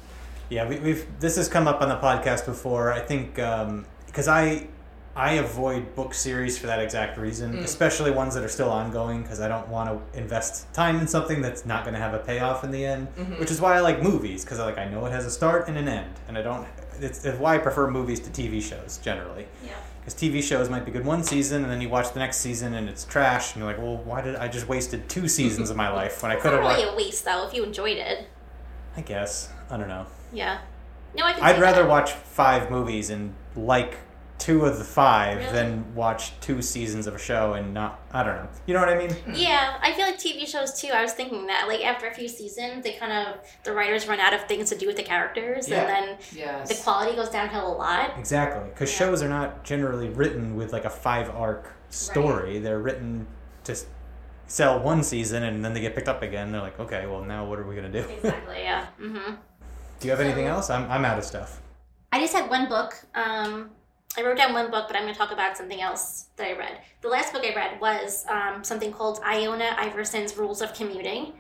Yeah, 0.52 0.68
we, 0.68 0.78
we've 0.80 1.06
this 1.18 1.36
has 1.36 1.48
come 1.48 1.66
up 1.66 1.80
on 1.80 1.88
the 1.88 1.96
podcast 1.96 2.44
before. 2.44 2.92
I 2.92 3.00
think 3.00 3.38
um, 3.38 3.86
because 4.04 4.28
I 4.28 4.68
I 5.16 5.34
avoid 5.34 5.94
book 5.94 6.12
series 6.12 6.58
for 6.58 6.66
that 6.66 6.78
exact 6.78 7.16
reason, 7.16 7.54
mm. 7.54 7.64
especially 7.64 8.10
ones 8.10 8.34
that 8.34 8.44
are 8.44 8.48
still 8.48 8.70
ongoing, 8.70 9.22
because 9.22 9.40
I 9.40 9.48
don't 9.48 9.66
want 9.68 9.88
to 9.88 10.18
invest 10.18 10.72
time 10.74 11.00
in 11.00 11.06
something 11.06 11.40
that's 11.40 11.64
not 11.64 11.84
going 11.84 11.94
to 11.94 12.00
have 12.00 12.12
a 12.12 12.18
payoff 12.18 12.64
in 12.64 12.70
the 12.70 12.84
end. 12.84 13.08
Mm-hmm. 13.16 13.40
Which 13.40 13.50
is 13.50 13.62
why 13.62 13.76
I 13.76 13.80
like 13.80 14.02
movies, 14.02 14.44
because 14.44 14.58
I 14.58 14.66
like 14.66 14.76
I 14.76 14.86
know 14.86 15.06
it 15.06 15.12
has 15.12 15.24
a 15.24 15.30
start 15.30 15.68
and 15.68 15.78
an 15.78 15.88
end, 15.88 16.12
and 16.28 16.36
I 16.36 16.42
don't. 16.42 16.66
It's, 17.00 17.24
it's 17.24 17.38
why 17.38 17.54
I 17.54 17.58
prefer 17.58 17.90
movies 17.90 18.20
to 18.20 18.30
TV 18.30 18.60
shows 18.62 18.98
generally. 18.98 19.46
Yeah. 19.64 19.72
Because 20.04 20.14
TV 20.14 20.42
shows 20.42 20.68
might 20.68 20.84
be 20.84 20.90
good 20.90 21.04
one 21.04 21.22
season, 21.22 21.62
and 21.62 21.70
then 21.70 21.80
you 21.80 21.88
watch 21.88 22.12
the 22.12 22.18
next 22.18 22.38
season 22.38 22.74
and 22.74 22.88
it's 22.88 23.04
trash, 23.04 23.54
and 23.54 23.62
you're 23.62 23.72
like, 23.72 23.80
well, 23.80 23.98
why 23.98 24.20
did 24.20 24.34
I 24.34 24.48
just 24.48 24.66
wasted 24.66 25.08
two 25.08 25.28
seasons 25.28 25.70
of 25.70 25.76
my 25.76 25.88
life 25.94 26.22
when 26.22 26.32
I 26.32 26.36
could 26.36 26.52
have 26.52 26.60
really 26.60 26.84
watched? 26.84 26.94
a 26.94 26.96
waste 26.96 27.24
though 27.24 27.46
if 27.46 27.54
you 27.54 27.62
enjoyed 27.62 27.98
it. 27.98 28.26
I 28.96 29.00
guess 29.02 29.48
I 29.70 29.76
don't 29.76 29.88
know. 29.88 30.06
Yeah. 30.32 30.58
No, 31.16 31.24
I. 31.24 31.36
I'd 31.40 31.60
rather 31.60 31.82
that. 31.82 31.88
watch 31.88 32.12
five 32.12 32.70
movies 32.70 33.10
and 33.10 33.34
like 33.54 33.96
two 34.38 34.64
of 34.64 34.78
the 34.78 34.84
five 34.84 35.38
Really? 35.38 35.52
than 35.52 35.94
watch 35.94 36.32
two 36.40 36.60
seasons 36.62 37.06
of 37.06 37.14
a 37.14 37.18
show 37.18 37.52
and 37.54 37.72
not. 37.72 38.00
I 38.12 38.24
don't 38.24 38.34
know. 38.36 38.48
You 38.66 38.74
know 38.74 38.80
what 38.80 38.88
I 38.88 38.98
mean? 38.98 39.14
Yeah, 39.32 39.78
I 39.80 39.92
feel 39.92 40.04
like 40.06 40.18
TV 40.18 40.46
shows 40.48 40.80
too. 40.80 40.88
I 40.88 41.00
was 41.02 41.12
thinking 41.12 41.46
that 41.46 41.68
like 41.68 41.84
after 41.84 42.08
a 42.08 42.14
few 42.14 42.28
seasons, 42.28 42.82
they 42.82 42.94
kind 42.94 43.12
of 43.12 43.36
the 43.62 43.72
writers 43.72 44.08
run 44.08 44.18
out 44.18 44.34
of 44.34 44.44
things 44.48 44.68
to 44.70 44.76
do 44.78 44.86
with 44.88 44.96
the 44.96 45.02
characters, 45.04 45.68
Yeah. 45.68 45.82
and 45.82 45.88
then 45.88 46.18
yes 46.34 46.68
the 46.68 46.82
quality 46.82 47.14
goes 47.14 47.28
downhill 47.28 47.68
a 47.72 47.76
lot. 47.76 48.18
Exactly. 48.18 48.68
Because 48.70 48.90
Yeah. 48.92 48.98
shows 49.06 49.22
are 49.22 49.28
not 49.28 49.62
generally 49.64 50.08
written 50.08 50.56
with 50.56 50.72
like 50.72 50.84
a 50.84 50.90
five 50.90 51.30
arc 51.30 51.72
story. 51.90 52.58
They're 52.58 52.80
written 52.80 53.26
to 53.64 53.76
sell 54.48 54.80
one 54.80 55.02
season 55.04 55.44
and 55.44 55.64
then 55.64 55.72
they 55.72 55.80
get 55.80 55.94
picked 55.94 56.08
up 56.08 56.20
again. 56.22 56.50
They're 56.52 56.60
like, 56.60 56.78
okay, 56.80 57.06
well 57.06 57.22
now 57.22 57.44
what 57.44 57.58
are 57.60 57.66
we 57.66 57.76
gonna 57.76 57.88
do? 57.92 58.00
Exactly. 58.00 58.56
Yeah. 58.62 58.86
hmm 58.98 59.34
do 60.00 60.08
you 60.08 60.10
have 60.10 60.20
anything 60.20 60.46
else? 60.46 60.68
I'm 60.68 60.90
I'm 60.90 61.04
out 61.04 61.16
of 61.16 61.24
stuff. 61.24 61.60
I 62.10 62.18
just 62.18 62.32
had 62.34 62.50
one 62.50 62.68
book. 62.68 62.94
Um, 63.14 63.70
I 64.16 64.22
wrote 64.22 64.36
down 64.36 64.52
one 64.52 64.70
book, 64.70 64.88
but 64.88 64.96
I'm 64.96 65.02
going 65.02 65.14
to 65.14 65.18
talk 65.18 65.32
about 65.32 65.56
something 65.56 65.80
else 65.80 66.26
that 66.36 66.46
I 66.46 66.52
read. 66.52 66.78
The 67.00 67.08
last 67.08 67.32
book 67.32 67.44
I 67.44 67.54
read 67.54 67.80
was 67.80 68.26
um, 68.28 68.62
something 68.62 68.92
called 68.92 69.20
Iona 69.24 69.74
Iverson's 69.78 70.36
Rules 70.36 70.60
of 70.60 70.74
Commuting, 70.74 71.32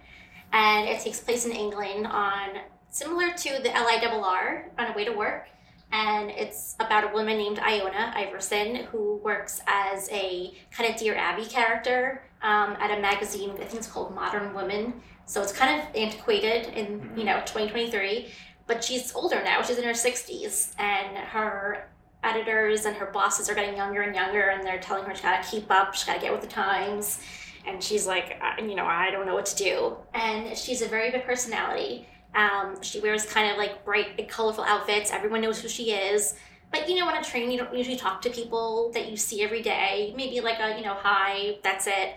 and 0.52 0.88
it 0.88 1.00
takes 1.00 1.20
place 1.20 1.44
in 1.44 1.52
England 1.52 2.06
on 2.06 2.60
similar 2.88 3.32
to 3.32 3.62
the 3.62 3.68
LIRR 3.68 4.70
on 4.78 4.90
a 4.90 4.96
way 4.96 5.04
to 5.04 5.12
work. 5.12 5.48
And 5.92 6.30
it's 6.30 6.74
about 6.80 7.04
a 7.04 7.12
woman 7.12 7.36
named 7.36 7.58
Iona 7.58 8.12
Iverson 8.16 8.76
who 8.86 9.16
works 9.16 9.60
as 9.66 10.08
a 10.10 10.54
kind 10.70 10.90
of 10.90 10.98
Dear 10.98 11.14
Abby 11.14 11.44
character 11.44 12.22
um, 12.40 12.76
at 12.80 12.96
a 12.96 13.00
magazine. 13.02 13.50
I 13.50 13.64
think 13.64 13.74
it's 13.74 13.86
called 13.86 14.14
Modern 14.14 14.54
Woman. 14.54 14.94
So 15.26 15.42
it's 15.42 15.52
kind 15.52 15.78
of 15.78 15.94
antiquated 15.94 16.72
in 16.72 17.10
you 17.16 17.24
know 17.24 17.40
2023 17.40 18.32
but 18.66 18.82
she's 18.82 19.12
older 19.14 19.42
now. 19.42 19.60
She's 19.62 19.76
in 19.76 19.84
her 19.84 19.90
60s, 19.90 20.72
and 20.78 21.18
her 21.18 21.88
editors 22.22 22.86
and 22.86 22.96
her 22.96 23.06
bosses 23.06 23.48
are 23.48 23.54
getting 23.54 23.76
younger 23.76 24.02
and 24.02 24.14
younger, 24.14 24.50
and 24.50 24.66
they're 24.66 24.80
telling 24.80 25.04
her 25.04 25.14
she's 25.14 25.22
got 25.22 25.42
to 25.42 25.50
keep 25.50 25.70
up, 25.70 25.94
she's 25.94 26.04
got 26.04 26.14
to 26.14 26.20
get 26.20 26.32
with 26.32 26.40
the 26.40 26.46
times. 26.46 27.20
And 27.66 27.82
she's 27.82 28.06
like, 28.06 28.40
you 28.58 28.74
know, 28.74 28.86
I 28.86 29.10
don't 29.10 29.24
know 29.24 29.34
what 29.34 29.46
to 29.46 29.56
do. 29.56 29.96
And 30.14 30.56
she's 30.56 30.82
a 30.82 30.88
very 30.88 31.10
big 31.10 31.24
personality. 31.24 32.08
Um, 32.34 32.82
she 32.82 32.98
wears 32.98 33.24
kind 33.24 33.52
of 33.52 33.56
like 33.56 33.84
bright, 33.84 34.28
colorful 34.28 34.64
outfits. 34.64 35.12
Everyone 35.12 35.40
knows 35.40 35.60
who 35.60 35.68
she 35.68 35.92
is. 35.92 36.34
But 36.72 36.88
you 36.88 36.96
know, 36.96 37.06
on 37.06 37.16
a 37.16 37.22
train, 37.22 37.50
you 37.50 37.58
don't 37.58 37.74
usually 37.74 37.96
talk 37.96 38.20
to 38.22 38.30
people 38.30 38.90
that 38.94 39.10
you 39.10 39.16
see 39.16 39.42
every 39.42 39.62
day. 39.62 40.12
Maybe 40.16 40.40
like 40.40 40.58
a, 40.58 40.76
you 40.76 40.84
know, 40.84 40.94
hi, 40.94 41.58
that's 41.62 41.86
it. 41.86 42.14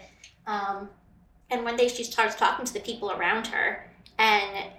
Um, 0.48 0.90
and 1.52 1.64
one 1.64 1.76
day 1.76 1.90
she 1.90 2.04
starts 2.04 2.36
talking 2.36 2.66
to 2.66 2.74
the 2.74 2.80
people 2.80 3.12
around 3.12 3.48
her, 3.48 3.88
and 4.18 4.72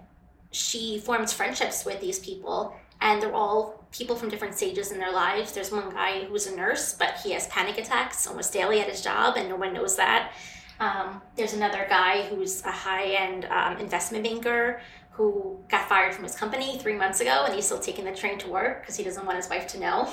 she 0.51 0.99
forms 0.99 1.33
friendships 1.33 1.85
with 1.85 2.01
these 2.01 2.19
people 2.19 2.75
and 3.01 3.21
they're 3.21 3.35
all 3.35 3.86
people 3.97 4.17
from 4.17 4.29
different 4.29 4.55
stages 4.55 4.93
in 4.93 4.99
their 4.99 5.13
lives. 5.13 5.53
There's 5.53 5.73
one 5.73 5.91
guy 5.91 6.25
who's 6.25 6.47
a 6.47 6.57
nurse 6.57 6.95
but 6.95 7.19
he 7.23 7.33
has 7.33 7.47
panic 7.49 7.79
attacks 7.79 8.27
almost 8.27 8.53
daily 8.53 8.81
at 8.81 8.89
his 8.89 9.03
job 9.03 9.37
and 9.37 9.49
no 9.49 9.57
one 9.57 9.73
knows 9.73 9.97
that. 9.97 10.33
Um, 10.79 11.23
there's 11.37 11.55
another 11.55 11.87
guy 11.89 12.23
who's 12.23 12.63
a 12.65 12.71
high-end 12.71 13.47
um, 13.47 13.79
investment 13.79 14.25
banker 14.25 14.81
who 15.11 15.59
got 15.69 15.89
fired 15.89 16.15
from 16.15 16.25
his 16.25 16.35
company 16.35 16.79
three 16.79 16.95
months 16.95 17.21
ago 17.21 17.45
and 17.47 17.55
he's 17.55 17.65
still 17.65 17.79
taking 17.79 18.05
the 18.05 18.13
train 18.13 18.39
to 18.39 18.49
work 18.49 18.83
because 18.83 18.97
he 18.97 19.03
doesn't 19.03 19.25
want 19.25 19.37
his 19.37 19.49
wife 19.49 19.67
to 19.69 19.81
know. 19.81 20.09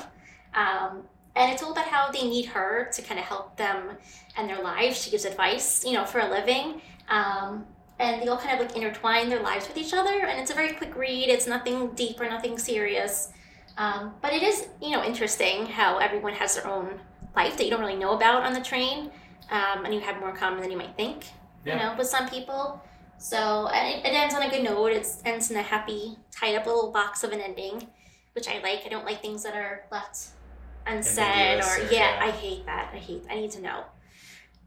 Um, 0.53 1.03
and 1.35 1.51
it's 1.51 1.61
all 1.61 1.71
about 1.71 1.87
how 1.87 2.11
they 2.11 2.23
need 2.23 2.45
her 2.45 2.89
to 2.93 3.01
kind 3.01 3.19
of 3.19 3.25
help 3.25 3.57
them 3.57 3.97
and 4.37 4.47
their 4.47 4.61
lives. 4.61 5.01
She 5.01 5.11
gives 5.11 5.25
advice 5.25 5.83
you 5.85 5.93
know 5.93 6.05
for 6.05 6.19
a 6.19 6.29
living. 6.29 6.81
Um, 7.09 7.65
and 7.99 8.21
they 8.21 8.27
all 8.27 8.37
kind 8.37 8.59
of 8.59 8.65
like 8.65 8.75
intertwine 8.75 9.29
their 9.29 9.41
lives 9.41 9.67
with 9.67 9.77
each 9.77 9.93
other 9.93 10.25
and 10.25 10.39
it's 10.39 10.51
a 10.51 10.53
very 10.53 10.73
quick 10.73 10.95
read. 10.95 11.27
It's 11.29 11.47
nothing 11.47 11.89
deep 11.95 12.21
or 12.21 12.29
nothing 12.29 12.57
serious 12.57 13.32
Um, 13.77 14.13
but 14.21 14.33
it 14.33 14.43
is, 14.43 14.67
you 14.81 14.91
know, 14.91 15.03
interesting 15.03 15.65
how 15.65 15.97
everyone 15.97 16.33
has 16.33 16.55
their 16.55 16.67
own 16.67 16.99
life 17.35 17.57
that 17.57 17.63
you 17.63 17.71
don't 17.71 17.79
really 17.79 17.95
know 17.95 18.13
about 18.13 18.43
on 18.43 18.53
the 18.53 18.61
train, 18.61 19.09
um, 19.49 19.85
and 19.85 19.93
you 19.93 19.99
have 20.01 20.19
more 20.19 20.29
in 20.29 20.35
common 20.35 20.61
than 20.61 20.71
you 20.71 20.77
might 20.77 20.95
think. 20.95 21.25
Yeah. 21.65 21.73
You 21.73 21.79
know, 21.79 21.95
with 21.97 22.07
some 22.07 22.29
people. 22.29 22.81
So 23.17 23.67
and 23.67 23.87
it, 23.87 24.05
it 24.05 24.13
ends 24.13 24.35
on 24.35 24.41
a 24.43 24.49
good 24.49 24.63
note. 24.63 24.87
It 24.91 25.07
ends 25.25 25.49
in 25.49 25.57
a 25.57 25.61
happy, 25.61 26.17
tied 26.31 26.55
up 26.55 26.65
little 26.65 26.91
box 26.91 27.23
of 27.23 27.31
an 27.31 27.39
ending, 27.39 27.87
which 28.33 28.47
I 28.47 28.59
like. 28.59 28.83
I 28.85 28.89
don't 28.89 29.05
like 29.05 29.21
things 29.21 29.43
that 29.43 29.55
are 29.55 29.85
left 29.91 30.27
unsaid 30.85 31.59
or, 31.59 31.63
or- 31.63 31.91
yeah, 31.91 32.15
yeah. 32.15 32.19
I 32.21 32.31
hate 32.31 32.65
that. 32.65 32.91
I 32.93 32.97
hate. 32.97 33.23
I 33.29 33.35
need 33.35 33.51
to 33.51 33.61
know. 33.61 33.83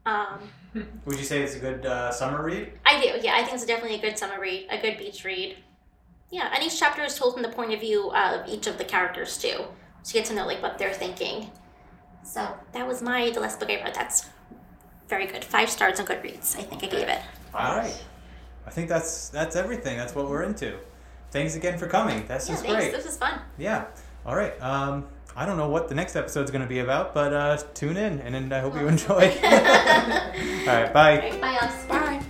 Um, 0.05 0.39
Would 1.05 1.17
you 1.17 1.23
say 1.23 1.41
it's 1.43 1.55
a 1.55 1.59
good 1.59 1.85
uh, 1.85 2.11
summer 2.11 2.43
read? 2.43 2.71
I 2.85 2.99
do. 2.99 3.19
Yeah, 3.21 3.35
I 3.35 3.43
think 3.43 3.53
it's 3.53 3.65
definitely 3.65 3.97
a 3.97 4.01
good 4.01 4.17
summer 4.17 4.39
read, 4.39 4.67
a 4.69 4.79
good 4.81 4.97
beach 4.97 5.23
read. 5.23 5.57
Yeah, 6.29 6.51
and 6.53 6.63
each 6.63 6.77
chapter 6.79 7.03
is 7.03 7.15
told 7.17 7.33
from 7.33 7.43
the 7.43 7.49
point 7.49 7.73
of 7.73 7.79
view 7.79 8.11
of 8.11 8.47
each 8.49 8.67
of 8.67 8.77
the 8.77 8.83
characters 8.83 9.37
too, 9.37 9.65
so 10.03 10.09
you 10.17 10.21
get 10.21 10.25
to 10.25 10.33
know 10.35 10.45
like 10.45 10.61
what 10.61 10.77
they're 10.77 10.93
thinking. 10.93 11.51
So 12.23 12.45
that 12.73 12.85
was 12.87 13.01
my 13.01 13.29
the 13.29 13.39
last 13.39 13.59
book 13.59 13.69
I 13.69 13.75
read. 13.75 13.95
That's 13.95 14.29
very 15.07 15.25
good. 15.27 15.45
Five 15.45 15.69
stars 15.69 15.99
on 15.99 16.05
Goodreads. 16.05 16.57
I 16.57 16.63
think 16.63 16.83
I 16.83 16.87
gave 16.87 17.07
it. 17.07 17.21
All 17.53 17.77
right. 17.77 18.03
I 18.65 18.69
think 18.69 18.89
that's 18.89 19.29
that's 19.29 19.55
everything. 19.55 19.97
That's 19.97 20.13
what 20.13 20.29
we're 20.29 20.43
into. 20.43 20.77
Thanks 21.31 21.55
again 21.55 21.77
for 21.77 21.87
coming. 21.87 22.25
This 22.27 22.49
Yeah, 22.49 22.55
is 22.55 22.61
thanks. 22.61 22.75
great. 22.75 22.91
This 22.91 23.05
was 23.05 23.17
fun. 23.17 23.39
Yeah. 23.57 23.85
All 24.25 24.35
right. 24.35 24.61
Um, 24.61 25.07
I 25.35 25.45
don't 25.45 25.55
know 25.57 25.69
what 25.69 25.87
the 25.87 25.95
next 25.95 26.15
episode's 26.17 26.51
going 26.51 26.63
to 26.63 26.67
be 26.67 26.79
about, 26.79 27.13
but 27.13 27.31
uh, 27.33 27.57
tune 27.73 27.95
in, 27.95 28.19
and, 28.21 28.35
and 28.35 28.51
I 28.53 28.59
hope 28.59 28.75
you 28.75 28.87
enjoy. 28.87 29.13
All 29.43 29.49
right. 29.51 30.91
Bye. 30.93 31.19
All 31.21 31.29
right, 31.29 31.41
bye, 31.41 31.57
Alex. 31.61 31.85
Bye. 31.85 32.23